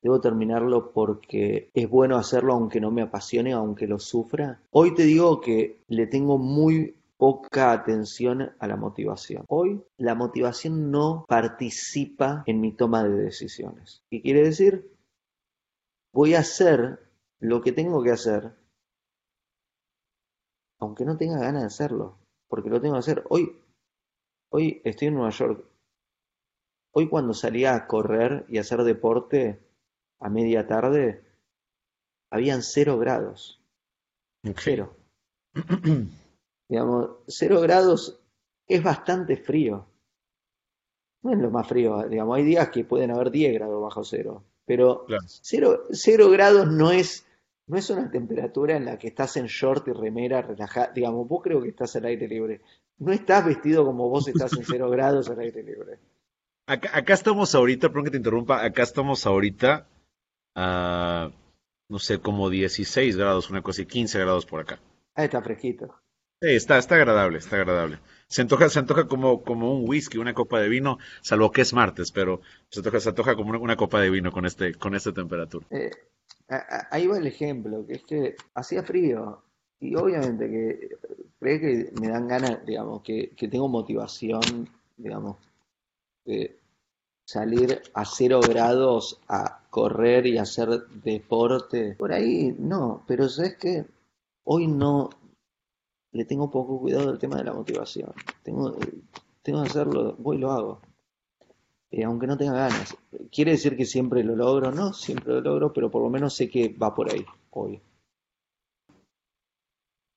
¿Debo 0.00 0.20
terminarlo 0.20 0.92
porque 0.92 1.70
es 1.74 1.88
bueno 1.88 2.16
hacerlo 2.16 2.52
aunque 2.52 2.80
no 2.80 2.90
me 2.90 3.02
apasione, 3.02 3.52
aunque 3.52 3.88
lo 3.88 3.98
sufra? 3.98 4.60
Hoy 4.70 4.94
te 4.94 5.02
digo 5.02 5.40
que 5.40 5.82
le 5.88 6.06
tengo 6.06 6.38
muy 6.38 6.96
poca 7.16 7.72
atención 7.72 8.52
a 8.60 8.66
la 8.68 8.76
motivación. 8.76 9.44
Hoy 9.48 9.82
la 9.96 10.14
motivación 10.14 10.92
no 10.92 11.24
participa 11.28 12.44
en 12.46 12.60
mi 12.60 12.72
toma 12.72 13.02
de 13.02 13.10
decisiones. 13.10 14.04
¿Qué 14.08 14.22
quiere 14.22 14.42
decir? 14.44 14.88
Voy 16.12 16.34
a 16.34 16.40
hacer 16.40 17.00
lo 17.40 17.60
que 17.60 17.72
tengo 17.72 18.02
que 18.02 18.12
hacer, 18.12 18.52
aunque 20.78 21.04
no 21.04 21.16
tenga 21.16 21.40
ganas 21.40 21.62
de 21.62 21.66
hacerlo, 21.66 22.18
porque 22.48 22.70
lo 22.70 22.80
tengo 22.80 22.94
que 22.94 23.00
hacer. 23.00 23.24
Hoy, 23.30 23.60
hoy 24.50 24.80
estoy 24.84 25.08
en 25.08 25.14
Nueva 25.14 25.30
York. 25.30 25.64
Hoy 26.92 27.08
cuando 27.08 27.34
salí 27.34 27.64
a 27.64 27.86
correr 27.88 28.46
y 28.48 28.58
hacer 28.58 28.84
deporte 28.84 29.67
a 30.20 30.28
media 30.28 30.66
tarde, 30.66 31.22
habían 32.30 32.62
cero 32.62 32.98
grados. 32.98 33.60
Cero. 34.56 34.96
Digamos, 36.68 37.10
cero 37.26 37.60
grados 37.60 38.20
es 38.66 38.82
bastante 38.82 39.36
frío. 39.36 39.86
No 41.22 41.32
es 41.32 41.38
lo 41.38 41.50
más 41.50 41.66
frío, 41.66 42.06
digamos, 42.08 42.36
hay 42.36 42.44
días 42.44 42.68
que 42.68 42.84
pueden 42.84 43.10
haber 43.10 43.30
10 43.30 43.54
grados 43.54 43.82
bajo 43.82 44.04
cero, 44.04 44.44
pero 44.64 45.04
cero, 45.40 46.30
grados 46.30 46.70
no 46.70 46.92
es, 46.92 47.26
no 47.66 47.76
es 47.76 47.90
una 47.90 48.08
temperatura 48.08 48.76
en 48.76 48.84
la 48.84 48.98
que 48.98 49.08
estás 49.08 49.36
en 49.36 49.46
short 49.46 49.88
y 49.88 49.92
remera 49.92 50.42
relajada, 50.42 50.92
digamos, 50.94 51.26
vos 51.26 51.42
creo 51.42 51.60
que 51.60 51.70
estás 51.70 51.96
al 51.96 52.04
aire 52.04 52.28
libre, 52.28 52.60
no 52.98 53.12
estás 53.12 53.44
vestido 53.44 53.84
como 53.84 54.08
vos 54.08 54.28
estás 54.28 54.52
en 54.56 54.64
cero 54.64 54.88
grados 54.90 55.28
al 55.28 55.40
aire 55.40 55.64
libre. 55.64 55.98
Acá, 56.66 56.90
acá 56.96 57.14
estamos 57.14 57.52
ahorita, 57.52 57.88
perdón 57.88 58.04
que 58.04 58.10
te 58.12 58.18
interrumpa, 58.18 58.64
acá 58.64 58.84
estamos 58.84 59.26
ahorita 59.26 59.88
a, 60.54 61.30
no 61.88 61.98
sé, 61.98 62.20
como 62.20 62.50
16 62.50 63.16
grados, 63.16 63.50
una 63.50 63.62
cosa 63.62 63.82
y 63.82 63.86
15 63.86 64.18
grados 64.18 64.46
por 64.46 64.60
acá. 64.60 64.80
Ah, 65.14 65.24
está 65.24 65.42
fresquito. 65.42 65.94
Sí, 66.40 66.50
está, 66.50 66.78
está 66.78 66.94
agradable, 66.94 67.38
está 67.38 67.56
agradable. 67.56 67.98
Se 68.28 68.42
antoja, 68.42 68.68
se 68.68 68.78
antoja 68.78 69.08
como, 69.08 69.42
como 69.42 69.74
un 69.74 69.88
whisky, 69.88 70.18
una 70.18 70.34
copa 70.34 70.60
de 70.60 70.68
vino, 70.68 70.98
salvo 71.20 71.50
que 71.50 71.62
es 71.62 71.72
martes, 71.72 72.12
pero 72.12 72.42
se 72.68 72.80
antoja, 72.80 73.00
se 73.00 73.08
antoja 73.08 73.34
como 73.34 73.58
una, 73.58 73.76
copa 73.76 74.00
de 74.00 74.10
vino 74.10 74.30
con 74.30 74.46
este, 74.46 74.74
con 74.74 74.94
esta 74.94 75.12
temperatura. 75.12 75.66
Eh, 75.70 75.90
ahí 76.90 77.06
va 77.08 77.18
el 77.18 77.26
ejemplo, 77.26 77.84
que 77.86 77.94
es 77.94 78.04
que 78.04 78.36
hacía 78.54 78.84
frío, 78.84 79.42
y 79.80 79.96
obviamente 79.96 80.48
que 80.48 80.96
cree 81.40 81.60
que 81.60 81.92
me 82.00 82.08
dan 82.08 82.28
ganas, 82.28 82.64
digamos, 82.64 83.02
que, 83.02 83.30
que 83.30 83.48
tengo 83.48 83.68
motivación, 83.68 84.68
digamos, 84.96 85.38
de 86.24 86.56
salir 87.28 87.82
a 87.92 88.06
cero 88.06 88.40
grados 88.40 89.20
a 89.28 89.60
correr 89.68 90.26
y 90.26 90.38
hacer 90.38 90.86
deporte. 91.04 91.94
Por 91.98 92.10
ahí 92.10 92.56
no, 92.58 93.04
pero 93.06 93.28
sabes 93.28 93.58
que 93.58 93.84
hoy 94.44 94.66
no, 94.66 95.10
le 96.12 96.24
tengo 96.24 96.50
poco 96.50 96.80
cuidado 96.80 97.08
del 97.08 97.18
tema 97.18 97.36
de 97.36 97.44
la 97.44 97.52
motivación. 97.52 98.14
Tengo, 98.42 98.78
tengo 99.42 99.62
que 99.62 99.68
hacerlo, 99.68 100.16
voy 100.18 100.38
y 100.38 100.40
lo 100.40 100.52
hago. 100.52 100.80
Eh, 101.90 102.02
aunque 102.02 102.26
no 102.26 102.38
tenga 102.38 102.54
ganas. 102.54 102.96
¿Quiere 103.30 103.50
decir 103.50 103.76
que 103.76 103.84
siempre 103.84 104.24
lo 104.24 104.34
logro? 104.34 104.72
No, 104.72 104.94
siempre 104.94 105.34
lo 105.34 105.42
logro, 105.42 105.72
pero 105.74 105.90
por 105.90 106.02
lo 106.02 106.08
menos 106.08 106.34
sé 106.34 106.48
que 106.48 106.70
va 106.70 106.94
por 106.94 107.12
ahí 107.12 107.26
hoy. 107.50 107.82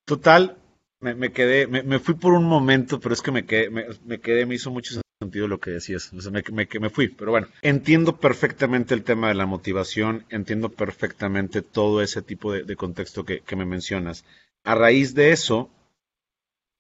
Total, 0.06 0.58
me, 1.02 1.34
quedé, 1.34 1.68
me, 1.68 2.00
fui 2.00 2.14
por 2.14 2.32
un 2.32 2.46
momento, 2.46 3.02
pero 3.02 3.14
es 3.14 3.22
que 3.22 3.32
me 3.32 3.46
quedé, 3.46 3.70
me, 3.70 4.22
quedé, 4.22 4.46
me 4.46 4.56
hizo 4.56 4.72
mucho 4.72 4.94
sentido 5.22 5.48
lo 5.48 5.60
que 5.60 5.72
decías. 5.72 6.12
O 6.14 6.22
sea, 6.22 6.32
me, 6.32 6.44
me, 6.52 6.90
fui, 6.90 7.08
pero 7.08 7.32
bueno, 7.32 7.48
entiendo 7.62 8.18
perfectamente 8.18 8.96
el 8.96 9.04
tema 9.04 9.28
de 9.28 9.36
la 9.36 9.46
motivación, 9.46 10.26
entiendo 10.30 10.70
perfectamente 10.70 11.62
todo 11.62 12.02
ese 12.02 12.24
tipo 12.24 12.52
de, 12.52 12.76
contexto 12.76 13.24
que, 13.24 13.42
que 13.42 13.56
me 13.56 13.66
mencionas. 13.66 14.26
A 14.64 14.74
raíz 14.74 15.14
de 15.14 15.32
eso, 15.32 15.70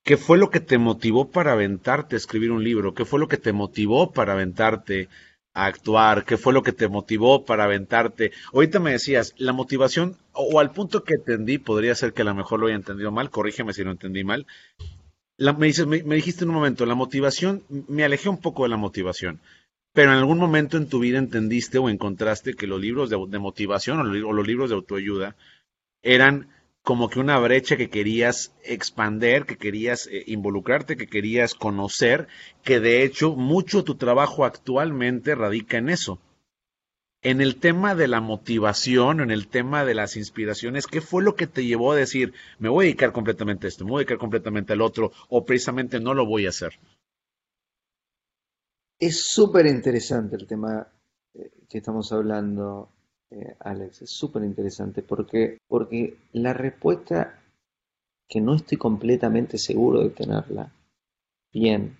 ¿qué 0.03 0.17
fue 0.17 0.39
lo 0.39 0.49
que 0.49 0.59
te 0.59 0.79
motivó 0.79 1.29
para 1.29 1.51
aventarte 1.51 2.15
a 2.15 2.17
escribir 2.17 2.51
un 2.51 2.63
libro? 2.63 2.95
¿Qué 2.95 3.05
fue 3.05 3.19
lo 3.19 3.27
que 3.27 3.37
te 3.37 3.53
motivó 3.53 4.11
para 4.11 4.33
aventarte 4.33 5.07
a 5.53 5.65
actuar? 5.67 6.25
¿Qué 6.25 6.37
fue 6.37 6.51
lo 6.51 6.63
que 6.63 6.73
te 6.73 6.87
motivó 6.87 7.45
para 7.45 7.65
aventarte? 7.65 8.31
Ahorita 8.53 8.79
me 8.79 8.93
decías, 8.93 9.35
la 9.37 9.53
motivación, 9.53 10.17
o, 10.33 10.59
al 10.59 10.71
punto 10.71 11.03
que 11.03 11.13
entendí, 11.13 11.59
podría 11.59 11.93
ser 11.93 12.13
que 12.13 12.23
a 12.23 12.25
lo 12.25 12.33
mejor 12.33 12.59
lo 12.59 12.67
haya 12.67 12.75
entendido 12.75 13.11
mal, 13.11 13.29
corrígeme 13.29 13.73
si 13.73 13.83
lo 13.83 13.91
entendí 13.91 14.23
mal. 14.23 14.47
Me, 15.57 15.67
dices, 15.67 15.87
me, 15.87 16.15
dijiste 16.15 16.43
en 16.43 16.49
un 16.49 16.55
momento, 16.55 16.85
la 16.85 16.95
motivación, 16.95 17.63
me 17.87 18.03
alejé 18.03 18.29
un 18.29 18.39
poco 18.39 18.63
de 18.63 18.69
la 18.69 18.77
motivación, 18.77 19.39
pero 19.93 20.11
en 20.11 20.17
algún 20.17 20.37
momento 20.37 20.77
en 20.77 20.87
tu 20.87 20.99
vida 20.99 21.17
entendiste 21.17 21.77
o 21.77 21.89
encontraste 21.89 22.53
que 22.53 22.67
los 22.67 22.79
libros 22.79 23.09
de, 23.09 23.39
motivación 23.39 23.99
o 23.99 24.33
los 24.33 24.47
libros 24.47 24.69
de 24.69 24.75
autoayuda 24.75 25.35
eran 26.03 26.49
como 26.83 27.09
que 27.09 27.19
una 27.19 27.37
brecha 27.37 27.77
que 27.77 27.89
querías 27.89 28.53
expander, 28.63 29.45
que 29.45 29.57
querías 29.57 30.07
eh, 30.07 30.23
involucrarte, 30.27 30.97
que 30.97 31.07
querías 31.07 31.53
conocer, 31.53 32.27
que 32.63 32.79
de 32.79 33.03
hecho 33.03 33.35
mucho 33.35 33.83
tu 33.83 33.95
trabajo 33.95 34.45
actualmente 34.45 35.35
radica 35.35 35.77
en 35.77 35.89
eso. 35.89 36.19
En 37.23 37.39
el 37.39 37.59
tema 37.59 37.93
de 37.93 38.07
la 38.07 38.19
motivación, 38.19 39.21
en 39.21 39.29
el 39.29 39.47
tema 39.47 39.85
de 39.85 39.93
las 39.93 40.17
inspiraciones, 40.17 40.87
¿qué 40.87 41.01
fue 41.01 41.21
lo 41.21 41.35
que 41.35 41.45
te 41.45 41.63
llevó 41.63 41.91
a 41.91 41.95
decir, 41.95 42.33
me 42.57 42.67
voy 42.67 42.85
a 42.85 42.87
dedicar 42.87 43.11
completamente 43.11 43.67
a 43.67 43.69
esto, 43.69 43.85
me 43.85 43.91
voy 43.91 43.99
a 43.99 44.01
dedicar 44.01 44.17
completamente 44.17 44.73
al 44.73 44.81
otro, 44.81 45.11
o 45.29 45.45
precisamente 45.45 45.99
no 45.99 46.15
lo 46.15 46.25
voy 46.25 46.47
a 46.47 46.49
hacer? 46.49 46.79
Es 48.99 49.23
súper 49.25 49.67
interesante 49.67 50.35
el 50.35 50.47
tema 50.47 50.87
eh, 51.35 51.51
que 51.69 51.77
estamos 51.77 52.11
hablando, 52.11 52.89
eh, 53.29 53.55
Alex, 53.59 54.01
es 54.01 54.09
súper 54.09 54.43
interesante 54.43 55.03
porque, 55.03 55.59
porque 55.67 56.17
la 56.33 56.53
respuesta 56.53 57.39
que 58.27 58.41
no 58.41 58.55
estoy 58.55 58.79
completamente 58.79 59.59
seguro 59.59 60.01
de 60.01 60.09
tenerla 60.09 60.71
bien, 61.51 61.97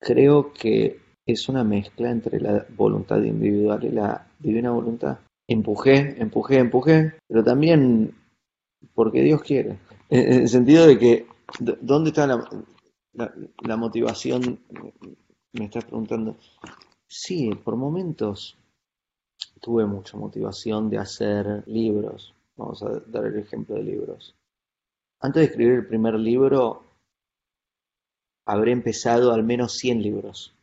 creo 0.00 0.52
que 0.52 0.98
es 1.30 1.48
una 1.48 1.64
mezcla 1.64 2.10
entre 2.10 2.40
la 2.40 2.66
voluntad 2.76 3.22
individual 3.22 3.84
y 3.84 3.90
la 3.90 4.26
divina 4.38 4.70
voluntad. 4.70 5.18
Empujé, 5.48 6.20
empujé, 6.20 6.58
empujé, 6.58 7.14
pero 7.26 7.42
también 7.42 8.14
porque 8.94 9.22
Dios 9.22 9.42
quiere. 9.42 9.78
En 10.08 10.42
el 10.42 10.48
sentido 10.48 10.86
de 10.86 10.98
que, 10.98 11.26
¿dónde 11.80 12.10
está 12.10 12.26
la, 12.26 12.48
la 13.62 13.76
motivación? 13.76 14.60
Me 15.52 15.64
estás 15.64 15.84
preguntando. 15.84 16.36
Sí, 17.06 17.50
por 17.64 17.76
momentos 17.76 18.56
tuve 19.60 19.84
mucha 19.86 20.16
motivación 20.16 20.88
de 20.88 20.98
hacer 20.98 21.64
libros. 21.66 22.34
Vamos 22.56 22.82
a 22.82 23.00
dar 23.06 23.26
el 23.26 23.38
ejemplo 23.38 23.76
de 23.76 23.82
libros. 23.82 24.34
Antes 25.20 25.40
de 25.40 25.46
escribir 25.46 25.72
el 25.74 25.86
primer 25.86 26.14
libro, 26.14 26.84
habré 28.46 28.72
empezado 28.72 29.32
al 29.32 29.42
menos 29.44 29.74
100 29.74 30.02
libros. 30.02 30.54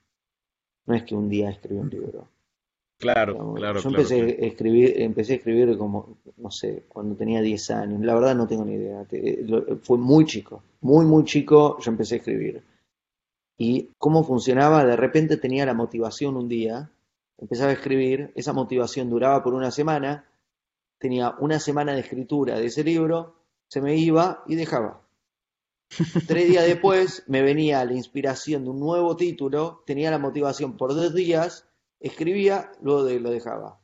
No 0.88 0.96
es 0.96 1.04
que 1.04 1.16
un 1.16 1.30
día 1.30 1.50
escribí 1.50 1.80
un 1.80 1.90
libro. 1.90 2.28
Claro, 2.98 3.54
claro. 3.54 3.80
Yo 3.80 3.90
empecé, 3.90 4.22
A 4.22 4.46
escribir, 4.46 5.02
empecé 5.02 5.34
a 5.34 5.36
escribir 5.36 5.78
como, 5.78 6.18
no 6.38 6.50
sé, 6.50 6.86
cuando 6.88 7.16
tenía 7.16 7.42
10 7.42 7.72
años. 7.72 8.02
La 8.02 8.16
verdad 8.16 8.36
no 8.36 8.48
tengo 8.48 8.66
ni 8.66 8.74
idea. 8.74 9.06
Fue 9.84 10.00
muy 10.00 10.26
chico, 10.26 10.64
muy, 10.82 11.06
muy 11.06 11.24
chico 11.24 11.78
yo 11.80 11.92
empecé 11.92 12.16
a 12.16 12.18
escribir. 12.18 12.64
Y 13.60 13.90
cómo 14.00 14.24
funcionaba, 14.24 14.84
de 14.84 14.96
repente 14.96 15.38
tenía 15.38 15.66
la 15.66 15.76
motivación 15.76 16.38
un 16.38 16.48
día 16.48 16.90
empezaba 17.38 17.70
a 17.70 17.74
escribir, 17.74 18.32
esa 18.36 18.54
motivación 18.54 19.10
duraba 19.10 19.44
por 19.44 19.54
una 19.54 19.72
semana, 19.72 20.26
tenía 20.98 21.36
una 21.40 21.60
semana 21.60 21.94
de 21.94 22.02
escritura 22.02 22.60
de 22.60 22.66
ese 22.66 22.84
libro, 22.84 23.36
se 23.68 23.82
me 23.82 23.96
iba 23.96 24.44
y 24.48 24.56
dejaba. 24.56 25.02
Tres 26.28 26.50
días 26.50 26.66
después 26.66 27.24
me 27.28 27.42
venía 27.42 27.84
la 27.86 27.94
inspiración 27.94 28.64
de 28.64 28.70
un 28.70 28.80
nuevo 28.80 29.16
título, 29.16 29.84
tenía 29.86 30.12
la 30.12 30.20
motivación 30.20 30.78
por 30.78 30.94
dos 30.94 31.14
días, 31.14 31.66
escribía, 32.00 32.72
luego 32.82 33.10
lo 33.10 33.32
dejaba. 33.32 33.80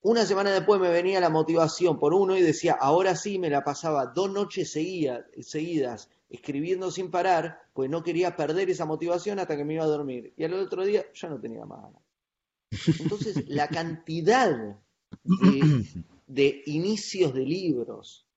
Una 0.00 0.24
semana 0.24 0.52
después 0.52 0.80
me 0.80 0.90
venía 0.90 1.20
la 1.20 1.30
motivación 1.30 1.98
por 1.98 2.14
uno 2.14 2.36
y 2.36 2.42
decía, 2.42 2.76
ahora 2.80 3.16
sí 3.16 3.38
me 3.38 3.50
la 3.50 3.64
pasaba 3.64 4.06
dos 4.06 4.30
noches 4.30 4.70
seguidas, 4.70 5.24
seguidas 5.40 6.08
escribiendo 6.28 6.90
sin 6.90 7.10
parar, 7.10 7.62
pues 7.72 7.90
no 7.90 8.02
quería 8.02 8.36
perder 8.36 8.70
esa 8.70 8.84
motivación 8.84 9.38
hasta 9.38 9.56
que 9.56 9.64
me 9.64 9.74
iba 9.74 9.84
a 9.84 9.88
dormir. 9.88 10.32
Y 10.36 10.44
al 10.44 10.54
otro 10.54 10.84
día 10.84 11.04
ya 11.14 11.28
no 11.28 11.40
tenía 11.40 11.64
más 11.64 11.82
ganas. 11.82 12.02
Entonces, 13.00 13.48
la 13.48 13.68
cantidad 13.68 14.76
de, 16.26 16.62
inicios 16.66 17.34
de 17.34 17.44
libros 17.44 18.27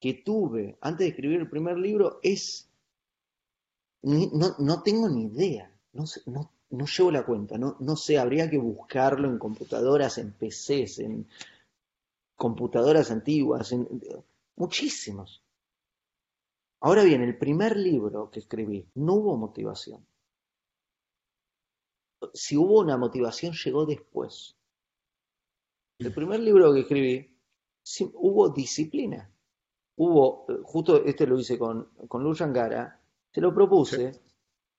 que 0.00 0.14
tuve 0.14 0.78
antes 0.80 1.00
de 1.00 1.08
escribir 1.08 1.40
el 1.40 1.50
primer 1.50 1.76
libro 1.76 2.18
es, 2.22 2.68
no, 4.02 4.82
tengo 4.82 5.08
ni 5.08 5.26
idea, 5.26 5.70
no, 5.92 6.04
no, 6.26 6.50
no 6.70 6.86
llevo 6.86 7.10
la 7.10 7.24
cuenta, 7.24 7.58
no, 7.58 7.76
no 7.80 7.96
sé, 7.96 8.18
habría 8.18 8.48
que 8.48 8.58
buscarlo 8.58 9.28
en 9.28 9.38
computadoras, 9.38 10.18
en 10.18 10.32
PCs, 10.32 11.00
en 11.00 11.28
computadoras 12.34 13.10
antiguas, 13.10 13.72
en, 13.72 13.86
muchísimos. 14.56 15.42
Ahora 16.80 17.04
bien, 17.04 17.20
el 17.22 17.36
primer 17.36 17.76
libro 17.76 18.30
que 18.30 18.40
escribí, 18.40 18.88
no 18.94 19.14
hubo 19.14 19.36
motivación 19.36 20.04
si 22.34 22.56
hubo 22.56 22.80
una 22.80 22.96
motivación, 22.96 23.54
llegó 23.54 23.86
después. 23.86 24.56
El 25.98 26.12
primer 26.12 26.40
libro 26.40 26.72
que 26.72 26.80
escribí, 26.80 27.36
hubo 28.14 28.48
disciplina. 28.50 29.30
Hubo, 30.02 30.46
justo 30.62 31.04
este 31.04 31.26
lo 31.26 31.38
hice 31.38 31.58
con, 31.58 31.88
con 32.08 32.24
Lu 32.24 32.34
Gara, 32.34 32.98
se 33.30 33.42
lo 33.42 33.52
propuse, 33.52 34.12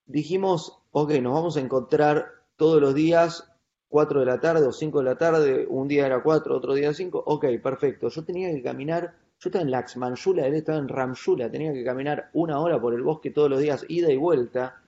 dijimos, 0.08 0.80
ok, 0.90 1.12
nos 1.22 1.34
vamos 1.34 1.58
a 1.58 1.60
encontrar 1.60 2.26
todos 2.56 2.82
los 2.82 2.96
días, 2.96 3.48
4 3.90 4.22
de 4.22 4.26
la 4.26 4.40
tarde 4.40 4.66
o 4.66 4.72
5 4.72 4.98
de 4.98 5.06
la 5.06 5.20
tarde, 5.20 5.68
un 5.70 5.88
día 5.88 6.08
era 6.08 6.24
4, 6.24 6.58
otro 6.58 6.74
día 6.74 6.92
5, 6.92 7.24
ok, 7.24 7.46
perfecto. 7.62 8.10
Yo 8.10 8.26
tenía 8.26 8.50
que 8.50 8.64
caminar, 8.64 9.14
yo 9.40 9.50
estaba 9.50 9.64
en 9.64 9.70
Laxmanjula, 9.70 10.48
él 10.48 10.56
estaba 10.56 10.80
en 10.80 10.88
Ramshula, 10.88 11.52
tenía 11.52 11.72
que 11.72 11.84
caminar 11.84 12.32
una 12.34 12.60
hora 12.60 12.82
por 12.82 12.96
el 12.96 13.04
bosque 13.04 13.30
todos 13.30 13.50
los 13.52 13.60
días, 13.60 13.86
ida 13.90 14.12
y 14.12 14.18
vuelta, 14.18 14.82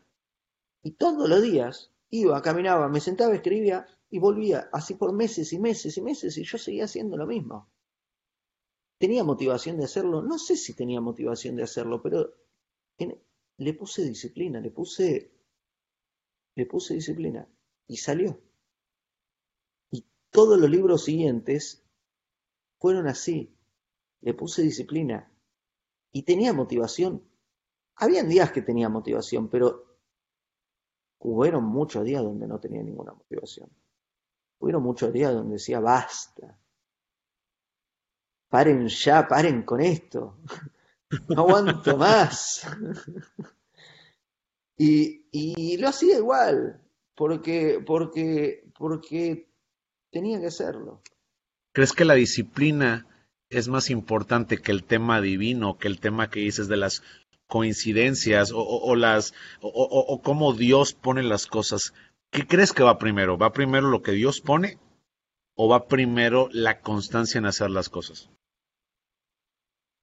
y 0.82 0.94
todos 0.94 1.30
los 1.30 1.44
días 1.44 1.94
Iba, 2.10 2.44
caminaba, 2.44 2.90
me 2.90 3.00
sentaba, 3.00 3.34
escribía 3.34 3.88
y 4.12 4.20
volvía, 4.20 4.70
así 4.72 4.94
por 4.94 5.14
meses 5.14 5.52
y 5.52 5.58
meses 5.60 5.98
y 5.98 6.02
meses, 6.04 6.38
y 6.38 6.44
yo 6.44 6.60
seguía 6.60 6.86
haciendo 6.86 7.18
lo 7.18 7.26
mismo. 7.26 7.68
¿Tenía 9.04 9.26
motivación 9.26 9.76
de 9.76 9.84
hacerlo? 9.84 10.22
No 10.22 10.40
sé 10.40 10.56
si 10.56 10.74
tenía 10.74 11.02
motivación 11.02 11.58
de 11.58 11.64
hacerlo, 11.64 12.02
pero 12.02 12.36
le 13.58 13.74
puse 13.74 14.06
disciplina, 14.06 14.62
le 14.62 14.72
puse, 14.72 15.30
le 16.56 16.66
puse 16.66 16.94
disciplina 16.94 17.46
y 17.86 17.98
salió. 17.98 18.40
Y 19.92 20.06
todos 20.30 20.58
los 20.58 20.70
libros 20.70 21.04
siguientes 21.04 21.84
fueron 22.80 23.08
así. 23.08 23.54
Le 24.22 24.34
puse 24.36 24.62
disciplina 24.62 25.30
y 26.14 26.24
tenía 26.24 26.54
motivación. 26.54 27.22
Habían 27.96 28.30
días 28.30 28.54
que 28.54 28.62
tenía 28.62 28.88
motivación, 28.88 29.50
pero 29.50 29.98
Hubieron 31.20 31.66
muchos 31.66 32.06
días 32.06 32.24
donde 32.24 32.48
no 32.48 32.58
tenía 32.58 32.82
ninguna 32.82 33.12
motivación. 33.12 33.70
Hubieron 34.60 34.82
muchos 34.82 35.12
días 35.12 35.34
donde 35.34 35.56
decía, 35.56 35.82
basta. 35.82 36.58
Paren 38.54 38.88
ya, 38.88 39.28
paren 39.28 39.64
con 39.64 39.82
esto. 39.82 40.38
No 41.28 41.42
aguanto 41.42 41.98
más. 41.98 42.68
Y, 44.78 45.78
lo 45.78 45.88
hacía 45.88 46.18
igual, 46.18 46.80
porque, 47.16 47.82
porque, 47.84 48.64
porque 48.78 49.50
tenía 50.12 50.40
que 50.40 50.46
hacerlo. 50.46 51.02
¿Crees 51.72 51.94
que 51.94 52.06
la 52.06 52.14
disciplina 52.14 53.08
es 53.50 53.70
más 53.70 53.90
importante 53.90 54.60
que 54.60 54.72
el 54.72 54.84
tema 54.84 55.20
divino, 55.20 55.80
que 55.80 55.88
el 55.88 56.00
tema 56.00 56.30
que 56.30 56.42
dices 56.42 56.68
de 56.68 56.78
las 56.78 57.02
coincidencias 57.48 58.52
o, 58.54 58.96
las 58.96 59.34
o, 59.62 60.22
cómo 60.24 60.54
Dios 60.54 60.94
pone 60.94 61.24
las 61.24 61.48
cosas. 61.48 61.96
¿Qué 62.30 62.46
crees 62.46 62.72
que 62.72 62.84
va 62.84 63.00
primero? 63.00 63.36
¿Va 63.36 63.52
primero 63.52 63.90
lo 63.90 64.04
que 64.04 64.12
Dios 64.12 64.42
pone 64.42 64.78
o 65.56 65.68
va 65.68 65.88
primero 65.88 66.50
la 66.52 66.82
constancia 66.82 67.40
en 67.40 67.48
hacer 67.48 67.72
las 67.72 67.90
cosas? 67.90 68.30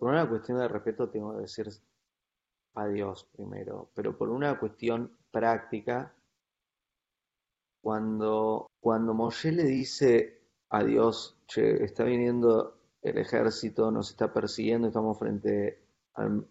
Por 0.01 0.12
una 0.12 0.26
cuestión 0.26 0.57
de 0.57 0.66
respeto 0.66 1.11
tengo 1.11 1.34
que 1.34 1.42
decir 1.42 1.68
a 2.74 2.88
Dios 2.88 3.28
primero, 3.36 3.90
pero 3.94 4.16
por 4.16 4.30
una 4.30 4.59
cuestión 4.59 5.14
práctica, 5.30 6.14
cuando, 7.82 8.70
cuando 8.80 9.12
Moshe 9.12 9.53
le 9.53 9.64
dice 9.64 10.40
a 10.70 10.82
Dios, 10.84 11.36
che, 11.46 11.84
está 11.84 12.05
viniendo 12.05 12.78
el 13.03 13.18
ejército, 13.18 13.90
nos 13.90 14.09
está 14.09 14.32
persiguiendo, 14.32 14.88
estamos 14.88 15.18
frente 15.18 15.82
al 16.14 16.48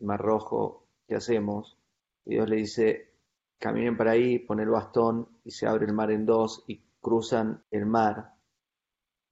Mar 0.00 0.20
Rojo, 0.20 0.88
¿qué 1.06 1.14
hacemos? 1.14 1.78
Y 2.24 2.34
Dios 2.34 2.48
le 2.48 2.56
dice, 2.56 3.12
caminen 3.60 3.96
para 3.96 4.10
ahí, 4.10 4.40
pon 4.40 4.58
el 4.58 4.70
bastón 4.70 5.38
y 5.44 5.52
se 5.52 5.68
abre 5.68 5.86
el 5.86 5.92
mar 5.92 6.10
en 6.10 6.26
dos 6.26 6.64
y 6.66 6.82
cruzan 7.00 7.62
el 7.70 7.86
mar. 7.86 8.34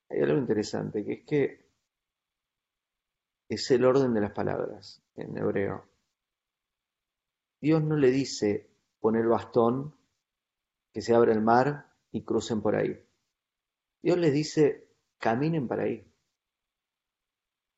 Hay 0.08 0.20
algo 0.20 0.38
interesante, 0.38 1.04
que 1.04 1.12
es 1.12 1.24
que 1.24 1.65
es 3.48 3.70
el 3.70 3.84
orden 3.84 4.14
de 4.14 4.20
las 4.20 4.32
palabras 4.32 5.02
en 5.14 5.36
hebreo. 5.36 5.86
Dios 7.60 7.82
no 7.82 7.96
le 7.96 8.10
dice, 8.10 8.68
pon 9.00 9.16
el 9.16 9.28
bastón, 9.28 9.94
que 10.92 11.00
se 11.00 11.14
abre 11.14 11.32
el 11.32 11.42
mar 11.42 11.92
y 12.12 12.22
crucen 12.22 12.60
por 12.60 12.76
ahí. 12.76 12.98
Dios 14.02 14.18
les 14.18 14.32
dice, 14.32 14.88
caminen 15.18 15.68
para 15.68 15.84
ahí. 15.84 16.06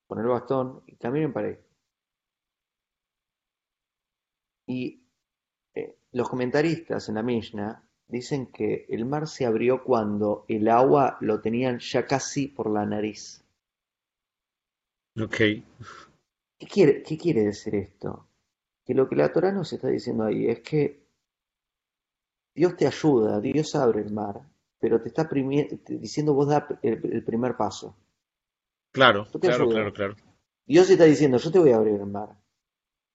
Pon 0.07 0.19
el 0.21 0.27
bastón 0.27 0.83
y 0.87 0.97
caminen 0.97 1.33
para 1.33 1.49
ahí. 1.49 1.59
Y 4.67 5.03
eh, 5.75 5.97
los 6.13 6.29
comentaristas 6.29 7.09
en 7.09 7.15
la 7.15 7.23
Mishnah 7.23 7.83
dicen 8.07 8.47
que 8.47 8.87
el 8.89 9.05
mar 9.05 9.27
se 9.27 9.47
abrió 9.47 9.85
cuando 9.85 10.45
el 10.49 10.69
agua 10.69 11.17
lo 11.21 11.41
tenían 11.41 11.79
ya 11.79 12.07
casi 12.07 12.49
por 12.49 12.71
la 12.71 12.85
nariz. 12.85 13.45
Ok. 15.23 15.37
¿Qué 15.37 16.67
quiere, 16.67 17.03
qué 17.03 17.17
quiere 17.17 17.45
decir 17.45 17.75
esto? 17.75 18.27
Que 18.85 18.95
lo 18.95 19.09
que 19.09 19.17
la 19.17 19.33
Torah 19.33 19.53
nos 19.53 19.73
está 19.73 19.89
diciendo 19.89 20.25
ahí 20.25 20.47
es 20.47 20.61
que 20.61 21.07
Dios 22.55 22.77
te 22.77 22.87
ayuda, 22.87 23.41
Dios 23.41 23.75
abre 23.77 24.01
el 24.01 24.13
mar, 24.13 24.41
pero 24.81 25.01
te 25.01 25.09
está 25.09 25.29
diciendo 25.89 26.35
vos 26.35 26.49
da 26.49 26.67
el, 26.83 27.23
primer 27.23 27.57
paso. 27.57 27.97
Claro, 28.91 29.27
claro, 29.41 29.69
claro, 29.69 29.93
claro. 29.93 30.17
Dios 30.67 30.91
está 30.91 31.05
diciendo, 31.05 31.39
yo 31.39 31.53
te 31.53 31.59
voy 31.59 31.71
a 31.71 31.77
abrir 31.77 31.95
el 31.95 32.07
mar, 32.07 32.37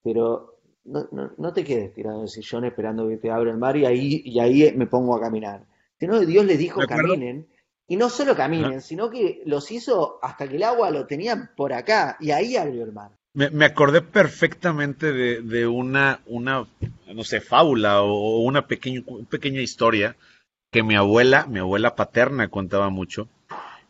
pero 0.02 0.60
no, 0.84 1.08
no, 1.36 1.52
te 1.52 1.64
quedes 1.64 1.92
tirado 1.92 2.16
en 2.16 2.22
el 2.22 2.28
sillón 2.28 2.64
esperando 2.64 3.08
que 3.08 3.16
te 3.16 3.30
abra 3.30 3.50
el 3.50 3.58
mar 3.58 3.76
y 3.76 3.84
ahí, 3.84 4.22
y 4.24 4.38
ahí 4.40 4.72
me 4.76 4.86
pongo 4.86 5.14
a 5.14 5.20
caminar. 5.20 5.66
Sino 5.98 6.18
Dios 6.20 6.44
les 6.44 6.58
dijo 6.58 6.80
caminen, 6.86 7.46
y 7.86 7.96
no 7.96 8.08
solo 8.08 8.34
caminen, 8.34 8.80
sino 8.80 9.10
que 9.10 9.42
los 9.44 9.70
hizo 9.70 10.18
hasta 10.22 10.48
que 10.48 10.56
el 10.56 10.62
agua 10.62 10.90
lo 10.90 11.06
tenían 11.06 11.50
por 11.56 11.72
acá, 11.72 12.16
y 12.20 12.30
ahí 12.30 12.56
abrió 12.56 12.84
el 12.84 12.92
mar. 12.92 13.10
Me, 13.34 13.64
acordé 13.64 14.00
perfectamente 14.00 15.12
de, 15.12 15.66
una, 15.66 16.20
una, 16.26 16.66
no 17.12 17.24
sé, 17.24 17.40
fábula 17.40 18.02
o, 18.02 18.38
una 18.40 18.66
pequeña, 18.66 19.02
pequeña 19.28 19.60
historia 19.60 20.16
que 20.70 20.84
mi 20.84 20.94
abuela, 20.94 21.46
mi 21.46 21.58
abuela 21.58 21.96
paterna 21.96 22.48
contaba 22.48 22.90
mucho, 22.90 23.28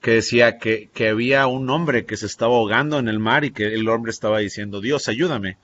que 0.01 0.12
decía 0.12 0.59
que, 0.59 0.88
que, 0.95 1.09
había 1.09 1.47
un 1.47 1.68
hombre 1.68 2.07
que 2.07 2.16
se 2.16 2.26
estaba 2.26 2.55
ahogando 2.55 2.99
en 2.99 3.09
el 3.09 3.18
mar 3.18 3.45
y 3.45 3.53
que 3.53 3.74
el 3.74 3.88
hombre 3.88 4.11
estaba 4.11 4.38
diciendo, 4.38 4.80
Dios, 4.80 5.09
ayúdame 5.09 5.59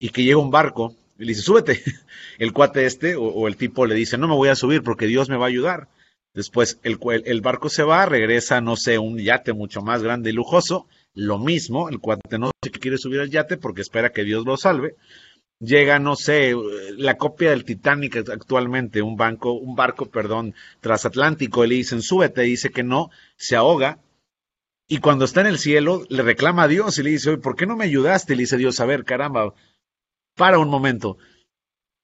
y 0.00 0.08
que 0.08 0.24
llega 0.24 0.38
un 0.38 0.50
barco 0.50 0.96
y 1.18 1.24
le 1.24 1.28
dice, 1.28 1.42
súbete. 1.42 1.82
El 2.38 2.52
cuate 2.52 2.86
este 2.86 3.14
o, 3.14 3.46
el 3.46 3.56
tipo 3.56 3.84
le 3.84 3.94
dice, 3.94 4.16
no 4.16 4.26
me 4.26 4.34
voy 4.34 4.48
a 4.48 4.56
subir 4.56 4.82
porque 4.82 5.06
Dios 5.06 5.28
me 5.28 5.36
va 5.36 5.44
a 5.44 5.48
ayudar. 5.48 5.88
Después 6.34 6.78
el, 6.82 6.98
el 7.24 7.40
barco 7.40 7.68
se 7.68 7.82
va, 7.82 8.06
regresa, 8.06 8.60
no 8.60 8.76
sé, 8.76 8.98
un 8.98 9.18
yate 9.18 9.52
mucho 9.52 9.82
más 9.82 10.02
grande 10.02 10.30
y 10.30 10.32
lujoso. 10.32 10.86
Lo 11.14 11.38
mismo, 11.38 11.88
el 11.88 11.98
cuate 11.98 12.38
no 12.38 12.50
quiere 12.80 12.98
subir 12.98 13.20
al 13.20 13.30
yate 13.30 13.56
porque 13.56 13.80
espera 13.80 14.12
que 14.12 14.24
Dios 14.24 14.44
lo 14.44 14.56
salve. 14.56 14.94
Llega, 15.58 15.98
no 15.98 16.16
sé, 16.16 16.54
la 16.96 17.16
copia 17.16 17.50
del 17.50 17.64
Titanic 17.64 18.16
actualmente, 18.30 19.02
un 19.02 19.16
banco, 19.16 19.52
un 19.52 19.74
barco, 19.74 20.06
perdón, 20.06 20.54
transatlántico, 20.80 21.64
y 21.64 21.68
le 21.68 21.74
dicen, 21.74 22.00
súbete, 22.00 22.46
y 22.46 22.50
dice 22.50 22.70
que 22.70 22.82
no, 22.82 23.10
se 23.36 23.56
ahoga, 23.56 23.98
y 24.92 24.98
cuando 24.98 25.24
está 25.24 25.40
en 25.42 25.46
el 25.46 25.58
cielo, 25.60 26.04
le 26.08 26.24
reclama 26.24 26.64
a 26.64 26.68
Dios 26.68 26.98
y 26.98 27.04
le 27.04 27.10
dice, 27.10 27.36
¿por 27.36 27.54
qué 27.54 27.64
no 27.64 27.76
me 27.76 27.84
ayudaste? 27.84 28.34
Le 28.34 28.42
dice 28.42 28.56
Dios, 28.56 28.80
a 28.80 28.86
ver, 28.86 29.04
caramba, 29.04 29.54
para 30.34 30.58
un 30.58 30.68
momento. 30.68 31.16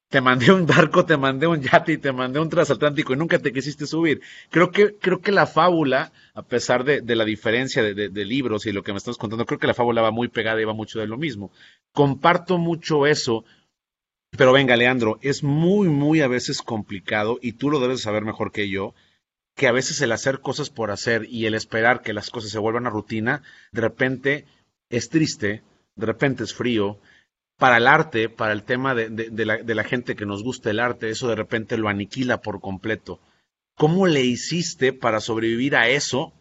Te 0.09 0.21
mandé 0.21 0.53
un 0.53 0.67
barco, 0.67 1.05
te 1.05 1.17
mandé 1.17 1.49
un 1.49 1.61
yate 1.61 1.93
y 1.93 1.99
te 1.99 2.13
mandé 2.13 2.39
un 2.39 2.49
transatlántico 2.49 3.13
y 3.13 3.17
nunca 3.17 3.41
te 3.41 3.53
quisiste 3.53 3.87
subir. 3.87 4.21
Creo 4.51 4.71
que, 4.71 4.95
creo 4.95 5.21
que 5.21 5.33
la 5.33 5.47
fábula, 5.47 6.13
a 6.33 6.43
pesar 6.43 6.85
de, 6.85 7.03
la 7.17 7.25
diferencia 7.25 7.83
de, 7.83 8.25
libros 8.25 8.67
y 8.67 8.73
lo 8.73 8.85
que 8.85 8.93
me 8.93 8.99
estás 8.99 9.17
contando, 9.17 9.47
creo 9.47 9.59
que 9.59 9.67
la 9.67 9.75
fábula 9.75 10.03
va 10.03 10.13
muy 10.13 10.29
pegada 10.29 10.61
y 10.61 10.65
va 10.65 10.75
mucho 10.75 11.01
de 11.01 11.09
lo 11.09 11.19
mismo. 11.19 11.51
Comparto 11.93 12.57
mucho 12.57 13.07
eso, 13.07 13.45
pero 14.31 14.53
venga, 14.53 14.77
Leandro, 14.77 15.19
es 15.23 15.43
muy, 15.43 15.89
muy 15.89 16.21
a 16.21 16.29
veces 16.29 16.63
complicado 16.63 17.39
y 17.43 17.55
tú 17.55 17.69
lo 17.69 17.81
debes 17.81 18.03
saber 18.03 18.25
mejor 18.25 18.53
que 18.53 18.69
yo, 18.69 18.95
que 19.57 19.67
a 19.67 19.73
veces 19.73 20.01
el 20.03 20.13
hacer 20.13 20.41
cosas 20.41 20.71
por 20.71 20.93
hacer 20.93 21.27
y 21.29 21.47
el 21.47 21.55
esperar 21.55 22.03
que 22.03 22.13
las 22.13 22.31
cosas 22.31 22.51
se 22.51 22.59
vuelvan 22.61 22.87
a 22.87 22.91
rutina, 22.91 23.43
de 23.73 23.81
repente 23.81 24.47
es 24.89 25.09
triste, 25.09 25.65
de 25.97 26.07
repente 26.07 26.45
es 26.45 26.55
frío, 26.55 27.01
para 27.59 27.79
el 27.79 27.87
arte, 27.87 28.29
para 28.29 28.53
el 28.53 28.65
tema 28.65 28.95
de, 28.95 29.09
la, 29.45 29.59
de, 29.59 29.75
la, 29.75 29.85
gente 29.85 30.15
que 30.15 30.27
nos 30.27 30.43
gusta 30.43 30.71
el 30.71 30.81
arte, 30.81 31.11
eso 31.11 31.29
de 31.29 31.37
repente 31.37 31.79
lo 31.79 31.89
aniquila 31.89 32.41
por 32.43 32.61
completo. 32.61 33.21
¿Cómo 33.75 34.07
le 34.07 34.23
hiciste 34.23 34.93
para 34.93 35.21
sobrevivir 35.21 35.77
a 35.77 35.89
eso 35.89 36.33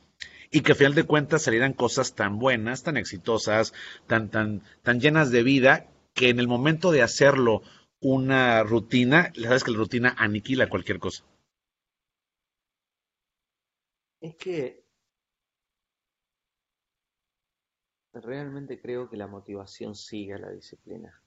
y 0.51 0.61
que 0.61 0.73
a 0.73 0.75
final 0.75 0.95
de 0.95 1.03
cuentas 1.03 1.43
salieran 1.43 1.73
cosas 1.73 2.15
tan 2.15 2.39
buenas, 2.39 2.83
tan 2.83 2.97
exitosas, 2.97 3.73
tan, 4.07 4.29
tan, 4.29 4.61
tan 4.83 4.99
llenas 4.99 5.31
de 5.31 5.43
vida, 5.43 5.87
que 6.13 6.29
en 6.29 6.39
el 6.39 6.47
momento 6.47 6.91
de 6.91 7.01
hacerlo 7.01 7.61
una 7.99 8.63
rutina, 8.63 9.31
sabes 9.35 9.63
que 9.63 9.71
la 9.71 9.77
rutina 9.77 10.15
aniquila 10.17 10.69
cualquier 10.69 10.99
cosa? 10.99 11.23
Es 14.21 14.35
que 14.35 14.84
Realmente 18.21 18.79
creo 18.79 19.09
que 19.09 19.17
la 19.17 19.27
motivación 19.27 19.93
sigue 19.93 20.35
a 20.35 20.39
la 20.39 20.51
disciplina. 20.51 21.21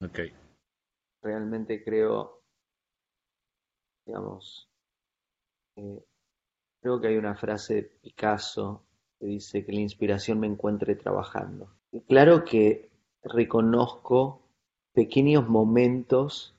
Ok. 0.00 0.20
Realmente 1.22 1.84
creo, 1.84 2.42
digamos, 4.04 4.68
eh, 5.76 6.04
creo 6.80 7.00
que 7.00 7.06
hay 7.06 7.16
una 7.16 7.36
frase 7.36 7.74
de 7.74 7.82
Picasso 7.82 8.84
que 9.20 9.26
dice 9.26 9.64
que 9.64 9.72
la 9.72 9.80
inspiración 9.80 10.40
me 10.40 10.48
encuentre 10.48 10.96
trabajando. 10.96 11.72
Y 11.92 12.00
claro 12.00 12.44
que 12.44 12.90
reconozco 13.22 14.42
pequeños 14.92 15.48
momentos 15.48 16.56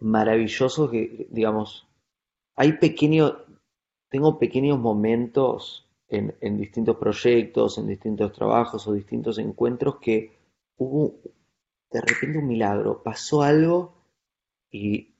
maravillosos 0.00 0.90
que, 0.90 1.28
digamos, 1.30 1.86
hay 2.56 2.72
pequeños, 2.78 3.34
tengo 4.08 4.38
pequeños 4.38 4.78
momentos 4.78 5.81
en, 6.12 6.58
distintos 6.58 6.96
proyectos, 6.96 7.78
en 7.78 7.88
distintos 7.88 8.32
trabajos 8.32 8.86
o 8.86 8.92
distintos 8.92 9.38
encuentros 9.38 9.96
que 9.96 10.36
hubo 10.76 11.14
de 11.90 12.00
repente 12.00 12.38
un 12.38 12.46
milagro, 12.46 13.02
pasó 13.02 13.42
algo 13.42 13.94
y 14.70 15.14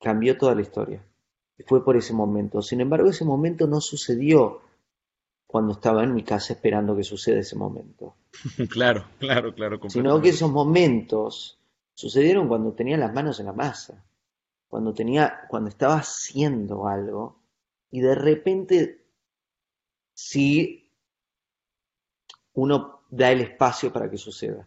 cambió 0.00 0.38
toda 0.38 0.54
la 0.54 0.62
historia. 0.62 1.04
Y 1.58 1.64
fue 1.64 1.84
por 1.84 1.96
ese 1.96 2.12
momento. 2.12 2.62
Sin 2.62 2.80
embargo, 2.80 3.10
ese 3.10 3.24
momento 3.24 3.66
no 3.66 3.80
sucedió 3.80 4.60
cuando 5.46 5.72
estaba 5.72 6.04
en 6.04 6.14
mi 6.14 6.22
casa 6.22 6.52
esperando 6.52 6.96
que 6.96 7.04
suceda 7.04 7.40
ese 7.40 7.56
momento. 7.56 8.14
Claro, 8.70 9.06
claro, 9.18 9.54
claro. 9.54 9.80
Sino 9.88 10.20
que 10.20 10.28
esos 10.28 10.50
momentos 10.50 11.58
sucedieron 11.94 12.46
cuando 12.46 12.72
tenía 12.72 12.96
las 12.96 13.12
manos 13.12 13.40
en 13.40 13.46
la 13.46 13.52
masa, 13.52 14.04
cuando 14.68 14.94
tenía, 14.94 15.46
cuando 15.48 15.68
estaba 15.68 15.96
haciendo 15.96 16.86
algo 16.86 17.40
y 17.90 18.00
de 18.00 18.14
repente 18.14 18.97
si 20.18 20.90
uno 22.54 23.02
da 23.08 23.30
el 23.30 23.40
espacio 23.40 23.92
para 23.92 24.10
que 24.10 24.18
suceda. 24.18 24.66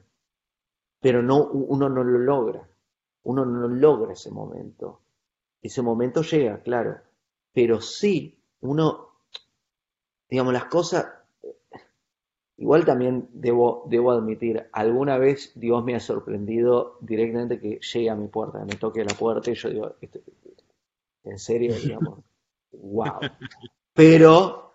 Pero 1.01 1.21
no, 1.21 1.43
uno 1.43 1.89
no 1.89 2.05
lo 2.05 2.19
logra. 2.19 2.69
Uno 3.23 3.45
no 3.45 3.67
logra 3.67 4.13
ese 4.13 4.31
momento. 4.31 5.01
Ese 5.61 5.81
momento 5.81 6.21
llega, 6.21 6.61
claro. 6.61 7.01
Pero 7.51 7.81
sí, 7.81 8.39
uno, 8.61 9.09
digamos, 10.29 10.53
las 10.53 10.65
cosas, 10.65 11.05
igual 12.55 12.85
también 12.85 13.27
debo, 13.33 13.83
debo 13.89 14.11
admitir, 14.11 14.69
alguna 14.71 15.17
vez 15.17 15.51
Dios 15.55 15.83
me 15.83 15.95
ha 15.95 15.99
sorprendido 15.99 16.97
directamente 17.01 17.59
que 17.59 17.79
llegue 17.81 18.09
a 18.09 18.15
mi 18.15 18.29
puerta, 18.29 18.63
me 18.63 18.77
toque 18.77 19.03
la 19.03 19.13
puerta 19.13 19.51
y 19.51 19.55
yo 19.55 19.69
digo, 19.69 19.95
en 21.25 21.39
serio, 21.39 21.75
digamos, 21.75 22.19
wow. 22.71 23.19
Pero 23.93 24.70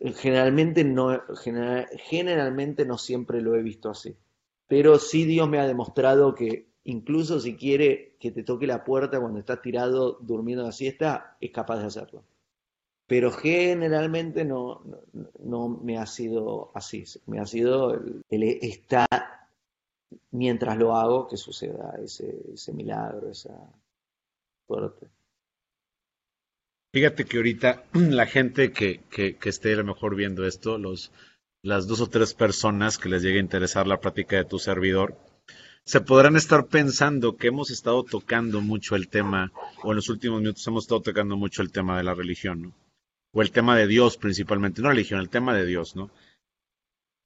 Generalmente 0.00 0.82
no, 0.82 1.20
generalmente 2.08 2.86
no 2.86 2.96
siempre 2.96 3.42
lo 3.42 3.54
he 3.54 3.62
visto 3.62 3.90
así. 3.90 4.16
Pero 4.66 4.98
sí 4.98 5.24
Dios 5.24 5.48
me 5.48 5.58
ha 5.58 5.66
demostrado 5.66 6.34
que 6.34 6.70
incluso 6.84 7.38
si 7.38 7.56
quiere 7.56 8.16
que 8.18 8.30
te 8.30 8.42
toque 8.42 8.66
la 8.66 8.84
puerta 8.84 9.20
cuando 9.20 9.40
estás 9.40 9.60
tirado 9.60 10.18
durmiendo 10.20 10.64
la 10.64 10.72
siesta, 10.72 11.36
es 11.40 11.50
capaz 11.50 11.80
de 11.80 11.86
hacerlo. 11.86 12.24
Pero 13.06 13.30
generalmente 13.32 14.44
no, 14.44 14.82
no, 15.40 15.68
me 15.68 15.98
ha 15.98 16.06
sido 16.06 16.70
así. 16.74 17.04
Me 17.26 17.40
ha 17.40 17.46
sido 17.46 17.92
el, 17.92 18.22
estar 18.62 19.08
mientras 20.30 20.78
lo 20.78 20.94
hago 20.94 21.26
que 21.26 21.36
suceda 21.36 21.98
ese, 22.02 22.52
ese 22.54 22.72
milagro, 22.72 23.28
esa 23.30 23.54
suerte. 24.66 25.08
Fíjate 26.92 27.24
que 27.24 27.36
ahorita 27.36 27.84
la 27.92 28.26
gente 28.26 28.72
que, 28.72 29.00
que, 29.10 29.36
esté 29.48 29.74
a 29.74 29.76
lo 29.76 29.84
mejor 29.84 30.16
viendo 30.16 30.46
esto, 30.46 30.78
los, 30.78 31.12
las 31.62 31.86
dos 31.86 32.00
o 32.00 32.08
tres 32.08 32.34
personas 32.34 32.98
que 32.98 33.08
les 33.08 33.22
llegue 33.22 33.38
a 33.38 33.42
interesar 33.42 33.86
la 33.86 34.00
práctica 34.00 34.36
de 34.36 34.44
tu 34.44 34.58
servidor, 34.58 35.16
se 35.84 36.00
podrán 36.00 36.36
estar 36.36 36.66
pensando 36.66 37.36
que 37.36 37.48
hemos 37.48 37.70
estado 37.70 38.02
tocando 38.04 38.60
mucho 38.60 38.96
el 38.96 39.08
tema, 39.08 39.52
o 39.82 39.90
en 39.90 39.96
los 39.96 40.08
últimos 40.08 40.40
minutos 40.40 40.66
hemos 40.66 40.84
estado 40.84 41.00
tocando 41.00 41.36
mucho 41.36 41.62
el 41.62 41.72
tema 41.72 41.96
de 41.96 42.04
la 42.04 42.14
religión, 42.14 42.62
¿no? 42.62 42.74
O 43.32 43.42
el 43.42 43.52
tema 43.52 43.76
de 43.76 43.86
Dios 43.86 44.16
principalmente, 44.16 44.82
no 44.82 44.88
religión, 44.88 45.20
el 45.20 45.30
tema 45.30 45.54
de 45.54 45.64
Dios, 45.64 45.94
¿no? 45.94 46.10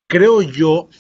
Creo 0.09 0.43
yo, 0.43 0.91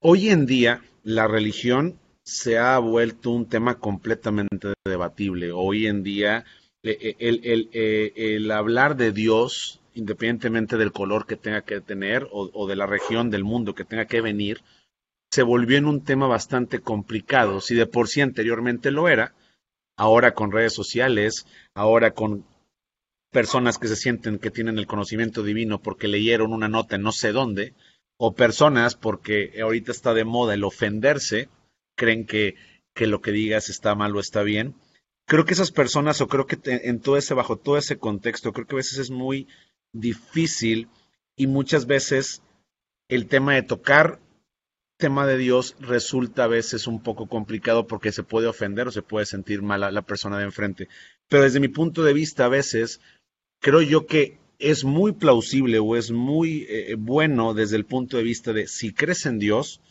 hoy 0.00 0.30
en 0.30 0.46
día 0.46 0.82
la 1.04 1.28
religión 1.28 1.98
se 2.24 2.58
ha 2.58 2.78
vuelto 2.78 3.30
un 3.30 3.48
tema 3.48 3.78
completamente 3.78 4.74
debatible. 4.84 5.52
Hoy 5.52 5.86
en 5.86 6.02
día 6.02 6.44
eh, 6.82 7.16
eh, 7.18 7.68
eh, 7.72 8.12
el, 8.36 8.50
hablar 8.50 8.96
de 8.96 9.12
Dios, 9.12 9.80
independientemente 9.94 10.76
del 10.76 10.92
color 10.92 11.26
que 11.26 11.36
tenga 11.36 11.62
que 11.62 11.80
tener 11.80 12.28
o, 12.30 12.50
o, 12.52 12.66
de 12.68 12.76
la 12.76 12.86
región 12.86 13.30
del 13.30 13.44
mundo 13.44 13.74
que 13.74 13.84
tenga 13.84 14.06
que 14.06 14.20
venir, 14.20 14.62
se 15.30 15.42
volvió 15.42 15.76
en 15.76 15.86
un 15.86 16.04
tema 16.04 16.26
bastante 16.26 16.80
complicado. 16.80 17.60
Si 17.60 17.74
de 17.74 17.86
por 17.86 18.08
sí 18.08 18.20
anteriormente 18.20 18.90
lo 18.90 19.08
era, 19.08 19.34
ahora 19.96 20.34
con 20.34 20.52
redes 20.52 20.72
sociales, 20.72 21.46
ahora 21.74 22.12
con 22.12 22.46
personas 23.30 23.78
que 23.78 23.88
se 23.88 23.96
sienten 23.96 24.38
que 24.38 24.50
tienen 24.50 24.78
el 24.78 24.86
conocimiento 24.86 25.42
divino 25.42 25.80
porque 25.80 26.08
leyeron 26.08 26.52
una 26.52 26.68
nota 26.68 26.96
en 26.96 27.02
no 27.02 27.12
sé 27.12 27.32
dónde, 27.32 27.74
o 28.16 28.34
personas 28.34 28.94
porque 28.94 29.52
ahorita 29.60 29.92
está 29.92 30.14
de 30.14 30.24
moda 30.24 30.54
el 30.54 30.64
ofenderse, 30.64 31.48
creen 31.96 32.24
que, 32.24 32.54
que 32.94 33.06
lo 33.06 33.20
que 33.20 33.32
digas 33.32 33.68
está 33.68 33.94
mal 33.94 34.16
o 34.16 34.20
está 34.20 34.42
bien. 34.42 34.74
Creo 35.28 35.44
que 35.44 35.52
esas 35.52 35.70
personas, 35.70 36.22
o 36.22 36.26
creo 36.26 36.46
que 36.46 36.56
te, 36.56 36.88
en 36.88 37.00
todo 37.00 37.18
ese, 37.18 37.34
bajo 37.34 37.56
todo 37.56 37.76
ese 37.76 37.98
contexto, 37.98 38.54
creo 38.54 38.66
que 38.66 38.76
a 38.76 38.82
veces 38.82 38.96
es 38.96 39.10
muy 39.10 39.46
difícil 39.92 40.88
y 41.36 41.46
muchas 41.46 41.84
veces 41.84 42.42
el 43.08 43.26
tema 43.26 43.54
de 43.54 43.62
tocar 43.62 44.20
tema 44.96 45.26
de 45.26 45.36
Dios 45.36 45.76
resulta 45.80 46.44
a 46.44 46.48
veces 46.48 46.86
un 46.86 47.02
poco 47.02 47.28
complicado 47.28 47.86
porque 47.86 48.10
se 48.10 48.22
puede 48.22 48.46
ofender 48.48 48.88
o 48.88 48.90
se 48.90 49.02
puede 49.02 49.26
sentir 49.26 49.60
mal 49.60 49.84
a 49.84 49.92
la 49.92 50.00
persona 50.00 50.38
de 50.38 50.44
enfrente. 50.44 50.88
Pero 51.28 51.42
desde 51.42 51.60
mi 51.60 51.68
punto 51.68 52.02
de 52.02 52.14
vista, 52.14 52.46
a 52.46 52.48
veces 52.48 53.00
creo 53.60 53.82
yo 53.82 54.06
que 54.06 54.38
es 54.58 54.84
muy 54.84 55.12
plausible 55.12 55.78
o 55.78 55.94
es 55.94 56.10
muy 56.10 56.66
eh, 56.70 56.96
bueno 56.98 57.52
desde 57.52 57.76
el 57.76 57.84
punto 57.84 58.16
de 58.16 58.22
vista 58.22 58.54
de 58.54 58.66
si 58.66 58.94
crees 58.94 59.26
en 59.26 59.38
Dios, 59.38 59.82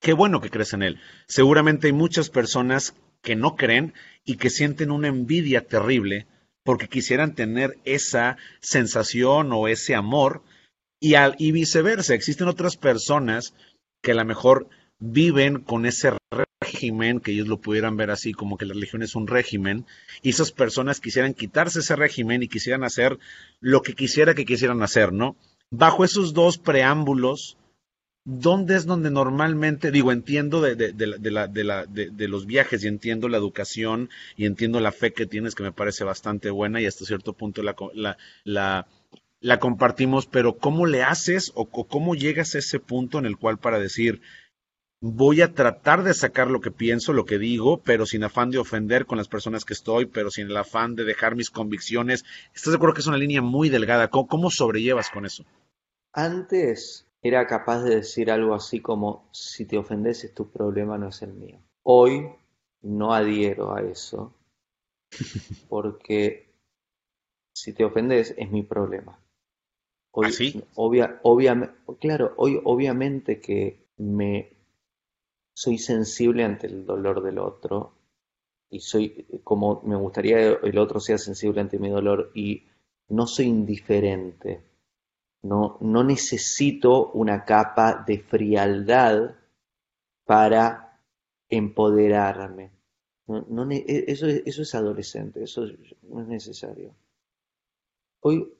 qué 0.00 0.12
bueno 0.12 0.40
que 0.40 0.50
crees 0.50 0.72
en 0.74 0.82
Él. 0.84 1.00
Seguramente 1.26 1.88
hay 1.88 1.92
muchas 1.92 2.30
personas 2.30 2.94
que 3.24 3.34
no 3.34 3.56
creen 3.56 3.94
y 4.24 4.36
que 4.36 4.50
sienten 4.50 4.92
una 4.92 5.08
envidia 5.08 5.66
terrible 5.66 6.28
porque 6.64 6.88
quisieran 6.88 7.34
tener 7.34 7.78
esa 7.84 8.36
sensación 8.60 9.52
o 9.52 9.66
ese 9.66 9.94
amor 9.96 10.42
y, 11.00 11.14
al, 11.14 11.34
y 11.38 11.50
viceversa. 11.50 12.14
Existen 12.14 12.48
otras 12.48 12.76
personas 12.76 13.54
que 14.02 14.12
a 14.12 14.14
lo 14.14 14.24
mejor 14.24 14.68
viven 14.98 15.60
con 15.60 15.84
ese 15.84 16.12
régimen, 16.62 17.20
que 17.20 17.32
ellos 17.32 17.48
lo 17.48 17.60
pudieran 17.60 17.96
ver 17.96 18.10
así, 18.10 18.32
como 18.32 18.56
que 18.56 18.64
la 18.64 18.74
religión 18.74 19.02
es 19.02 19.14
un 19.14 19.26
régimen, 19.26 19.86
y 20.22 20.30
esas 20.30 20.52
personas 20.52 21.00
quisieran 21.00 21.34
quitarse 21.34 21.80
ese 21.80 21.96
régimen 21.96 22.42
y 22.42 22.48
quisieran 22.48 22.84
hacer 22.84 23.18
lo 23.60 23.82
que 23.82 23.94
quisiera 23.94 24.34
que 24.34 24.46
quisieran 24.46 24.82
hacer, 24.82 25.12
¿no? 25.12 25.36
Bajo 25.70 26.04
esos 26.04 26.32
dos 26.32 26.56
preámbulos, 26.56 27.58
¿dónde 28.24 28.76
es 28.76 28.86
donde 28.86 29.10
normalmente, 29.10 29.90
digo, 29.90 30.10
entiendo 30.10 30.60
de, 30.62 32.28
los 32.28 32.46
viajes 32.46 32.82
y 32.82 32.88
entiendo 32.88 33.28
la 33.28 33.36
educación 33.36 34.08
y 34.36 34.46
entiendo 34.46 34.80
la 34.80 34.92
fe 34.92 35.12
que 35.12 35.26
tienes, 35.26 35.54
que 35.54 35.62
me 35.62 35.72
parece 35.72 36.04
bastante 36.04 36.50
buena 36.50 36.80
y 36.80 36.86
hasta 36.86 37.04
cierto 37.04 37.34
punto 37.34 37.62
la, 37.62 38.86
compartimos, 39.60 40.26
pero 40.26 40.56
¿cómo 40.56 40.86
le 40.86 41.02
haces 41.02 41.52
o, 41.54 41.66
cómo 41.66 42.14
llegas 42.14 42.54
a 42.54 42.58
ese 42.58 42.80
punto 42.80 43.18
en 43.18 43.26
el 43.26 43.36
cual 43.36 43.58
para 43.58 43.78
decir, 43.78 44.22
voy 45.02 45.42
a 45.42 45.52
tratar 45.52 46.02
de 46.02 46.14
sacar 46.14 46.50
lo 46.50 46.62
que 46.62 46.70
pienso, 46.70 47.12
lo 47.12 47.26
que 47.26 47.38
digo, 47.38 47.82
pero 47.82 48.06
sin 48.06 48.24
afán 48.24 48.50
de 48.50 48.56
ofender 48.56 49.04
con 49.04 49.18
las 49.18 49.28
personas 49.28 49.66
que 49.66 49.74
estoy, 49.74 50.06
pero 50.06 50.30
sin 50.30 50.46
el 50.46 50.56
afán 50.56 50.94
de 50.94 51.04
dejar 51.04 51.36
mis 51.36 51.50
convicciones. 51.50 52.24
¿Estás 52.54 52.72
de 52.72 52.76
acuerdo 52.76 52.94
que 52.94 53.02
es 53.02 53.06
una 53.06 53.18
línea 53.18 53.42
muy 53.42 53.68
delgada? 53.68 54.08
¿Cómo, 54.08 54.26
cómo 54.28 54.50
sobrellevas 54.50 55.10
con 55.10 55.26
eso? 55.26 55.44
Antes 56.14 57.06
era 57.24 57.46
capaz 57.46 57.82
de 57.82 57.96
decir 57.96 58.30
algo 58.30 58.54
así 58.54 58.80
como, 58.80 59.30
si 59.32 59.64
te 59.64 59.78
ofendes 59.78 60.32
tu 60.34 60.50
problema, 60.50 60.98
no 60.98 61.08
es 61.08 61.22
el 61.22 61.32
mío. 61.32 61.58
Hoy 61.82 62.28
no 62.82 63.14
adhiero 63.14 63.74
a 63.74 63.80
eso, 63.80 64.34
porque 65.70 66.52
si 67.54 67.72
te 67.72 67.82
ofendes 67.82 68.34
es 68.36 68.50
mi 68.50 68.62
problema. 68.62 69.18
Hoy, 70.12 70.26
¿Así? 70.26 70.52
¿Ah, 70.62 70.68
obvia, 70.74 71.20
obvia, 71.22 71.74
claro, 71.98 72.34
hoy 72.36 72.60
obviamente 72.62 73.40
que 73.40 73.86
me 73.96 74.52
soy 75.54 75.78
sensible 75.78 76.44
ante 76.44 76.66
el 76.66 76.84
dolor 76.84 77.22
del 77.22 77.38
otro 77.38 77.94
y 78.68 78.80
soy 78.80 79.26
como 79.44 79.80
me 79.82 79.96
gustaría 79.96 80.60
que 80.60 80.68
el 80.68 80.76
otro 80.76 81.00
sea 81.00 81.16
sensible 81.16 81.62
ante 81.62 81.78
mi 81.78 81.88
dolor 81.88 82.32
y 82.34 82.64
no 83.08 83.26
soy 83.26 83.46
indiferente. 83.46 84.73
No, 85.44 85.76
no 85.82 86.02
necesito 86.02 87.12
una 87.12 87.44
capa 87.44 88.02
de 88.06 88.18
frialdad 88.18 89.34
para 90.24 90.98
empoderarme. 91.50 92.72
No, 93.26 93.70
e, 93.70 93.84
eso, 94.08 94.26
eso 94.26 94.62
es 94.62 94.74
adolescente, 94.74 95.42
eso 95.42 95.66
no 96.02 96.22
es 96.22 96.28
necesario. 96.28 96.94
Hoy 98.20 98.54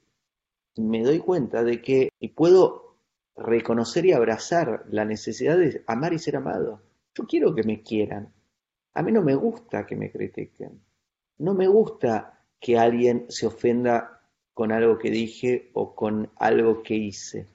me 0.77 1.03
doy 1.03 1.19
cuenta 1.19 1.63
de 1.63 1.81
que 1.81 2.09
y 2.19 2.27
puedo 2.29 2.97
reconocer 3.35 4.05
y 4.05 4.11
abrazar 4.11 4.85
la 4.87 5.05
necesidad 5.05 5.57
de 5.57 5.83
amar 5.87 6.13
y 6.13 6.19
ser 6.19 6.35
amado. 6.35 6.83
Yo 7.15 7.25
quiero 7.25 7.55
que 7.55 7.63
me 7.63 7.81
quieran. 7.81 8.31
A 8.93 9.01
mí 9.01 9.11
no 9.11 9.23
me 9.23 9.33
gusta 9.33 9.87
que 9.87 9.95
me 9.95 10.11
critiquen. 10.11 10.79
No 11.39 11.55
me 11.55 11.67
gusta 11.67 12.45
que 12.59 12.77
alguien 12.77 13.25
se 13.29 13.47
ofenda 13.47 14.14
con 14.55 14.71
algo 14.71 14.97
que 14.97 15.11
dije 15.11 15.69
o 15.73 15.93
con 15.93 16.31
algo 16.37 16.81
que 16.81 16.95
hice. 16.95 17.47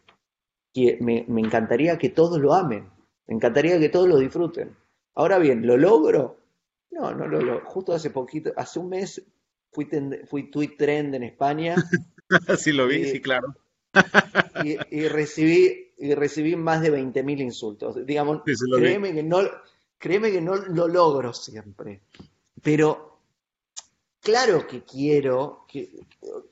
Me, 1.00 1.24
me 1.26 1.40
encantaría 1.40 1.98
que 1.98 2.10
todos 2.10 2.38
lo 2.38 2.54
amen. 2.54 2.88
Me 3.26 3.34
encantaría 3.34 3.80
que 3.80 3.88
todos 3.88 4.08
lo 4.08 4.18
disfruten. 4.18 4.76
Ahora 5.16 5.38
bien, 5.38 5.66
¿lo 5.66 5.76
logro? 5.76 6.38
No, 6.92 7.12
no 7.12 7.26
lo 7.26 7.40
logro. 7.40 7.64
Justo 7.64 7.92
hace 7.92 8.10
poquito, 8.10 8.52
hace 8.56 8.78
un 8.78 8.90
mes 8.90 9.20
fui, 9.72 9.88
fui 10.28 10.48
tweet 10.48 10.76
trend 10.78 11.16
en 11.16 11.24
España. 11.24 11.74
sí, 12.56 12.70
lo 12.70 12.86
vi, 12.86 12.98
y, 12.98 13.04
sí, 13.06 13.20
claro 13.20 13.56
y, 14.64 14.76
y, 14.90 15.08
recibí, 15.08 15.92
y 15.98 16.14
recibí 16.14 16.56
más 16.56 16.82
de 16.82 16.92
20.000 16.92 17.40
insultos. 17.40 18.06
Digamos, 18.06 18.42
sí, 18.46 18.54
créeme, 18.76 19.12
que 19.12 19.22
no, 19.22 19.40
créeme 19.98 20.30
que 20.30 20.40
no 20.40 20.56
lo 20.56 20.88
logro 20.88 21.32
siempre. 21.32 22.02
Pero 22.62 23.09
claro 24.20 24.66
que 24.66 24.84
quiero, 24.84 25.64
que, 25.68 26.06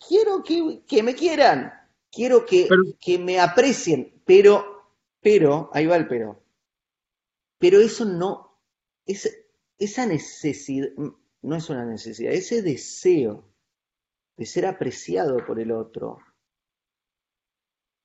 quiero 0.07 0.43
que, 0.43 0.83
que 0.87 1.03
me 1.03 1.15
quieran, 1.15 1.73
quiero 2.11 2.45
que, 2.45 2.67
pero, 2.69 2.83
que 3.01 3.19
me 3.19 3.39
aprecien, 3.39 4.21
pero, 4.25 4.93
pero, 5.21 5.71
ahí 5.73 5.87
va 5.87 5.97
el 5.97 6.09
pero. 6.09 6.43
Pero 7.59 7.81
eso 7.81 8.05
no, 8.05 8.59
es, 9.07 9.47
esa 9.79 10.07
necesidad, 10.07 10.89
no 11.43 11.57
es 11.57 11.71
una 11.71 11.85
necesidad, 11.85 12.33
ese 12.33 12.63
deseo 12.63 13.45
de 14.37 14.47
ser 14.47 14.67
apreciado 14.67 15.45
por 15.45 15.61
el 15.61 15.73
otro, 15.73 16.19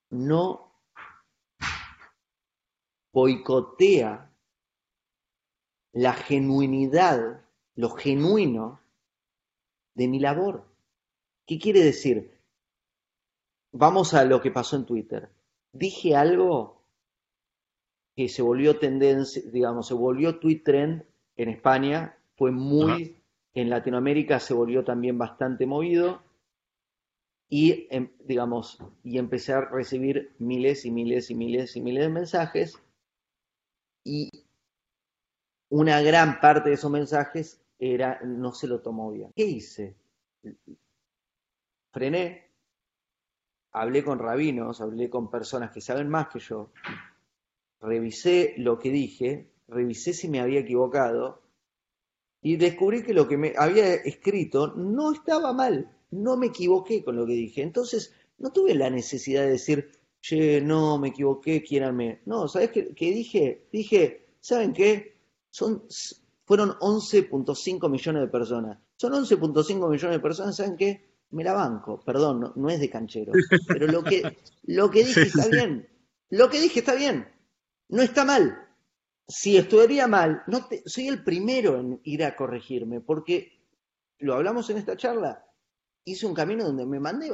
no 0.10 0.74
boicotea 3.12 4.32
la 5.94 6.14
genuinidad, 6.14 7.46
lo 7.76 7.90
genuino 7.92 8.83
de 9.96 10.08
mi 10.08 10.20
labor. 10.20 10.66
¿Qué 11.46 11.60
quiere 11.60 11.84
decir? 11.84 12.32
Vamos 13.72 14.14
a 14.14 14.24
lo 14.24 14.42
que 14.42 14.52
pasó 14.52 14.76
en 14.76 14.86
Twitter. 14.86 15.30
Dije 15.72 16.16
algo 16.16 16.84
que 18.16 18.30
se 18.30 18.42
volvió 18.42 18.78
tendencia, 18.78 19.42
digamos, 19.52 19.88
se 19.88 19.94
volvió 19.94 20.40
tweet 20.40 20.62
trend 20.64 21.04
en 21.36 21.50
España, 21.50 22.18
fue 22.36 22.52
muy, 22.52 23.18
en 23.54 23.70
Latinoamérica 23.70 24.40
se 24.40 24.54
volvió 24.54 24.84
también 24.84 25.18
bastante 25.18 25.66
movido 25.66 26.22
y, 27.50 27.88
em, 27.90 28.12
digamos, 28.24 28.80
y 29.04 29.18
empecé 29.18 29.54
a 29.54 29.62
recibir 29.62 30.34
miles 30.40 30.86
y 30.86 30.92
miles 30.92 31.30
y 31.30 31.36
miles 31.36 31.76
y 31.76 31.82
miles 31.82 32.04
de 32.04 32.10
mensajes 32.10 32.80
y 34.04 34.30
una 35.70 36.02
gran 36.02 36.40
parte 36.40 36.70
de 36.70 36.76
esos 36.76 36.92
mensajes 36.92 37.63
era 37.92 38.20
no 38.24 38.54
se 38.54 38.68
lo 38.68 38.82
tomó 38.82 39.12
bien. 39.12 39.32
¿Qué 39.36 39.44
hice? 39.44 39.96
Frené, 41.92 42.50
hablé 43.72 44.04
con 44.04 44.20
rabinos, 44.20 44.82
hablé 44.82 45.10
con 45.10 45.30
personas 45.30 45.72
que 45.72 45.82
saben 45.82 46.10
más 46.10 46.28
que 46.30 46.40
yo, 46.40 46.72
revisé 47.82 48.56
lo 48.58 48.80
que 48.80 48.90
dije, 48.90 49.50
revisé 49.68 50.14
si 50.14 50.28
me 50.28 50.40
había 50.40 50.62
equivocado 50.62 51.42
y 52.42 52.58
descubrí 52.58 53.04
que 53.04 53.14
lo 53.14 53.28
que 53.28 53.38
me 53.38 53.54
había 53.58 53.94
escrito 53.94 54.74
no 54.76 55.12
estaba 55.12 55.54
mal 55.54 55.94
no 56.14 56.38
me 56.38 56.48
equivoqué 56.48 57.04
con 57.04 57.16
lo 57.16 57.26
que 57.26 57.34
dije. 57.34 57.62
Entonces, 57.62 58.14
no 58.38 58.52
tuve 58.52 58.76
la 58.76 58.90
necesidad 58.90 59.44
de 59.44 59.52
decir, 59.52 59.92
che, 60.22 60.62
no, 60.62 60.98
me 60.98 61.10
equivoqué, 61.10 61.64
quiéranme. 61.64 62.22
No, 62.26 62.48
¿sabes 62.48 62.72
qué, 62.72 62.94
qué 62.94 63.12
dije? 63.12 63.68
Dije, 63.72 64.28
¿saben 64.40 64.74
qué? 64.74 65.16
Son, 65.50 65.84
fueron 66.46 66.72
11.5 66.80 67.90
millones 67.90 68.22
de 68.22 68.28
personas. 68.28 68.80
Son 68.96 69.14
11.5 69.14 69.90
millones 69.90 70.18
de 70.18 70.20
personas, 70.20 70.56
¿saben 70.56 70.78
qué? 70.78 71.14
Me 71.32 71.44
la 71.44 71.54
banco, 71.54 72.00
perdón, 72.06 72.40
no, 72.40 72.54
no 72.56 72.70
es 72.70 72.80
de 72.80 72.90
canchero. 72.90 73.34
Pero 73.68 73.88
lo 73.88 74.04
que, 74.04 74.38
lo 74.64 74.92
que 74.92 75.04
dije 75.04 75.24
está 75.24 75.48
bien. 75.48 75.88
Lo 76.30 76.50
que 76.50 76.62
dije 76.62 76.80
está 76.80 76.96
bien. 76.96 77.28
No 77.90 78.02
está 78.02 78.26
mal 78.26 78.64
si 79.28 79.58
estudiaría 79.58 80.08
mal, 80.08 80.44
no 80.48 80.68
soy 80.86 81.08
el 81.08 81.24
primero 81.24 81.80
en 81.80 82.00
ir 82.04 82.24
a 82.24 82.36
corregirme, 82.36 83.02
porque 83.02 83.52
lo 84.20 84.36
hablamos 84.36 84.70
en 84.70 84.78
esta 84.78 84.98
charla, 84.98 85.46
hice 86.04 86.26
un 86.26 86.34
camino 86.34 86.66
donde 86.66 86.86
me 86.86 87.00
mandé 87.00 87.32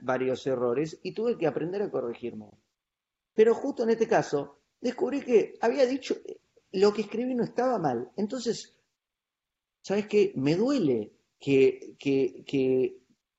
varios 0.00 0.46
errores 0.46 0.98
y 1.02 1.12
tuve 1.12 1.38
que 1.38 1.46
aprender 1.46 1.82
a 1.82 1.90
corregirme. 1.90 2.50
Pero 3.34 3.54
justo 3.54 3.84
en 3.84 3.90
este 3.90 4.08
caso, 4.08 4.60
descubrí 4.80 5.22
que 5.22 5.54
había 5.60 5.86
dicho, 5.86 6.16
lo 6.72 6.92
que 6.92 7.02
escribí 7.02 7.34
no 7.34 7.44
estaba 7.44 7.78
mal. 7.78 8.10
Entonces, 8.16 8.76
¿sabes 9.82 10.06
qué? 10.06 10.32
Me 10.36 10.56
duele 10.56 11.12
que, 11.38 11.96
que, 11.98 12.44
que 12.46 12.98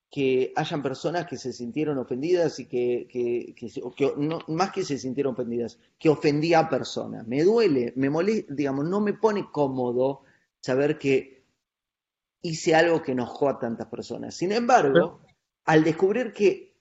que 0.09 0.51
hayan 0.55 0.81
personas 0.81 1.27
que 1.27 1.37
se 1.37 1.53
sintieron 1.53 1.97
ofendidas 1.99 2.59
y 2.59 2.65
que, 2.65 3.07
que, 3.07 4.13
no, 4.17 4.39
más 4.47 4.71
que 4.71 4.83
se 4.83 4.97
sintieron 4.97 5.33
ofendidas, 5.33 5.77
que 5.99 6.09
ofendía 6.09 6.59
a 6.59 6.69
personas. 6.69 7.27
Me 7.27 7.43
duele, 7.43 7.93
me 7.95 8.09
molesta, 8.09 8.53
digamos, 8.53 8.85
no 8.85 9.01
me 9.01 9.13
pone 9.13 9.51
cómodo 9.51 10.23
saber 10.61 10.97
que 10.97 11.45
hice 12.41 12.73
algo 12.73 13.03
que 13.03 13.11
enojó 13.11 13.49
a 13.49 13.59
tantas 13.59 13.87
personas. 13.87 14.35
Sin 14.35 14.51
embargo, 14.51 15.21
al 15.65 15.83
descubrir 15.83 16.33
que, 16.33 16.75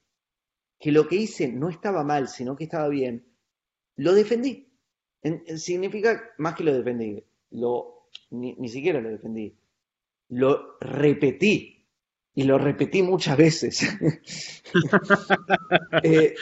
que 0.78 0.90
lo 0.90 1.06
que 1.06 1.16
hice 1.16 1.48
no 1.48 1.68
estaba 1.68 2.02
mal, 2.04 2.28
sino 2.28 2.56
que 2.56 2.64
estaba 2.64 2.88
bien, 2.88 3.26
lo 3.96 4.14
defendí. 4.14 4.67
Significa 5.56 6.30
más 6.38 6.54
que 6.54 6.64
lo 6.64 6.72
defendí, 6.72 7.22
lo, 7.50 8.08
ni, 8.30 8.54
ni 8.54 8.68
siquiera 8.68 9.00
lo 9.00 9.10
defendí, 9.10 9.54
lo 10.28 10.76
repetí 10.80 11.78
y 12.34 12.44
lo 12.44 12.56
repetí 12.56 13.02
muchas 13.02 13.36
veces. 13.36 13.80
Eh, 16.02 16.34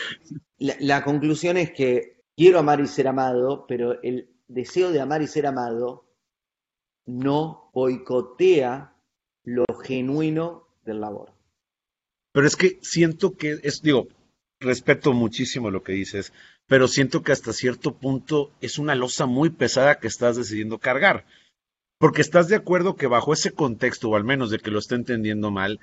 la, 0.59 1.05
conclusión 1.05 1.57
es 1.57 1.71
que 1.71 2.25
quiero 2.37 2.59
amar 2.59 2.81
y 2.81 2.87
ser 2.87 3.07
amado, 3.07 3.65
pero 3.69 4.03
el 4.03 4.29
deseo 4.49 4.91
de 4.91 5.01
amar 5.01 5.23
y 5.23 5.29
ser 5.29 5.47
amado 5.47 6.05
no 7.07 7.71
boicotea 7.73 8.95
lo 9.45 9.65
genuino 9.83 10.69
del 10.85 11.01
labor. 11.01 11.33
Pero 12.33 12.47
es 12.47 12.57
que 12.57 12.79
siento 12.83 13.37
que 13.37 13.61
es, 13.63 13.81
digo, 13.81 14.09
respeto 14.61 15.13
muchísimo 15.13 15.71
lo 15.71 15.83
que 15.83 15.93
dices, 15.93 16.33
pero 16.67 16.89
siento 16.89 17.23
que 17.23 17.33
hasta 17.33 17.53
cierto 17.53 17.95
punto 17.95 18.51
es 18.61 18.79
una 18.79 18.95
losa 18.95 19.27
muy 19.27 19.51
pesada 19.51 19.99
que 19.99 20.09
estás 20.09 20.37
decidiendo 20.37 20.79
cargar. 20.79 21.25
Porque 21.99 22.21
estás 22.21 22.49
de 22.49 22.57
acuerdo 22.57 22.97
que 22.97 23.07
bajo 23.07 23.33
ese 23.33 23.53
contexto, 23.53 24.11
o 24.11 24.17
al 24.17 24.25
menos 24.25 24.51
de 24.51 24.59
que 24.59 24.71
lo 24.71 24.79
esté 24.79 24.97
entendiendo 24.97 25.51
mal, 25.51 25.81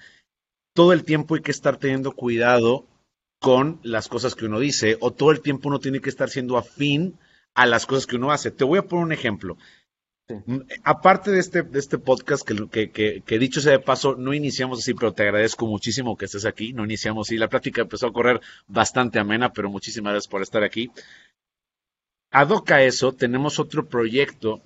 todo 0.74 0.94
el 0.94 1.04
tiempo 1.04 1.36
hay 1.36 1.42
que 1.42 1.52
estar 1.52 1.78
teniendo 1.78 2.12
cuidado 2.12 2.86
con 3.40 3.80
las 3.84 4.08
cosas 4.08 4.36
que 4.36 4.46
uno 4.46 4.60
dice, 4.60 4.98
o 5.00 5.12
todo 5.12 5.32
el 5.32 5.42
tiempo 5.42 5.70
uno 5.70 5.80
tiene 5.80 6.02
que 6.02 6.10
estar 6.10 6.30
siendo 6.30 6.58
afín 6.58 7.18
a 7.56 7.66
las 7.66 7.86
cosas 7.86 8.06
que 8.06 8.16
uno 8.16 8.32
hace. 8.32 8.52
Te 8.52 8.64
voy 8.64 8.80
a 8.80 8.84
poner 8.84 9.06
un 9.06 9.12
ejemplo. 9.12 9.58
Mm, 10.30 10.62
aparte 10.84 11.32
de 11.32 11.40
este, 11.40 11.64
de 11.64 11.80
este 11.80 11.98
podcast, 11.98 12.48
que, 12.48 12.90
que, 12.90 13.22
que, 13.22 13.40
dicho 13.40 13.60
sea 13.60 13.74
de 13.74 13.80
paso, 13.80 14.16
no 14.16 14.34
iniciamos 14.34 14.80
así, 14.80 14.94
pero 14.94 15.14
te 15.14 15.24
agradezco 15.24 15.68
muchísimo 15.68 16.16
que 16.16 16.26
estés 16.26 16.46
aquí. 16.46 16.74
No 16.74 16.86
iniciamos 16.86 17.28
así. 17.28 17.38
La 17.38 17.50
plática 17.50 17.82
empezó 17.82 18.08
a 18.08 18.14
correr 18.14 18.40
bastante 18.68 19.20
amena, 19.20 19.52
pero 19.52 19.70
muchísimas 19.70 20.14
gracias 20.14 20.32
por 20.32 20.42
estar 20.42 20.64
aquí. 20.64 20.92
Ad 22.32 22.50
hoc 22.50 22.72
a 22.72 22.84
eso, 22.84 23.14
tenemos 23.14 23.60
otro 23.60 23.86
proyecto 23.88 24.62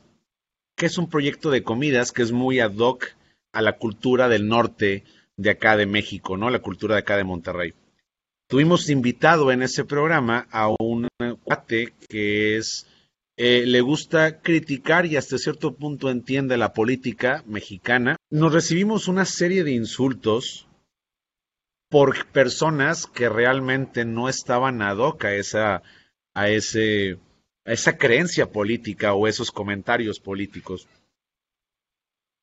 que 0.76 0.86
es 0.86 0.98
un 0.98 1.10
proyecto 1.10 1.50
de 1.50 1.64
comidas 1.64 2.12
que 2.12 2.22
es 2.22 2.32
muy 2.32 2.60
ad 2.60 2.78
hoc 2.78 3.08
a 3.52 3.62
la 3.62 3.78
cultura 3.78 4.30
del 4.30 4.48
norte 4.48 5.04
de 5.36 5.50
acá 5.50 5.76
de 5.76 5.88
México, 5.88 6.38
¿no? 6.38 6.50
La 6.50 6.60
cultura 6.60 6.96
de 6.96 7.00
acá 7.00 7.18
de 7.18 7.24
Monterrey. 7.24 7.74
Tuvimos 8.48 8.90
invitado 8.90 9.52
en 9.52 9.64
ese 9.64 9.84
programa 9.84 10.48
a 10.52 10.70
un 10.80 11.08
cuate 11.44 11.94
que 12.08 12.58
es 12.58 12.88
eh, 13.38 13.66
le 13.66 13.82
gusta 13.82 14.42
criticar 14.42 15.06
y 15.06 15.16
hasta 15.16 15.38
cierto 15.38 15.76
punto 15.76 16.10
entiende 16.10 16.58
la 16.58 16.74
política 16.74 17.44
mexicana. 17.46 18.18
Nos 18.30 18.52
recibimos 18.52 19.08
una 19.08 19.26
serie 19.26 19.64
de 19.64 19.72
insultos 19.72 20.68
por 21.90 22.26
personas 22.28 23.06
que 23.06 23.30
realmente 23.30 24.04
no 24.04 24.28
estaban 24.28 24.82
ad 24.82 24.98
hoc 24.98 25.26
a 25.26 25.34
esa, 25.36 25.84
a 26.34 26.50
ese 26.50 27.20
esa 27.68 27.98
creencia 27.98 28.50
política 28.50 29.14
o 29.14 29.28
esos 29.28 29.52
comentarios 29.52 30.20
políticos. 30.20 30.88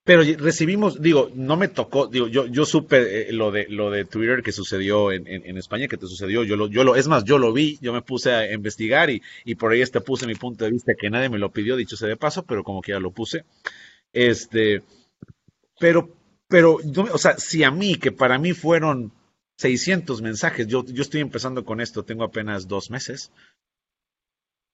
Pero 0.05 0.23
recibimos, 0.23 1.01
digo, 1.01 1.31
no 1.35 1.57
me 1.57 1.69
tocó, 1.69 2.09
digo, 2.09 2.29
yo, 2.29 2.47
yo 2.47 2.67
supe 2.67 3.31
eh, 3.31 3.33
lo 3.33 3.51
de 3.51 3.67
lo 3.71 3.91
de 3.91 4.05
Twitter 4.05 4.43
que 4.43 4.53
sucedió 4.53 5.11
en, 5.11 5.27
en, 5.27 5.57
España, 5.57 5.89
que 5.89 5.97
te 5.97 6.07
sucedió, 6.07 6.45
yo 6.45 6.57
lo, 6.57 6.67
yo 6.69 6.85
lo, 6.85 6.95
es 6.95 7.09
más, 7.09 7.25
yo 7.25 7.39
lo 7.39 7.55
vi, 7.55 7.79
yo 7.81 7.95
me 7.95 8.03
puse 8.03 8.31
a 8.33 8.53
investigar 8.53 9.09
y, 9.09 9.23
y 9.47 9.55
por 9.55 9.73
ahí 9.73 9.81
este 9.81 10.03
puse 10.03 10.27
mi 10.27 10.35
punto 10.35 10.67
de 10.67 10.73
vista 10.73 10.93
que 10.95 11.09
nadie 11.09 11.31
me 11.31 11.39
lo 11.39 11.51
pidió, 11.51 11.75
dicho 11.75 11.97
sea 11.97 12.09
de 12.09 12.19
paso, 12.19 12.45
pero 12.45 12.63
como 12.63 12.83
que 12.83 12.93
ya 12.93 13.01
lo 13.01 13.13
puse. 13.13 13.47
Este, 14.13 14.83
pero, 15.81 16.11
pero, 16.49 16.79
o 17.13 17.19
sea, 17.19 17.39
si 17.39 17.65
a 17.65 17.71
mí, 17.71 17.97
que 17.97 18.13
para 18.13 18.39
mí 18.39 18.53
fueron 18.53 19.11
600 19.57 20.21
mensajes, 20.21 20.67
yo, 20.67 20.85
yo 20.85 21.03
estoy 21.03 21.23
empezando 21.23 21.65
con 21.65 21.81
esto, 21.81 22.05
tengo 22.05 22.25
apenas 22.25 22.69
dos 22.69 22.91
meses, 22.91 23.33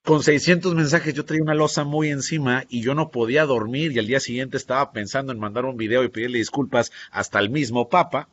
con 0.05 0.23
600 0.23 0.75
mensajes 0.75 1.15
yo 1.15 1.25
traía 1.25 1.43
una 1.43 1.55
losa 1.55 1.85
muy 1.85 2.11
encima 2.11 2.65
y 2.69 2.81
yo 2.81 2.95
no 2.95 3.11
podía 3.11 3.45
dormir 3.45 3.93
y 3.93 3.99
al 3.99 4.07
día 4.07 4.21
siguiente 4.21 4.57
estaba 4.57 4.93
pensando 4.93 5.33
en 5.33 5.39
mandar 5.39 5.65
un 5.65 5.77
video 5.77 6.05
y 6.05 6.09
pedirle 6.09 6.39
disculpas 6.39 6.91
hasta 7.11 7.39
el 7.39 7.51
mismo 7.51 7.89
Papa. 7.89 8.29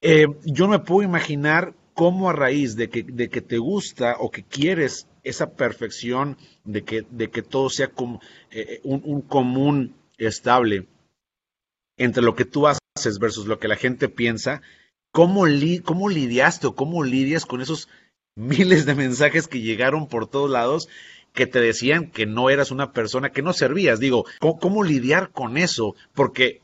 Eh, 0.00 0.26
yo 0.44 0.66
no 0.66 0.70
me 0.70 0.78
puedo 0.78 1.02
imaginar 1.02 1.74
cómo 1.92 2.30
a 2.30 2.32
raíz 2.32 2.76
de 2.76 2.88
que, 2.88 3.02
de 3.02 3.28
que 3.28 3.40
te 3.40 3.58
gusta 3.58 4.16
o 4.20 4.30
que 4.30 4.44
quieres 4.44 5.08
esa 5.24 5.54
perfección 5.54 6.38
de 6.64 6.84
que, 6.84 7.04
de 7.10 7.28
que 7.30 7.42
todo 7.42 7.68
sea 7.70 7.88
como, 7.88 8.20
eh, 8.50 8.80
un, 8.84 9.20
común 9.22 9.96
estable 10.16 10.86
entre 11.96 12.22
lo 12.22 12.34
que 12.34 12.44
tú 12.44 12.66
haces 12.66 13.18
versus 13.18 13.46
lo 13.46 13.58
que 13.58 13.68
la 13.68 13.76
gente 13.76 14.08
piensa, 14.08 14.62
¿cómo, 15.10 15.44
cómo 15.84 16.08
lidiaste 16.08 16.68
o 16.68 16.74
cómo 16.74 17.02
lidias 17.02 17.44
con 17.44 17.60
esos 17.60 17.88
miles 18.38 18.86
de 18.86 18.94
mensajes 18.94 19.48
que 19.48 19.60
llegaron 19.60 20.06
por 20.06 20.28
todos 20.28 20.48
lados 20.48 20.88
que 21.34 21.46
te 21.46 21.60
decían 21.60 22.10
que 22.10 22.24
no 22.24 22.50
eras 22.50 22.70
una 22.70 22.92
persona, 22.92 23.30
que 23.30 23.42
no 23.42 23.52
servías. 23.52 24.00
Digo, 24.00 24.24
¿cómo, 24.38 24.82
lidiar 24.82 25.30
con 25.30 25.58
eso? 25.58 25.94
Porque 26.14 26.62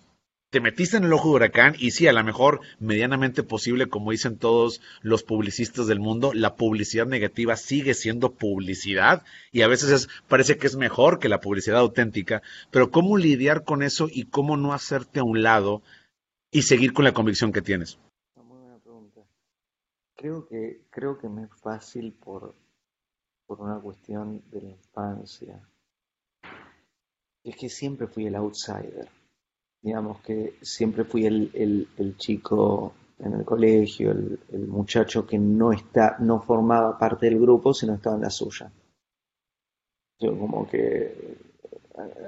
te 0.50 0.60
metiste 0.60 0.96
en 0.96 1.04
el 1.04 1.12
ojo 1.12 1.30
de 1.30 1.34
huracán 1.34 1.74
y 1.78 1.90
sí, 1.90 2.06
a 2.06 2.12
lo 2.12 2.22
mejor 2.22 2.60
medianamente 2.78 3.42
posible, 3.42 3.88
como 3.88 4.12
dicen 4.12 4.38
todos 4.38 4.80
los 5.02 5.24
publicistas 5.24 5.88
del 5.88 5.98
mundo, 5.98 6.32
la 6.32 6.54
publicidad 6.54 7.06
negativa 7.06 7.56
sigue 7.56 7.92
siendo 7.92 8.32
publicidad 8.34 9.24
y 9.50 9.62
a 9.62 9.68
veces 9.68 10.08
parece 10.28 10.56
que 10.56 10.68
es 10.68 10.76
mejor 10.76 11.18
que 11.18 11.28
la 11.28 11.40
publicidad 11.40 11.78
auténtica, 11.78 12.40
pero 12.70 12.92
¿cómo 12.92 13.16
lidiar 13.16 13.64
con 13.64 13.82
eso 13.82 14.08
y 14.08 14.26
cómo 14.26 14.56
no 14.56 14.72
hacerte 14.72 15.18
a 15.18 15.24
un 15.24 15.42
lado 15.42 15.82
y 16.52 16.62
seguir 16.62 16.92
con 16.92 17.04
la 17.04 17.12
convicción 17.12 17.52
que 17.52 17.62
tienes? 17.62 17.98
Creo 20.16 20.46
que, 20.46 20.82
creo 20.90 21.18
que 21.18 21.28
me 21.28 21.44
es 21.44 21.54
fácil 21.60 22.12
por, 22.12 22.54
por 23.46 23.60
una 23.60 23.80
cuestión 23.80 24.42
de 24.50 24.62
la 24.62 24.70
infancia. 24.70 25.60
Es 27.42 27.56
que 27.56 27.68
siempre 27.68 28.06
fui 28.06 28.26
el 28.26 28.36
outsider. 28.36 29.08
Digamos 29.82 30.20
que 30.20 30.56
siempre 30.62 31.04
fui 31.04 31.26
el, 31.26 31.88
el, 31.98 32.16
chico 32.16 32.94
en 33.18 33.34
el 33.34 33.44
colegio, 33.44 34.12
el, 34.12 34.66
muchacho 34.66 35.26
que 35.26 35.38
no 35.38 35.72
está, 35.72 36.16
no 36.20 36.40
formaba 36.40 36.96
parte 36.98 37.26
del 37.26 37.38
grupo, 37.38 37.74
sino 37.74 37.94
estaba 37.94 38.16
en 38.16 38.22
la 38.22 38.30
suya. 38.30 38.72
Yo 40.20 40.38
como 40.38 40.66
que 40.66 41.36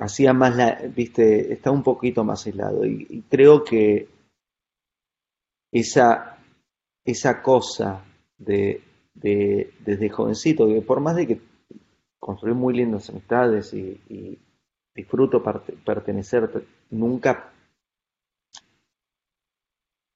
hacía 0.00 0.34
más 0.34 0.54
la, 0.54 0.74
viste, 0.94 1.52
estaba 1.52 1.74
un 1.74 1.82
poquito 1.82 2.24
más 2.24 2.44
aislado. 2.46 2.84
y 2.84 3.24
creo 3.30 3.64
que 3.64 4.08
esa 5.72 6.35
esa 7.06 7.40
cosa 7.40 8.04
de, 8.36 8.82
desde 9.14 10.10
jovencito, 10.10 10.66
que 10.66 10.82
por 10.82 11.00
más 11.00 11.16
de 11.16 11.26
que 11.26 11.40
construí 12.18 12.52
muy 12.52 12.74
lindas 12.74 13.08
amistades 13.08 13.72
y, 13.72 14.38
disfruto 14.94 15.42
pertenecer, 15.84 16.64
nunca 16.90 17.52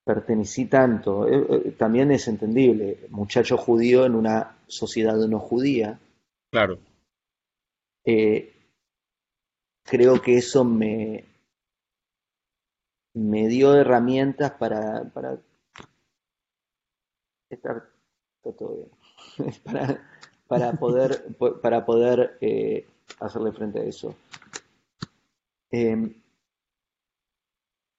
pertenecí 0.04 0.64
tanto. 0.64 1.28
Eh, 1.28 1.46
eh, 1.50 1.70
también 1.72 2.10
es 2.10 2.26
entendible, 2.28 3.06
muchacho 3.10 3.58
judío 3.58 4.06
en 4.06 4.14
una 4.14 4.56
sociedad 4.66 5.16
no 5.28 5.38
judía. 5.38 6.00
Claro. 6.50 6.78
Eh, 8.06 8.54
creo 9.84 10.22
que 10.22 10.38
eso 10.38 10.64
me, 10.64 11.26
me 13.14 13.48
dio 13.48 13.76
herramientas 13.76 14.52
para, 14.52 15.04
para 15.12 15.38
estar 17.50 17.88
todo 18.42 18.76
bien. 19.36 19.52
para, 19.64 20.00
para 20.46 20.72
poder, 20.72 21.36
para 21.62 21.84
poder 21.84 22.38
eh, 22.40 22.86
hacerle 23.20 23.52
frente 23.52 23.80
a 23.80 23.84
eso. 23.84 24.14
Em, 25.70 26.12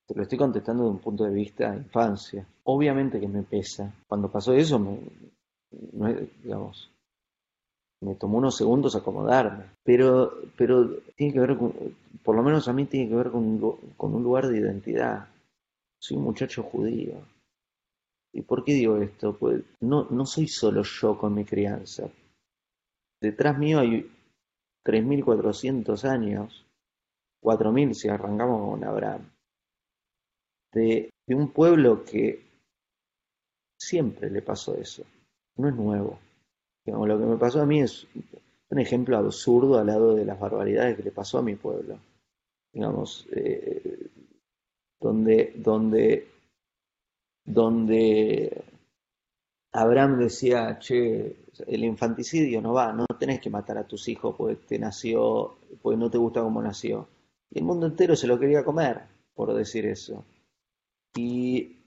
te 0.07 0.15
lo 0.15 0.23
estoy 0.23 0.37
contestando 0.37 0.83
de 0.83 0.89
un 0.89 0.99
punto 0.99 1.23
de 1.23 1.31
vista 1.31 1.71
de 1.71 1.77
infancia. 1.77 2.45
Obviamente 2.63 3.19
que 3.19 3.27
me 3.27 3.43
pesa. 3.43 3.93
Cuando 4.07 4.29
pasó 4.29 4.53
eso, 4.53 4.77
me, 4.79 6.27
digamos, 6.43 6.91
me 8.01 8.15
tomó 8.15 8.39
unos 8.39 8.57
segundos 8.57 8.95
acomodarme. 8.95 9.65
Pero, 9.83 10.33
pero 10.57 10.97
tiene 11.15 11.33
que 11.33 11.39
ver 11.39 11.57
con, 11.57 11.73
por 12.23 12.35
lo 12.35 12.43
menos 12.43 12.67
a 12.67 12.73
mí 12.73 12.85
tiene 12.85 13.09
que 13.09 13.15
ver 13.15 13.31
con, 13.31 13.59
con 13.95 14.13
un 14.13 14.23
lugar 14.23 14.47
de 14.47 14.59
identidad. 14.59 15.27
Soy 15.99 16.17
un 16.17 16.23
muchacho 16.23 16.63
judío. 16.63 17.13
¿Y 18.33 18.41
por 18.43 18.63
qué 18.63 18.73
digo 18.73 18.97
esto? 18.97 19.37
Pues 19.37 19.63
no, 19.81 20.07
no 20.09 20.25
soy 20.25 20.47
solo 20.47 20.83
yo 20.83 21.17
con 21.17 21.33
mi 21.33 21.43
crianza. 21.43 22.09
Detrás 23.19 23.57
mío 23.57 23.79
hay 23.79 24.09
3.400 24.85 26.03
años, 26.05 26.65
4.000 27.41 27.93
si 27.93 28.07
arrancamos 28.07 28.69
con 28.69 28.83
Abraham, 28.83 29.29
de, 30.73 31.09
de 31.27 31.35
un 31.35 31.51
pueblo 31.51 32.03
que 32.03 32.43
siempre 33.77 34.29
le 34.29 34.41
pasó 34.41 34.75
eso. 34.75 35.03
No 35.57 35.67
es 35.67 35.75
nuevo. 35.75 36.19
Digamos, 36.85 37.07
lo 37.07 37.19
que 37.19 37.25
me 37.25 37.37
pasó 37.37 37.61
a 37.61 37.65
mí 37.65 37.81
es 37.81 38.07
un 38.69 38.79
ejemplo 38.79 39.17
absurdo 39.17 39.77
al 39.77 39.87
lado 39.87 40.15
de 40.15 40.25
las 40.25 40.39
barbaridades 40.39 40.97
que 40.97 41.03
le 41.03 41.11
pasó 41.11 41.39
a 41.39 41.43
mi 41.43 41.55
pueblo. 41.55 41.99
Digamos, 42.73 43.27
eh, 43.33 44.09
donde, 44.99 45.53
donde, 45.57 46.27
donde 47.43 48.63
Abraham 49.73 50.19
decía, 50.19 50.77
che, 50.79 51.35
el 51.67 51.83
infanticidio 51.83 52.61
no 52.61 52.73
va, 52.73 52.93
no 52.93 53.05
tenés 53.19 53.39
que 53.39 53.49
matar 53.49 53.77
a 53.77 53.87
tus 53.87 54.07
hijos 54.07 54.35
porque 54.37 54.55
te 54.55 54.79
nació, 54.79 55.55
porque 55.81 55.97
no 55.97 56.09
te 56.09 56.17
gusta 56.17 56.41
cómo 56.41 56.61
nació. 56.61 57.07
Y 57.49 57.59
el 57.59 57.65
mundo 57.65 57.87
entero 57.87 58.15
se 58.15 58.27
lo 58.27 58.39
quería 58.39 58.63
comer, 58.63 59.01
por 59.33 59.53
decir 59.53 59.85
eso. 59.85 60.25
Y, 61.15 61.77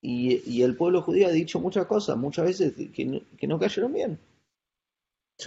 y, 0.00 0.62
el 0.62 0.76
pueblo 0.76 1.02
judío 1.02 1.28
ha 1.28 1.32
dicho 1.32 1.60
muchas 1.60 1.86
cosas, 1.86 2.16
muchas 2.16 2.44
veces 2.46 2.74
que 2.92 3.04
no, 3.04 3.20
que 3.36 3.46
no 3.46 3.58
cayeron 3.58 3.92
bien. 3.92 4.18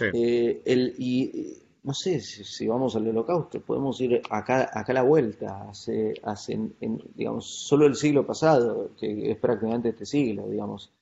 Eh, 0.00 0.62
el, 0.64 0.94
y 0.98 1.62
no 1.84 1.94
sé 1.94 2.20
si, 2.20 2.66
vamos 2.68 2.94
al 2.94 3.08
holocausto, 3.08 3.60
podemos 3.60 4.00
ir 4.00 4.22
acá, 4.30 4.70
acá 4.72 4.92
a 4.92 4.94
la 4.94 5.02
vuelta, 5.02 5.68
hace, 5.68 6.14
hace 6.22 6.52
en, 6.52 7.02
digamos, 7.14 7.46
solo 7.46 7.86
el 7.86 7.96
siglo 7.96 8.24
pasado, 8.24 8.90
que 8.98 9.32
es 9.32 9.38
prácticamente 9.38 9.88
este 9.88 10.06
siglo, 10.06 10.48
digamos, 10.48 10.92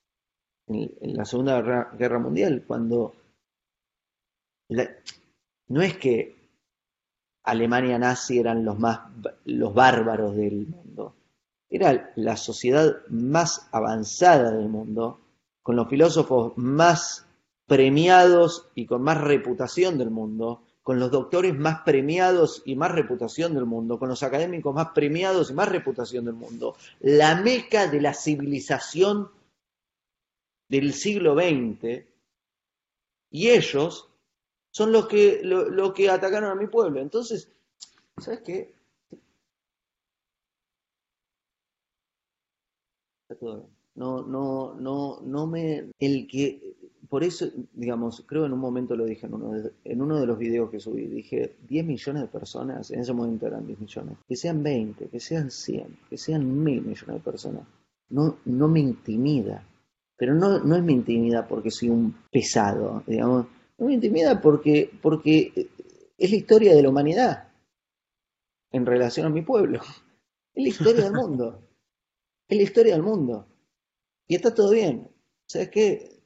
en, 0.67 1.15
la 1.15 1.25
Segunda 1.25 1.61
Guerra, 1.97 2.19
Mundial, 2.19 2.63
cuando 2.65 3.13
no 5.67 5.81
es 5.81 5.97
que 5.97 6.35
Alemania 7.43 7.99
nazi 7.99 8.39
eran 8.39 8.63
los 8.63 8.79
más 8.79 9.01
los 9.45 9.73
bárbaros 9.73 10.35
del 10.35 10.67
mundo, 10.67 11.13
era 11.69 12.11
la 12.15 12.37
sociedad 12.37 12.97
más 13.09 13.67
avanzada 13.71 14.51
del 14.51 14.69
mundo, 14.69 15.19
con 15.61 15.75
los 15.75 15.89
filósofos 15.89 16.53
más 16.57 17.25
premiados 17.67 18.69
y 18.73 18.85
con 18.85 19.03
más 19.03 19.21
reputación 19.21 19.97
del 19.97 20.09
mundo, 20.09 20.63
con 20.83 20.99
los 20.99 21.11
doctores 21.11 21.55
más 21.55 21.81
premiados 21.83 22.63
y 22.65 22.75
más 22.75 22.91
reputación 22.91 23.53
del 23.53 23.65
mundo, 23.65 23.99
con 23.99 24.09
los 24.09 24.23
académicos 24.23 24.73
más 24.73 24.89
premiados 24.89 25.51
y 25.51 25.53
más 25.53 25.69
reputación 25.69 26.25
del 26.25 26.33
mundo, 26.33 26.75
la 26.99 27.35
meca 27.35 27.87
de 27.87 28.01
la 28.01 28.13
civilización 28.13 29.29
del 30.67 30.93
siglo 30.93 31.35
XX, 31.35 32.05
y 33.29 33.49
ellos 33.49 34.09
son 34.71 34.91
los 34.91 35.07
que, 35.07 35.41
lo, 35.43 35.93
que 35.93 36.09
atacaron 36.09 36.51
a 36.51 36.55
mi 36.55 36.67
pueblo. 36.67 36.99
Entonces, 36.99 37.49
¿sabes 38.17 38.41
qué? 38.41 38.73
No, 43.95 44.23
no, 44.23 44.73
no, 44.75 45.21
no 45.21 45.47
me. 45.47 45.91
El 45.99 46.27
que 46.27 46.75
por 47.11 47.25
eso, 47.25 47.45
digamos, 47.73 48.23
creo 48.25 48.45
en 48.45 48.53
un 48.53 48.59
momento 48.59 48.95
lo 48.95 49.03
dije 49.03 49.25
en 49.27 49.33
uno 49.33 49.51
de, 49.51 49.73
en 49.83 50.01
uno 50.01 50.17
de 50.17 50.25
los 50.25 50.39
videos 50.39 50.71
que 50.71 50.79
subí, 50.79 51.07
dije 51.07 51.57
10 51.67 51.85
millones 51.85 52.21
de 52.21 52.29
personas, 52.29 52.89
en 52.89 53.01
ese 53.01 53.11
momento 53.11 53.47
eran 53.47 53.67
10 53.67 53.81
millones, 53.81 54.17
que 54.25 54.37
sean 54.37 54.63
20, 54.63 55.09
que 55.09 55.19
sean 55.19 55.51
100, 55.51 55.99
que 56.09 56.17
sean 56.17 56.63
mil 56.63 56.81
millones 56.81 57.15
de 57.15 57.19
personas, 57.19 57.67
no, 58.11 58.37
no 58.45 58.69
me 58.69 58.79
intimida, 58.79 59.67
pero 60.15 60.33
no, 60.35 60.59
no 60.59 60.73
es 60.73 60.83
mi 60.83 60.93
intimida 60.93 61.45
porque 61.45 61.69
soy 61.69 61.89
un 61.89 62.15
pesado, 62.31 63.03
digamos, 63.05 63.47
no 63.77 63.87
me 63.87 63.93
intimida 63.93 64.39
porque, 64.39 64.89
porque 65.01 65.67
es 66.17 66.31
la 66.31 66.37
historia 66.37 66.73
de 66.73 66.81
la 66.81 66.87
humanidad 66.87 67.49
en 68.71 68.85
relación 68.85 69.25
a 69.25 69.29
mi 69.29 69.41
pueblo, 69.41 69.81
es 70.53 70.63
la 70.63 70.69
historia 70.69 71.03
del 71.03 71.13
mundo, 71.13 71.61
es 72.47 72.55
la 72.55 72.63
historia 72.63 72.93
del 72.93 73.03
mundo, 73.03 73.47
y 74.29 74.35
está 74.35 74.55
todo 74.55 74.71
bien, 74.71 75.09
¿sabes 75.45 75.67
qué? 75.71 76.20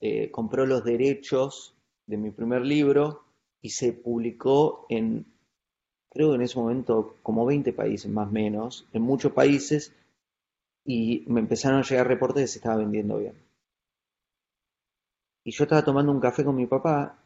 eh, 0.00 0.30
compró 0.30 0.66
los 0.66 0.84
derechos 0.84 1.76
de 2.06 2.16
mi 2.16 2.30
primer 2.30 2.62
libro 2.62 3.24
y 3.62 3.70
se 3.70 3.92
publicó 3.92 4.86
en, 4.90 5.26
creo 6.10 6.30
que 6.30 6.34
en 6.36 6.42
ese 6.42 6.58
momento, 6.58 7.16
como 7.22 7.46
20 7.46 7.72
países 7.72 8.10
más 8.10 8.28
o 8.28 8.32
menos, 8.32 8.86
en 8.92 9.02
muchos 9.02 9.32
países, 9.32 9.94
y 10.84 11.24
me 11.26 11.40
empezaron 11.40 11.78
a 11.78 11.82
llegar 11.82 12.06
reportes 12.06 12.36
de 12.36 12.42
que 12.42 12.48
se 12.48 12.58
estaba 12.58 12.76
vendiendo 12.76 13.18
bien. 13.18 13.34
Y 15.42 15.52
yo 15.52 15.64
estaba 15.64 15.84
tomando 15.84 16.12
un 16.12 16.20
café 16.20 16.44
con 16.44 16.56
mi 16.56 16.66
papá 16.66 17.18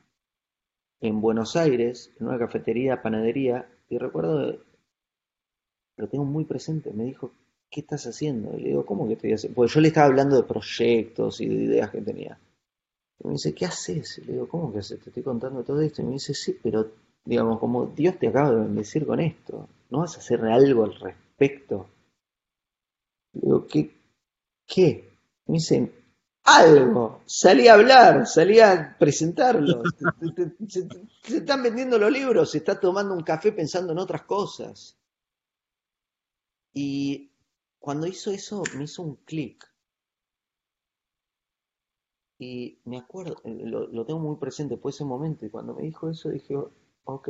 en 1.01 1.21
Buenos 1.21 1.57
Aires, 1.57 2.15
en 2.21 2.29
una 2.29 2.39
cafetería, 2.39 3.03
panadería, 3.03 3.69
y 3.89 3.99
recuerdo, 3.99 4.65
lo 5.97 6.09
tengo 6.09 6.25
muy 6.25 6.45
presente, 6.45 6.93
me 6.93 7.05
dijo, 7.05 7.33
¿qué 7.71 7.81
estás 7.81 8.07
haciendo? 8.07 8.57
Y 8.57 8.63
le 8.63 8.69
digo, 8.71 8.87
¿cómo 8.87 9.07
que 9.07 9.15
estoy 9.15 9.33
haciendo? 9.33 9.57
Porque 9.57 9.73
yo 9.73 9.81
le 9.81 9.89
estaba 9.89 10.07
hablando 10.07 10.37
de 10.37 10.43
proyectos 10.43 11.41
y 11.41 11.49
de 11.49 11.55
ideas 11.55 11.91
que 11.91 12.01
tenía. 12.01 12.39
Y 13.21 13.27
me 13.27 13.33
dice, 13.35 13.55
¿qué 13.55 13.67
haces? 13.67 14.19
Y 14.19 14.25
le 14.25 14.33
digo, 14.35 14.49
¿cómo 14.49 14.73
que 14.73 14.79
haces? 14.79 15.01
Te 15.01 15.11
estoy 15.11 15.23
contando 15.23 15.63
todo 15.63 15.81
esto. 15.81 16.03
Y 16.03 16.07
me 16.07 16.13
dice, 16.13 16.35
sí, 16.35 16.59
pero, 16.63 16.91
digamos, 17.25 17.59
como 17.59 17.87
Dios 17.87 18.19
te 18.19 18.29
acaba 18.29 18.53
de 18.53 18.61
bendecir 18.61 19.07
con 19.07 19.21
esto, 19.21 19.69
¿no 19.91 20.01
vas 20.01 20.17
a 20.17 20.21
hacer 20.21 20.45
algo 20.45 20.85
al 20.85 20.95
respecto? 20.95 21.89
Le 23.35 23.41
digo, 23.43 23.67
¿qué? 23.67 23.91
¿Qué? 24.67 25.11
Me 25.47 25.55
dicen, 25.55 25.93
algo. 26.49 27.21
Salí 27.27 27.69
a 27.69 27.75
hablar, 27.75 28.27
salí 28.27 28.61
a 28.61 28.97
presentarlo. 28.99 29.83
se 30.69 31.37
están 31.37 31.63
vendiendo 31.63 31.99
los 31.99 32.11
libros, 32.11 32.51
se 32.51 32.59
está 32.59 32.79
tomando 32.81 33.15
un 33.15 33.23
café 33.23 33.53
pensando 33.53 33.93
en 33.93 33.99
otras 33.99 34.23
cosas. 34.23 34.97
Y 36.73 37.31
cuando 37.79 38.07
hizo 38.07 38.31
eso 38.31 38.63
me 38.77 38.85
hizo 38.85 39.03
un 39.03 39.17
clic. 39.25 39.65
Y 42.39 42.79
me 42.85 42.99
acuerdo, 42.99 43.41
eh, 43.45 43.63
lo, 43.65 44.05
tengo 44.07 44.21
muy 44.21 44.37
presente, 44.37 44.77
fue 44.77 44.91
ese 44.91 45.05
momento. 45.05 45.45
Y 45.45 45.51
cuando 45.51 45.75
me 45.75 45.83
dijo 45.83 46.09
eso 46.09 46.31
dije, 46.31 46.55
ok. 47.05 47.29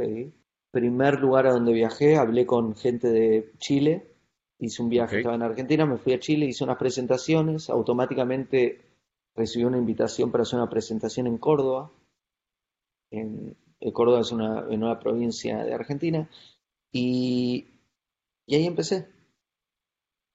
Primer 0.70 1.18
lugar 1.20 1.46
a 1.46 1.52
donde 1.52 1.72
viajé, 1.72 2.16
hablé 2.16 2.44
con 2.44 2.76
gente 2.76 3.08
de 3.08 3.52
Chile. 3.58 4.14
Hice 4.58 4.82
un 4.82 4.90
viaje, 4.90 5.18
estaba 5.18 5.36
en 5.36 5.42
Argentina, 5.42 5.86
me 5.86 5.98
fui 5.98 6.12
a 6.12 6.20
Chile, 6.20 6.46
hice 6.46 6.64
unas 6.64 6.76
presentaciones. 6.76 7.70
Automáticamente 7.70 8.82
recibí 9.34 9.64
una 9.64 9.78
invitación 9.78 10.30
para 10.30 10.42
hacer 10.42 10.58
una 10.58 10.68
presentación 10.68 11.26
en 11.26 11.38
Córdoba. 11.38 11.90
en, 13.10 13.56
Córdoba 13.92 14.20
es 14.20 14.32
una, 14.32 14.66
en 14.68 14.82
una 14.82 14.98
provincia 14.98 15.64
de 15.64 15.72
Argentina, 15.72 16.28
y, 16.92 17.66
y 18.46 18.54
ahí 18.56 18.66
empecé. 18.66 19.06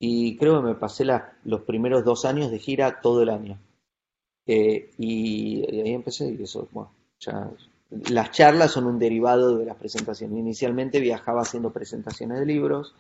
Y 0.06 0.36
creo 0.36 0.60
que 0.60 0.68
me 0.68 0.76
pasé 0.76 1.06
los 1.46 1.62
primeros 1.62 2.04
dos 2.04 2.26
años 2.26 2.52
de 2.52 2.60
gira 2.60 3.00
todo 3.00 3.24
el 3.24 3.30
año. 3.30 3.58
Eh, 4.46 4.92
y, 4.98 5.64
ahí 5.66 5.94
empecé, 5.94 6.30
y 6.30 6.44
eso. 6.44 6.68
Las 8.10 8.32
charlas 8.32 8.72
son 8.72 8.86
un 8.86 9.00
derivado 9.00 9.58
de 9.58 9.64
las 9.64 9.78
presentaciones. 9.78 10.38
Inicialmente 10.38 11.00
viajaba 11.00 11.44
haciendo 11.44 11.72
presentaciones 11.72 12.38
de 12.38 12.46
libros, 12.46 12.94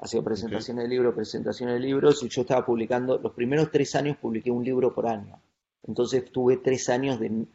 hacía 0.00 0.22
presentaciones 0.22 0.82
de 0.82 0.88
libros, 0.88 1.14
presentaciones 1.14 1.76
de 1.76 1.86
libros, 1.86 2.20
y 2.24 2.28
yo 2.28 2.40
estaba 2.40 2.66
publicando, 2.66 3.18
los 3.18 3.32
primeros 3.32 3.70
tres 3.70 3.94
años 3.94 4.16
publiqué 4.16 4.50
un 4.50 4.64
libro 4.64 4.92
por 4.92 5.06
año. 5.06 5.40
Entonces 5.86 6.32
tuve 6.32 6.56
tres 6.56 6.88
años 6.88 7.20
de, 7.20 7.46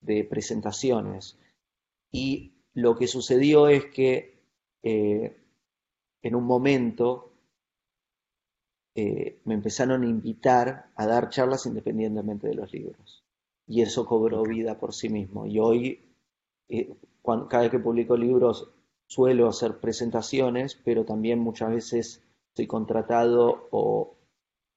de, 0.00 0.24
presentaciones. 0.24 1.36
Y 2.10 2.54
lo 2.72 2.96
que 2.96 3.08
sucedió 3.08 3.68
es 3.68 3.84
que 3.84 4.40
eh, 4.82 5.36
en 6.22 6.34
un 6.34 6.44
momento 6.44 7.33
eh, 8.94 9.40
me 9.44 9.54
empezaron 9.54 10.02
a 10.02 10.06
invitar 10.06 10.90
a 10.94 11.06
dar 11.06 11.28
charlas 11.28 11.66
independientemente 11.66 12.48
de 12.48 12.54
los 12.54 12.72
libros. 12.72 13.24
Y 13.66 13.82
eso 13.82 14.06
cobró 14.06 14.42
vida 14.42 14.78
por 14.78 14.94
sí 14.94 15.08
mismo. 15.08 15.46
Y 15.46 15.58
hoy, 15.58 16.14
eh, 16.68 16.94
cada 17.22 17.62
vez 17.62 17.70
que 17.70 17.78
publico 17.78 18.16
libros, 18.16 18.70
suelo 19.06 19.48
hacer 19.48 19.78
presentaciones, 19.80 20.80
pero 20.84 21.04
también 21.04 21.38
muchas 21.38 21.70
veces 21.70 22.22
soy 22.54 22.66
contratado 22.66 23.68
o, 23.70 24.16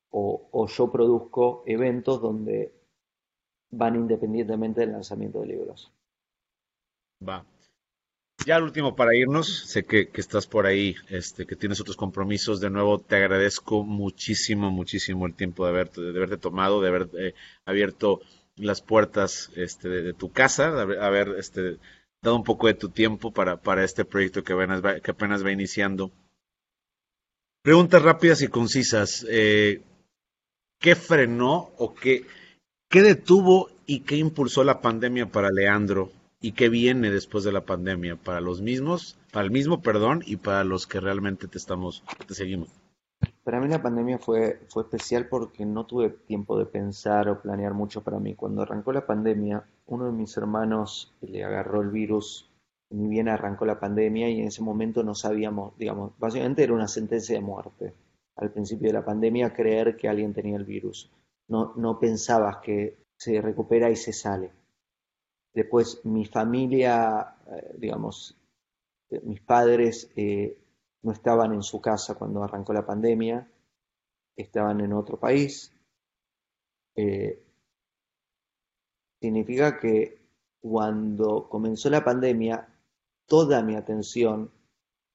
o, 0.10 0.68
yo 0.68 0.92
produzco 0.92 1.64
eventos 1.66 2.22
donde 2.22 2.74
van 3.70 3.96
independientemente 3.96 4.82
del 4.82 4.94
lanzamiento 4.94 5.42
de 5.42 5.48
libros. 5.48 5.92
Va. 7.28 7.46
Ya 8.46 8.58
el 8.58 8.64
último 8.64 8.96
para 8.96 9.16
irnos, 9.16 9.66
sé 9.68 9.84
que, 9.84 10.10
estás 10.14 10.48
por 10.48 10.68
ahí, 10.68 10.96
este, 11.10 11.46
que 11.46 11.56
tienes 11.56 11.82
otros 11.82 11.98
compromisos. 11.98 12.60
De 12.60 12.70
nuevo, 12.70 13.00
te 13.00 13.16
agradezco 13.16 13.84
muchísimo, 13.84 14.72
muchísimo 14.72 15.26
el 15.26 15.34
tiempo 15.34 15.66
de 15.66 15.72
haberte, 15.72 16.02
de 16.02 16.18
haberte 16.18 16.38
tomado, 16.38 16.82
de 16.82 16.88
haber 16.88 17.10
eh, 17.18 17.34
abierto 17.66 18.22
las 18.56 18.82
puertas 18.82 19.52
este, 19.56 19.90
de, 19.90 20.14
tu 20.14 20.32
casa, 20.32 20.72
de 20.72 21.04
haber, 21.04 21.36
este, 21.38 21.78
dado 22.22 22.36
un 22.36 22.44
poco 22.44 22.68
de 22.68 22.76
tu 22.76 22.90
tiempo 22.90 23.32
para, 23.32 23.58
para 23.58 23.84
este 23.84 24.06
proyecto 24.06 24.44
que 24.44 24.54
apenas, 24.54 24.84
va, 24.84 25.00
que 25.00 25.12
apenas 25.12 25.44
va 25.44 25.52
iniciando. 25.52 26.12
Preguntas 27.64 28.02
rápidas 28.02 28.42
y 28.44 28.48
concisas. 28.48 29.26
Eh, 29.30 29.82
¿Qué 30.80 30.96
frenó 30.96 31.72
o 31.78 31.94
qué, 31.94 32.24
qué 32.90 33.02
detuvo 33.02 33.72
y 33.88 34.02
qué 34.02 34.16
impulsó 34.16 34.64
la 34.64 34.80
pandemia 34.80 35.26
para 35.26 35.50
Leandro 35.50 36.12
y 36.40 36.52
qué 36.52 36.70
viene 36.70 37.10
después 37.10 37.44
de 37.44 37.52
la 37.52 37.66
pandemia 37.66 38.16
para 38.16 38.42
los 38.42 38.62
mismos, 38.62 39.18
para 39.32 39.46
el 39.46 39.52
mismo, 39.52 39.82
perdón, 39.82 40.22
y 40.26 40.38
para 40.38 40.64
los 40.64 40.88
que 40.88 41.00
realmente 41.00 41.48
te 41.48 41.58
estamos, 41.58 42.04
te 42.28 42.34
seguimos? 42.34 42.70
Para 43.44 43.60
mí 43.60 43.68
la 43.68 43.82
pandemia 43.82 44.20
fue, 44.20 44.60
fue 44.70 44.84
especial 44.84 45.28
porque 45.28 45.66
no 45.66 45.86
tuve 45.86 46.10
tiempo 46.10 46.60
de 46.60 46.66
pensar 46.66 47.30
o 47.30 47.42
planear 47.42 47.74
mucho 47.74 48.04
para 48.04 48.20
mí. 48.20 48.36
Cuando 48.36 48.62
arrancó 48.62 48.92
la 48.92 49.08
pandemia, 49.08 49.66
uno 49.88 50.06
de 50.06 50.12
mis 50.12 50.36
hermanos 50.38 51.16
le 51.22 51.44
agarró 51.44 51.82
el 51.82 51.90
virus, 51.90 52.52
ni 52.90 53.08
bien 53.08 53.30
arrancó 53.30 53.66
la 53.66 53.80
pandemia 53.80 54.30
y 54.30 54.42
en 54.42 54.48
ese 54.48 54.62
momento 54.62 55.04
no 55.04 55.16
sabíamos, 55.16 55.78
digamos, 55.78 56.12
básicamente 56.20 56.64
era 56.64 56.74
una 56.74 56.88
sentencia 56.88 57.36
de 57.36 57.42
muerte. 57.42 57.94
Al 58.36 58.52
principio 58.52 58.88
de 58.88 58.94
la 58.94 59.06
pandemia 59.06 59.54
creer 59.54 59.98
que 59.98 60.08
alguien 60.08 60.34
tenía 60.34 60.58
el 60.58 60.66
virus. 60.66 61.10
No, 61.48 61.74
no 61.76 62.00
pensabas 62.00 62.58
que 62.58 62.98
se 63.18 63.42
recupera 63.42 63.90
y 63.90 63.96
se 63.96 64.14
sale. 64.14 64.52
Después 65.58 66.06
mi 66.06 66.24
familia, 66.24 67.36
eh, 67.48 67.74
digamos, 67.80 68.38
eh, 69.10 69.20
mis 69.24 69.42
padres 69.42 70.08
eh, 70.16 70.56
no 71.02 71.12
estaban 71.12 71.52
en 71.52 71.64
su 71.64 71.82
casa 71.82 72.14
cuando 72.14 72.44
arrancó 72.44 72.74
la 72.74 72.86
pandemia, 72.86 73.50
estaban 74.36 74.82
en 74.82 74.94
otro 74.94 75.18
país. 75.20 75.74
significa 79.20 79.80
que 79.80 80.20
cuando 80.62 81.50
comenzó 81.50 81.90
la 81.90 82.04
pandemia, 82.04 82.68
toda 83.26 83.64
mi 83.64 83.76
atención 83.76 84.52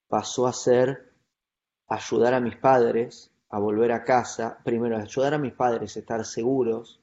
pasó 0.09 0.45
a 0.47 0.51
ser 0.51 1.13
ayudar 1.87 2.33
a 2.33 2.41
mis 2.41 2.57
padres 2.57 3.31
a 3.47 3.59
volver 3.59 3.93
a 3.93 4.03
casa, 4.03 4.59
primero 4.65 4.97
ayudar 4.97 5.35
a 5.35 5.37
mis 5.37 5.53
padres 5.53 5.95
a 5.95 5.99
estar 5.99 6.25
seguros, 6.25 6.99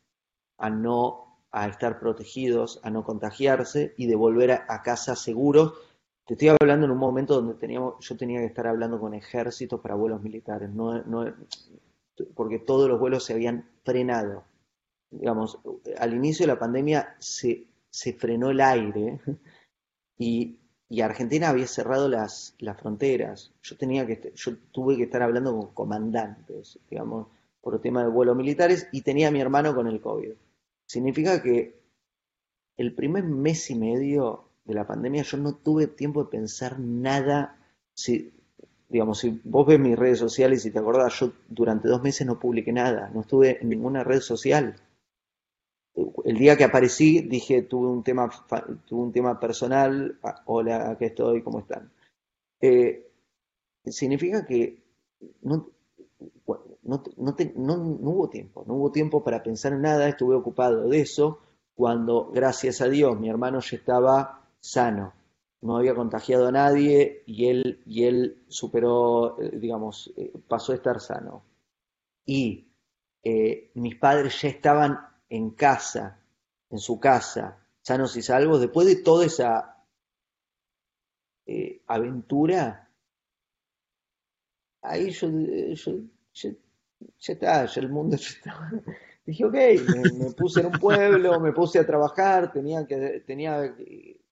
a 0.59 0.69
no 0.69 1.30
a 1.53 1.69
estar 1.69 1.99
protegidos, 1.99 2.81
a 2.83 2.91
no 2.91 3.05
contagiarse 3.05 3.95
y 3.97 4.07
de 4.07 4.17
volver 4.17 4.53
a, 4.53 4.83
casa 4.83 5.17
seguros. 5.17 5.75
Te 6.27 6.35
estoy 6.35 6.49
hablando 6.49 6.87
en 6.87 6.93
un 6.93 6.99
momento 6.99 7.35
donde 7.35 7.55
teníamos, 7.55 7.95
yo 8.07 8.17
tenía 8.17 8.41
que 8.41 8.47
estar 8.47 8.67
hablando 8.67 9.01
con 9.01 9.15
ejércitos 9.15 9.81
para 9.81 9.97
vuelos 9.97 10.23
militares, 10.23 10.71
no, 10.71 11.03
no, 11.03 11.35
porque 12.35 12.59
todos 12.59 12.89
los 12.89 13.01
vuelos 13.01 13.25
se 13.25 13.33
habían 13.33 13.69
frenado. 13.83 14.45
Digamos, 15.11 15.59
al 15.99 16.15
inicio 16.15 16.47
de 16.47 16.53
la 16.53 16.59
pandemia 16.59 17.17
se, 17.19 17.67
se 17.91 18.13
frenó 18.13 18.51
el 18.51 18.61
aire 18.61 19.19
y, 20.19 20.57
Argentina 21.03 21.49
había 21.49 21.69
cerrado 21.69 22.09
las, 22.09 22.55
las 22.59 22.77
fronteras. 22.81 23.53
Yo, 23.63 23.77
tenía 23.77 24.07
que, 24.07 24.33
yo 24.35 24.57
tuve 24.73 24.97
que 24.97 25.05
estar 25.05 25.23
hablando 25.23 25.57
con 25.57 25.73
comandantes, 25.73 26.79
digamos, 26.89 27.29
por 27.61 27.75
el 27.75 27.81
tema 27.81 28.03
de 28.03 28.11
vuelos 28.11 28.37
militares 28.37 28.89
y 28.93 29.03
tenía 29.03 29.29
a 29.29 29.31
mi 29.31 29.41
hermano 29.41 29.75
con 29.75 29.87
el 29.87 30.01
COVID. 30.01 30.33
Significa 30.91 31.41
que 31.41 31.81
el 32.77 32.93
primer 32.97 33.23
mes 33.23 33.71
y 33.71 33.77
medio 33.77 34.49
de 34.65 34.75
la 34.75 34.89
pandemia 34.89 35.23
yo 35.23 35.37
no 35.37 35.55
tuve 35.55 35.87
tiempo 35.87 36.25
de 36.25 36.31
pensar 36.31 36.81
nada. 36.81 37.65
Si, 37.95 38.33
digamos, 38.89 39.21
si 39.21 39.41
vos 39.45 39.69
ves 39.69 39.79
mis 39.79 39.97
redes 39.97 40.19
sociales 40.19 40.67
y 40.67 40.73
te 40.73 40.81
acordás, 40.81 41.21
yo 41.21 41.33
durante 41.49 41.87
dos 41.87 42.03
meses 42.03 42.27
no 42.27 42.41
publiqué 42.41 42.73
nada, 42.73 43.09
no 43.15 43.21
estuve 43.21 43.63
en 43.63 43.69
ninguna 43.69 44.03
red 44.03 44.19
social. 44.19 44.81
El 46.25 46.37
día 46.37 46.57
que 46.57 46.65
aparecí 46.65 47.21
dije, 47.21 47.63
tuve 47.63 47.87
un 47.87 48.03
tema, 48.03 48.29
tuve 48.85 49.01
un 49.01 49.13
tema 49.13 49.39
personal, 49.39 50.19
ah, 50.25 50.43
hola, 50.47 50.91
aquí 50.91 51.05
estoy, 51.05 51.41
¿cómo 51.43 51.61
están? 51.61 51.93
Eh, 52.61 53.13
significa 53.85 54.45
que 54.45 54.83
no, 55.43 55.71
no, 56.83 57.03
no, 57.17 58.11
hubo 58.11 58.31
tiempo, 58.31 58.65
no 58.67 58.75
hubo 58.75 58.91
tiempo 58.91 59.23
para 59.23 59.43
pensar 59.43 59.73
en 59.73 59.83
nada, 59.83 60.09
estuve 60.09 60.35
ocupado 60.35 60.89
de 60.89 61.01
eso, 61.01 61.41
cuando 61.75 62.31
gracias 62.31 62.81
a 62.81 62.89
Dios 62.89 63.19
mi 63.19 63.29
hermano 63.29 63.61
ya 63.61 63.77
estaba 63.77 64.49
sano, 64.61 65.13
no 65.63 65.77
había 65.77 65.95
contagiado 65.95 66.49
a 66.49 66.53
nadie 66.53 67.23
y 67.27 67.49
él, 67.49 67.83
y 67.87 68.05
él 68.05 68.45
superó, 68.49 69.39
eh, 69.41 69.59
digamos, 69.59 70.13
eh, 70.17 70.33
pasó 70.49 70.73
a 70.73 70.77
estar 70.77 71.01
sano. 71.01 71.43
Y 72.25 72.69
eh, 73.23 73.71
mis 73.75 73.97
padres 73.97 74.41
ya 74.41 74.49
estaban 74.49 74.99
en 75.29 75.51
casa, 75.51 76.19
en 76.71 76.79
su 76.79 76.99
casa, 76.99 77.59
sanos 77.83 78.17
y 78.17 78.23
salvos, 78.23 78.61
después 78.61 78.87
de 78.87 78.97
toda 78.97 79.27
esa 79.27 79.77
aventura, 81.89 82.89
ahí 84.83 85.11
yo 85.11 85.29
ya 87.19 87.33
está, 87.33 87.65
ya 87.67 87.81
el 87.81 87.89
mundo 87.89 88.17
ya 88.17 88.29
estaba. 88.29 88.71
Dije, 89.27 89.45
ok, 89.45 89.55
me, 89.55 90.31
puse 90.33 90.61
en 90.61 90.67
un 90.67 90.73
pueblo, 90.73 91.39
me 91.41 91.53
puse 91.53 91.79
a 91.79 91.87
trabajar, 91.87 92.53
tenía 92.53 92.87
que, 92.87 93.23
tenía 93.27 93.75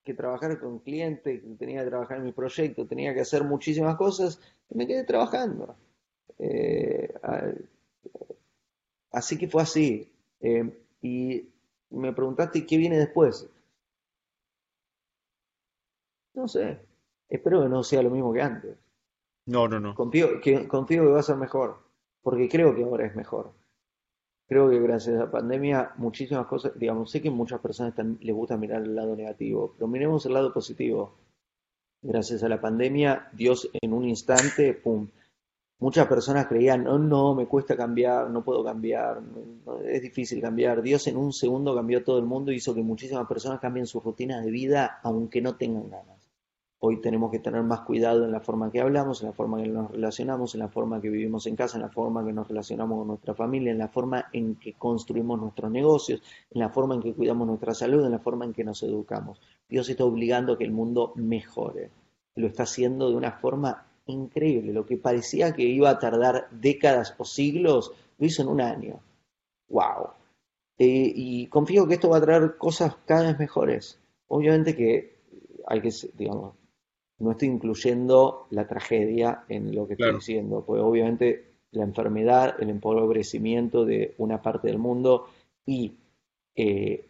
que 0.02 0.14
trabajar 0.14 0.58
con 0.58 0.78
clientes, 0.80 1.42
tenía 1.58 1.84
que 1.84 1.90
trabajar 1.90 2.18
en 2.18 2.24
mi 2.24 2.32
proyecto, 2.32 2.86
tenía 2.86 3.14
que 3.14 3.20
hacer 3.20 3.44
muchísimas 3.44 3.96
cosas 3.96 4.40
y 4.70 4.76
me 4.76 4.86
quedé 4.86 5.04
trabajando. 5.04 5.76
Eh, 6.38 7.12
así 9.12 9.36
que 9.36 9.48
fue 9.48 9.62
así. 9.62 10.10
Eh, 10.40 10.70
y 11.02 11.48
me 11.90 12.12
preguntaste 12.12 12.66
qué 12.66 12.76
viene 12.78 12.98
después. 12.98 13.46
No 16.34 16.48
sé, 16.48 16.78
espero 17.28 17.62
que 17.62 17.68
no 17.68 17.82
sea 17.82 18.02
lo 18.02 18.10
mismo 18.10 18.32
que 18.32 18.42
antes. 18.42 18.76
No, 19.46 19.68
no, 19.68 19.78
no. 19.78 19.94
Confío 19.94 20.40
que, 20.40 20.66
confío 20.66 21.02
que 21.02 21.10
va 21.10 21.20
a 21.20 21.22
ser 21.22 21.36
mejor 21.36 21.87
porque 22.28 22.46
creo 22.46 22.76
que 22.76 22.84
ahora 22.84 23.06
es 23.06 23.16
mejor. 23.16 23.54
Creo 24.46 24.68
que 24.68 24.78
gracias 24.80 25.16
a 25.16 25.20
la 25.20 25.30
pandemia 25.30 25.92
muchísimas 25.96 26.46
cosas, 26.46 26.78
digamos, 26.78 27.10
sé 27.10 27.22
que 27.22 27.30
muchas 27.30 27.58
personas 27.58 27.94
les 28.20 28.34
gusta 28.34 28.58
mirar 28.58 28.82
el 28.82 28.94
lado 28.94 29.16
negativo, 29.16 29.72
pero 29.74 29.88
miremos 29.88 30.26
el 30.26 30.34
lado 30.34 30.52
positivo. 30.52 31.14
Gracias 32.02 32.42
a 32.42 32.50
la 32.50 32.60
pandemia, 32.60 33.30
Dios 33.32 33.70
en 33.80 33.94
un 33.94 34.06
instante, 34.06 34.74
¡pum! 34.74 35.08
Muchas 35.78 36.06
personas 36.06 36.48
creían, 36.48 36.84
no, 36.84 36.98
no, 36.98 37.34
me 37.34 37.46
cuesta 37.46 37.74
cambiar, 37.74 38.28
no 38.28 38.44
puedo 38.44 38.62
cambiar, 38.62 39.22
es 39.86 40.02
difícil 40.02 40.42
cambiar. 40.42 40.82
Dios 40.82 41.06
en 41.06 41.16
un 41.16 41.32
segundo 41.32 41.74
cambió 41.74 42.04
todo 42.04 42.18
el 42.18 42.26
mundo 42.26 42.52
y 42.52 42.56
hizo 42.56 42.74
que 42.74 42.82
muchísimas 42.82 43.26
personas 43.26 43.58
cambien 43.58 43.86
su 43.86 44.00
rutina 44.00 44.42
de 44.42 44.50
vida 44.50 45.00
aunque 45.02 45.40
no 45.40 45.56
tengan 45.56 45.88
ganas. 45.88 46.17
Hoy 46.80 47.00
tenemos 47.00 47.32
que 47.32 47.40
tener 47.40 47.64
más 47.64 47.80
cuidado 47.80 48.24
en 48.24 48.30
la 48.30 48.38
forma 48.38 48.70
que 48.70 48.80
hablamos, 48.80 49.20
en 49.20 49.28
la 49.28 49.32
forma 49.32 49.58
en 49.58 49.64
que 49.64 49.70
nos 49.72 49.90
relacionamos, 49.90 50.54
en 50.54 50.60
la 50.60 50.68
forma 50.68 51.00
que 51.00 51.10
vivimos 51.10 51.46
en 51.48 51.56
casa, 51.56 51.76
en 51.76 51.82
la 51.82 51.88
forma 51.88 52.24
que 52.24 52.32
nos 52.32 52.46
relacionamos 52.46 52.98
con 52.98 53.08
nuestra 53.08 53.34
familia, 53.34 53.72
en 53.72 53.78
la 53.78 53.88
forma 53.88 54.26
en 54.32 54.54
que 54.54 54.74
construimos 54.74 55.40
nuestros 55.40 55.72
negocios, 55.72 56.22
en 56.52 56.60
la 56.60 56.68
forma 56.68 56.94
en 56.94 57.02
que 57.02 57.14
cuidamos 57.14 57.48
nuestra 57.48 57.74
salud, 57.74 58.04
en 58.04 58.12
la 58.12 58.20
forma 58.20 58.44
en 58.44 58.52
que 58.52 58.62
nos 58.62 58.80
educamos. 58.84 59.40
Dios 59.68 59.88
está 59.88 60.04
obligando 60.04 60.52
a 60.52 60.58
que 60.58 60.62
el 60.62 60.70
mundo 60.70 61.12
mejore. 61.16 61.90
Lo 62.36 62.46
está 62.46 62.62
haciendo 62.62 63.10
de 63.10 63.16
una 63.16 63.32
forma 63.32 63.84
increíble. 64.06 64.72
Lo 64.72 64.86
que 64.86 64.98
parecía 64.98 65.52
que 65.54 65.64
iba 65.64 65.90
a 65.90 65.98
tardar 65.98 66.48
décadas 66.52 67.12
o 67.18 67.24
siglos, 67.24 67.90
lo 68.18 68.26
hizo 68.26 68.42
en 68.42 68.48
un 68.48 68.60
año. 68.60 69.00
¡Wow! 69.68 70.10
Eh, 70.78 71.12
y 71.12 71.48
confío 71.48 71.88
que 71.88 71.94
esto 71.94 72.08
va 72.08 72.18
a 72.18 72.22
traer 72.22 72.56
cosas 72.56 72.94
cada 73.04 73.24
vez 73.24 73.38
mejores. 73.40 73.98
Obviamente 74.28 74.76
que 74.76 75.18
hay 75.66 75.80
que, 75.80 75.90
digamos, 76.14 76.54
no 77.18 77.32
estoy 77.32 77.48
incluyendo 77.48 78.46
la 78.50 78.66
tragedia 78.66 79.44
en 79.48 79.74
lo 79.74 79.86
que 79.86 79.94
estoy 79.94 80.14
diciendo, 80.14 80.64
pues 80.66 80.80
obviamente 80.80 81.48
la 81.72 81.84
enfermedad, 81.84 82.56
el 82.60 82.70
empobrecimiento 82.70 83.84
de 83.84 84.14
una 84.18 84.40
parte 84.40 84.68
del 84.68 84.78
mundo 84.78 85.26
y, 85.66 85.92
eh, 86.56 87.04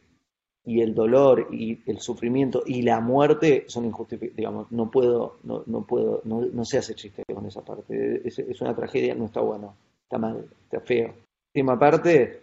y 0.65 0.81
el 0.81 0.95
dolor 0.95 1.49
y 1.53 1.79
el 1.87 2.01
sufrimiento 2.01 2.63
y 2.67 2.83
la 2.83 3.01
muerte 3.01 3.65
son 3.69 3.85
injustificables, 3.85 4.37
digamos, 4.37 4.73
no 4.73 4.91
puedo, 4.91 5.37
no, 5.45 5.63
no 5.67 5.87
puedo, 5.87 6.23
no, 6.25 6.41
no, 6.41 6.65
se 6.65 6.79
hace 6.79 6.95
chiste 6.95 7.23
con 7.33 7.47
esa 7.47 7.65
parte, 7.65 8.27
es, 8.27 8.39
es, 8.39 8.61
una 8.61 8.75
tragedia, 8.75 9.15
no 9.15 9.27
está 9.27 9.41
bueno, 9.41 9.77
está 10.03 10.19
mal, 10.19 10.49
está 10.65 10.81
feo. 10.81 11.15
Última 11.55 11.79
parte, 11.79 12.43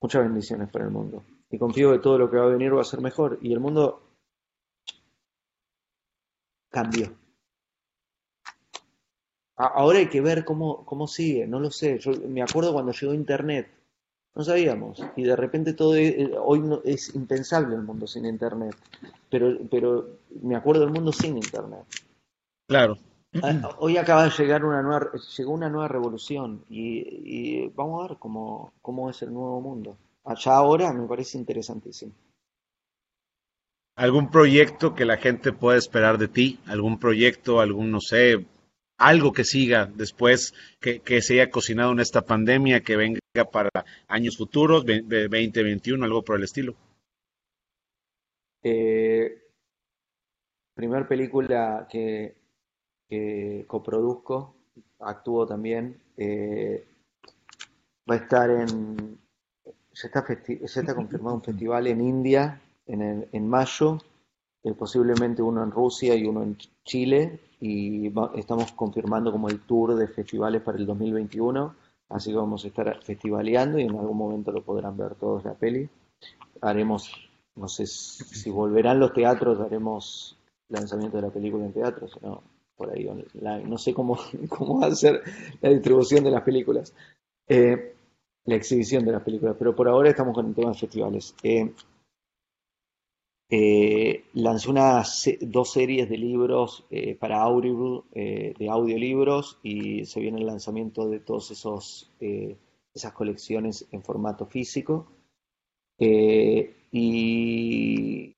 muchas 0.00 0.22
bendiciones 0.22 0.70
para 0.70 0.84
el 0.86 0.90
mundo 0.90 1.22
y 1.50 1.58
confío 1.58 1.92
que 1.92 1.98
todo 1.98 2.16
lo 2.16 2.30
que 2.30 2.36
va 2.36 2.44
a 2.44 2.50
venir 2.50 2.74
va 2.74 2.80
a 2.80 2.84
ser 2.84 3.00
mejor 3.00 3.38
y 3.42 3.52
el 3.52 3.60
mundo 3.60 4.09
cambió. 6.70 7.12
Ahora 9.56 9.98
hay 9.98 10.08
que 10.08 10.22
ver 10.22 10.44
cómo, 10.44 10.86
cómo 10.86 11.06
sigue, 11.06 11.46
no 11.46 11.60
lo 11.60 11.70
sé. 11.70 11.98
Yo 11.98 12.12
me 12.28 12.42
acuerdo 12.42 12.72
cuando 12.72 12.92
llegó 12.92 13.12
Internet, 13.12 13.68
no 14.34 14.42
sabíamos. 14.42 15.04
Y 15.16 15.24
de 15.24 15.36
repente 15.36 15.74
todo, 15.74 15.96
eh, 15.96 16.32
hoy 16.42 16.60
no, 16.60 16.80
es 16.82 17.14
impensable 17.14 17.74
el 17.74 17.82
mundo 17.82 18.06
sin 18.06 18.24
Internet. 18.24 18.74
Pero, 19.28 19.58
pero 19.70 20.08
me 20.42 20.56
acuerdo 20.56 20.82
del 20.82 20.94
mundo 20.94 21.12
sin 21.12 21.36
Internet. 21.36 21.84
Claro. 22.66 22.96
Ah, 23.42 23.76
hoy 23.78 23.96
acaba 23.96 24.24
de 24.24 24.30
llegar 24.30 24.64
una 24.64 24.82
nueva, 24.82 25.12
llegó 25.36 25.52
una 25.52 25.68
nueva 25.68 25.88
revolución 25.88 26.64
y, 26.68 27.68
vamos 27.68 28.02
a 28.02 28.08
ver 28.08 28.18
cómo, 28.18 28.72
cómo 28.80 29.10
es 29.10 29.20
el 29.22 29.32
nuevo 29.32 29.60
mundo. 29.60 29.96
Allá 30.24 30.56
ahora 30.56 30.92
me 30.92 31.06
parece 31.06 31.38
interesantísimo 31.38 32.12
algún 34.00 34.30
proyecto 34.30 34.94
que 34.94 35.04
la 35.04 35.18
gente 35.18 35.52
pueda 35.52 35.76
esperar 35.76 36.16
de 36.16 36.26
ti, 36.26 36.58
algún 36.64 36.98
proyecto, 36.98 37.60
algún, 37.60 37.90
no 37.90 38.00
sé, 38.00 38.46
algo 38.96 39.30
que 39.34 39.44
siga 39.44 39.90
después, 39.94 40.54
que, 40.80 41.20
se 41.20 41.34
haya 41.34 41.50
cocinado 41.50 41.92
en 41.92 42.00
esta 42.00 42.22
pandemia, 42.22 42.80
que 42.80 42.96
venga 42.96 43.20
para 43.52 43.68
años 44.08 44.38
futuros, 44.38 44.86
2021, 44.86 46.02
algo 46.02 46.22
por 46.22 46.36
el 46.36 46.44
estilo. 46.44 46.74
Eh, 48.62 49.38
primer 50.72 51.06
película 51.06 51.86
que, 51.90 52.34
que 53.06 53.66
coproduzco, 53.66 54.54
actúo 55.00 55.46
también, 55.46 56.00
eh, 56.16 56.86
va 58.10 58.14
a 58.14 58.18
estar 58.18 58.48
en, 58.48 59.18
ya 59.92 60.06
está, 60.06 60.24
ya 60.26 60.80
está 60.80 60.94
confirmado 60.94 61.36
un 61.36 61.42
festival 61.42 61.86
en 61.86 62.00
India 62.00 62.62
en, 62.92 63.28
en 63.32 63.48
mayo, 63.48 63.98
eh, 64.62 64.74
posiblemente 64.74 65.42
uno 65.42 65.62
en 65.62 65.70
Rusia 65.70 66.14
y 66.14 66.24
uno 66.24 66.42
en 66.42 66.56
Chile, 66.84 67.40
y 67.60 68.12
estamos 68.34 68.72
confirmando 68.72 69.32
como 69.32 69.48
el 69.48 69.60
tour 69.60 69.94
de 69.94 70.08
festivales 70.08 70.62
para 70.62 70.78
el 70.78 70.86
2021, 70.86 71.74
así 72.08 72.30
que 72.30 72.36
vamos 72.36 72.64
a 72.64 72.68
estar 72.68 73.02
festivaleando 73.02 73.78
y 73.78 73.84
en 73.84 73.90
algún 73.90 74.16
momento 74.16 74.52
lo 74.52 74.62
podrán 74.62 74.96
ver 74.96 75.14
todos 75.14 75.44
la 75.44 75.54
peli. 75.54 75.88
Haremos, 76.60 77.12
no 77.56 77.68
sé 77.68 77.86
si 77.86 78.50
volverán 78.50 78.98
los 78.98 79.12
teatros, 79.12 79.60
haremos 79.60 80.36
lanzamiento 80.68 81.16
de 81.16 81.22
la 81.22 81.30
película 81.30 81.64
en 81.64 81.72
teatros, 81.72 82.18
no, 82.22 82.42
por 82.76 82.90
ahí 82.90 83.08
no 83.64 83.78
sé 83.78 83.92
cómo, 83.92 84.18
cómo 84.48 84.80
va 84.80 84.86
a 84.86 84.94
ser 84.94 85.22
la 85.60 85.70
distribución 85.70 86.24
de 86.24 86.30
las 86.30 86.42
películas. 86.42 86.94
Eh, 87.46 87.94
la 88.44 88.54
exhibición 88.54 89.04
de 89.04 89.12
las 89.12 89.22
películas, 89.22 89.56
pero 89.58 89.76
por 89.76 89.88
ahora 89.88 90.10
estamos 90.10 90.34
con 90.34 90.46
el 90.46 90.54
tema 90.54 90.70
de 90.70 90.78
festivales. 90.78 91.34
Eh, 91.42 91.72
eh, 93.52 94.26
lancé 94.34 94.70
unas 94.70 95.28
dos 95.40 95.72
series 95.72 96.08
de 96.08 96.16
libros 96.16 96.84
eh, 96.90 97.16
para 97.16 97.42
Audible, 97.42 98.02
eh, 98.12 98.54
de 98.56 98.68
audiolibros, 98.68 99.58
y 99.64 100.06
se 100.06 100.20
viene 100.20 100.38
el 100.38 100.46
lanzamiento 100.46 101.08
de 101.08 101.18
todas 101.18 102.08
eh, 102.20 102.56
esas 102.94 103.12
colecciones 103.12 103.88
en 103.90 104.02
formato 104.04 104.46
físico. 104.46 105.08
y 106.92 108.34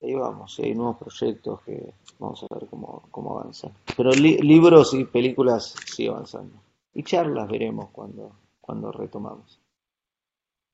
ahí 0.00 0.14
vamos, 0.14 0.58
hay 0.58 0.74
nuevos 0.74 0.96
proyectos 0.96 1.60
que 1.62 1.94
vamos 2.18 2.42
a 2.44 2.54
ver 2.54 2.66
cómo, 2.68 3.08
cómo 3.10 3.38
avanzan. 3.38 3.72
Pero 3.96 4.10
libros 4.12 4.94
y 4.94 5.04
películas 5.04 5.74
sigue 5.86 6.08
avanzando. 6.08 6.62
Y 6.94 7.02
charlas 7.02 7.48
veremos 7.48 7.90
cuando, 7.90 8.32
cuando 8.60 8.90
retomamos. 8.90 9.60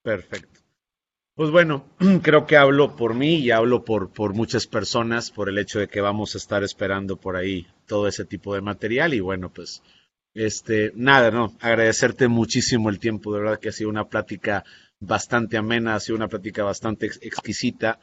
Perfecto. 0.03 0.64
Pues 1.37 1.51
bueno, 1.51 1.85
creo 2.23 2.47
que 2.47 2.57
hablo 2.57 2.95
por 2.95 3.15
mí 3.15 3.37
y 3.37 3.51
hablo 3.51 3.85
por, 3.85 4.11
por 4.13 4.35
muchas 4.35 4.69
personas 4.69 5.33
por 5.33 5.49
el 5.49 5.59
hecho 5.59 5.81
de 5.81 5.89
que 5.89 6.01
vamos 6.01 6.35
a 6.35 6.39
estar 6.39 6.63
esperando 6.63 7.17
por 7.17 7.35
ahí 7.35 7.67
todo 7.87 8.07
ese 8.07 8.25
tipo 8.25 8.55
de 8.55 8.61
material 8.61 9.15
y 9.15 9.21
bueno, 9.21 9.53
pues 9.53 9.83
este, 10.33 10.93
nada, 10.95 11.33
no, 11.33 11.53
agradecerte 11.61 12.29
muchísimo 12.29 12.89
el 12.89 13.01
tiempo, 13.01 13.33
de 13.33 13.41
verdad 13.41 13.59
que 13.59 13.71
ha 13.71 13.73
sido 13.73 13.91
una 13.91 14.09
plática 14.09 14.65
bastante 15.01 15.57
amena, 15.57 15.97
ha 15.97 16.01
sido 16.01 16.17
una 16.17 16.29
plática 16.29 16.63
bastante 16.63 17.07
exquisita. 17.07 17.99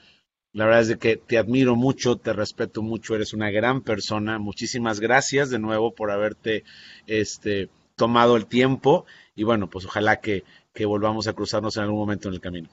La 0.51 0.65
verdad 0.65 0.81
es 0.81 0.87
de 0.89 0.97
que 0.97 1.15
te 1.15 1.37
admiro 1.37 1.77
mucho, 1.77 2.17
te 2.17 2.33
respeto 2.33 2.81
mucho, 2.81 3.15
eres 3.15 3.33
una 3.33 3.49
gran 3.49 3.81
persona. 3.81 4.39
Muchísimas 4.39 4.99
gracias 4.99 5.49
de 5.49 5.59
nuevo 5.59 5.93
por 5.95 6.11
haberte 6.11 6.65
este, 7.07 7.69
tomado 7.95 8.35
el 8.35 8.47
tiempo 8.47 9.05
y 9.35 9.43
bueno, 9.43 9.69
pues 9.69 9.85
ojalá 9.85 10.19
que, 10.19 10.43
que 10.73 10.85
volvamos 10.85 11.27
a 11.27 11.33
cruzarnos 11.33 11.77
en 11.77 11.83
algún 11.83 11.99
momento 11.99 12.27
en 12.27 12.33
el 12.33 12.41
camino. 12.41 12.69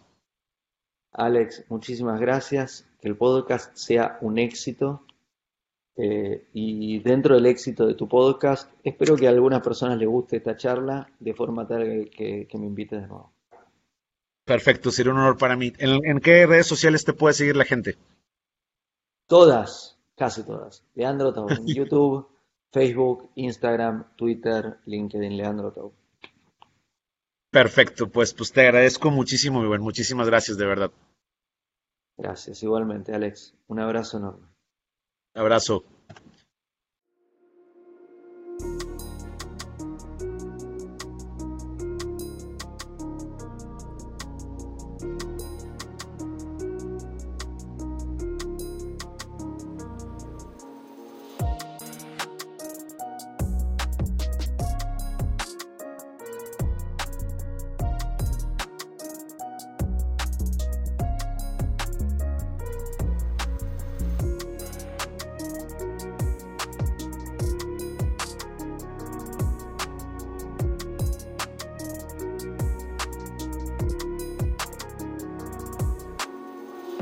Alex, 1.13 1.65
muchísimas 1.69 2.21
gracias. 2.21 2.87
Que 3.01 3.09
el 3.09 3.17
podcast 3.17 3.75
sea 3.77 4.19
un 4.21 4.39
éxito. 4.39 5.05
Eh, 5.97 6.49
y 6.53 7.01
dentro 7.01 7.35
del 7.35 7.47
éxito 7.47 7.87
de 7.87 7.95
tu 7.95 8.07
podcast, 8.07 8.71
espero 8.85 9.17
que 9.17 9.27
a 9.27 9.31
algunas 9.31 9.63
personas 9.63 9.99
les 9.99 10.09
guste 10.09 10.37
esta 10.37 10.57
charla 10.57 11.11
de 11.19 11.35
forma 11.35 11.67
tal 11.67 12.09
que, 12.11 12.47
me 12.55 12.67
invites 12.67 13.03
de 13.03 13.09
nuevo. 13.09 13.33
Perfecto, 14.45 14.93
sería 14.93 15.13
un 15.13 15.19
honor 15.19 15.37
para 15.37 15.57
mí. 15.57 15.73
¿En, 15.79 16.21
qué 16.21 16.47
redes 16.47 16.69
sociales 16.69 17.05
te 17.05 17.13
puede 17.13 17.35
seguir 17.35 17.57
la 17.57 17.65
gente? 17.65 17.97
Todas, 19.27 19.99
casi 20.17 20.45
todas. 20.45 20.85
Leandro 20.95 21.33
Tau, 21.33 21.49
en 21.51 21.67
YouTube, 21.75 22.29
Facebook, 22.71 23.31
Instagram, 23.35 24.05
Twitter, 24.15 24.79
LinkedIn, 24.87 25.37
Leandro 25.37 25.73
Tau. 25.73 25.93
Perfecto, 27.51 28.11
pues, 28.11 28.35
pues 28.35 28.53
te 28.53 28.61
agradezco 28.61 29.11
muchísimo, 29.11 29.61
mi 29.61 29.69
buen. 29.69 29.81
Muchísimas 29.81 30.27
gracias, 30.27 30.59
de 30.59 30.67
verdad. 30.67 30.91
Gracias, 32.19 32.63
igualmente, 32.63 33.15
Alex. 33.15 33.55
Un 33.69 33.81
abrazo 33.81 34.19
enorme. 34.19 34.49
Abrazo. 35.35 35.85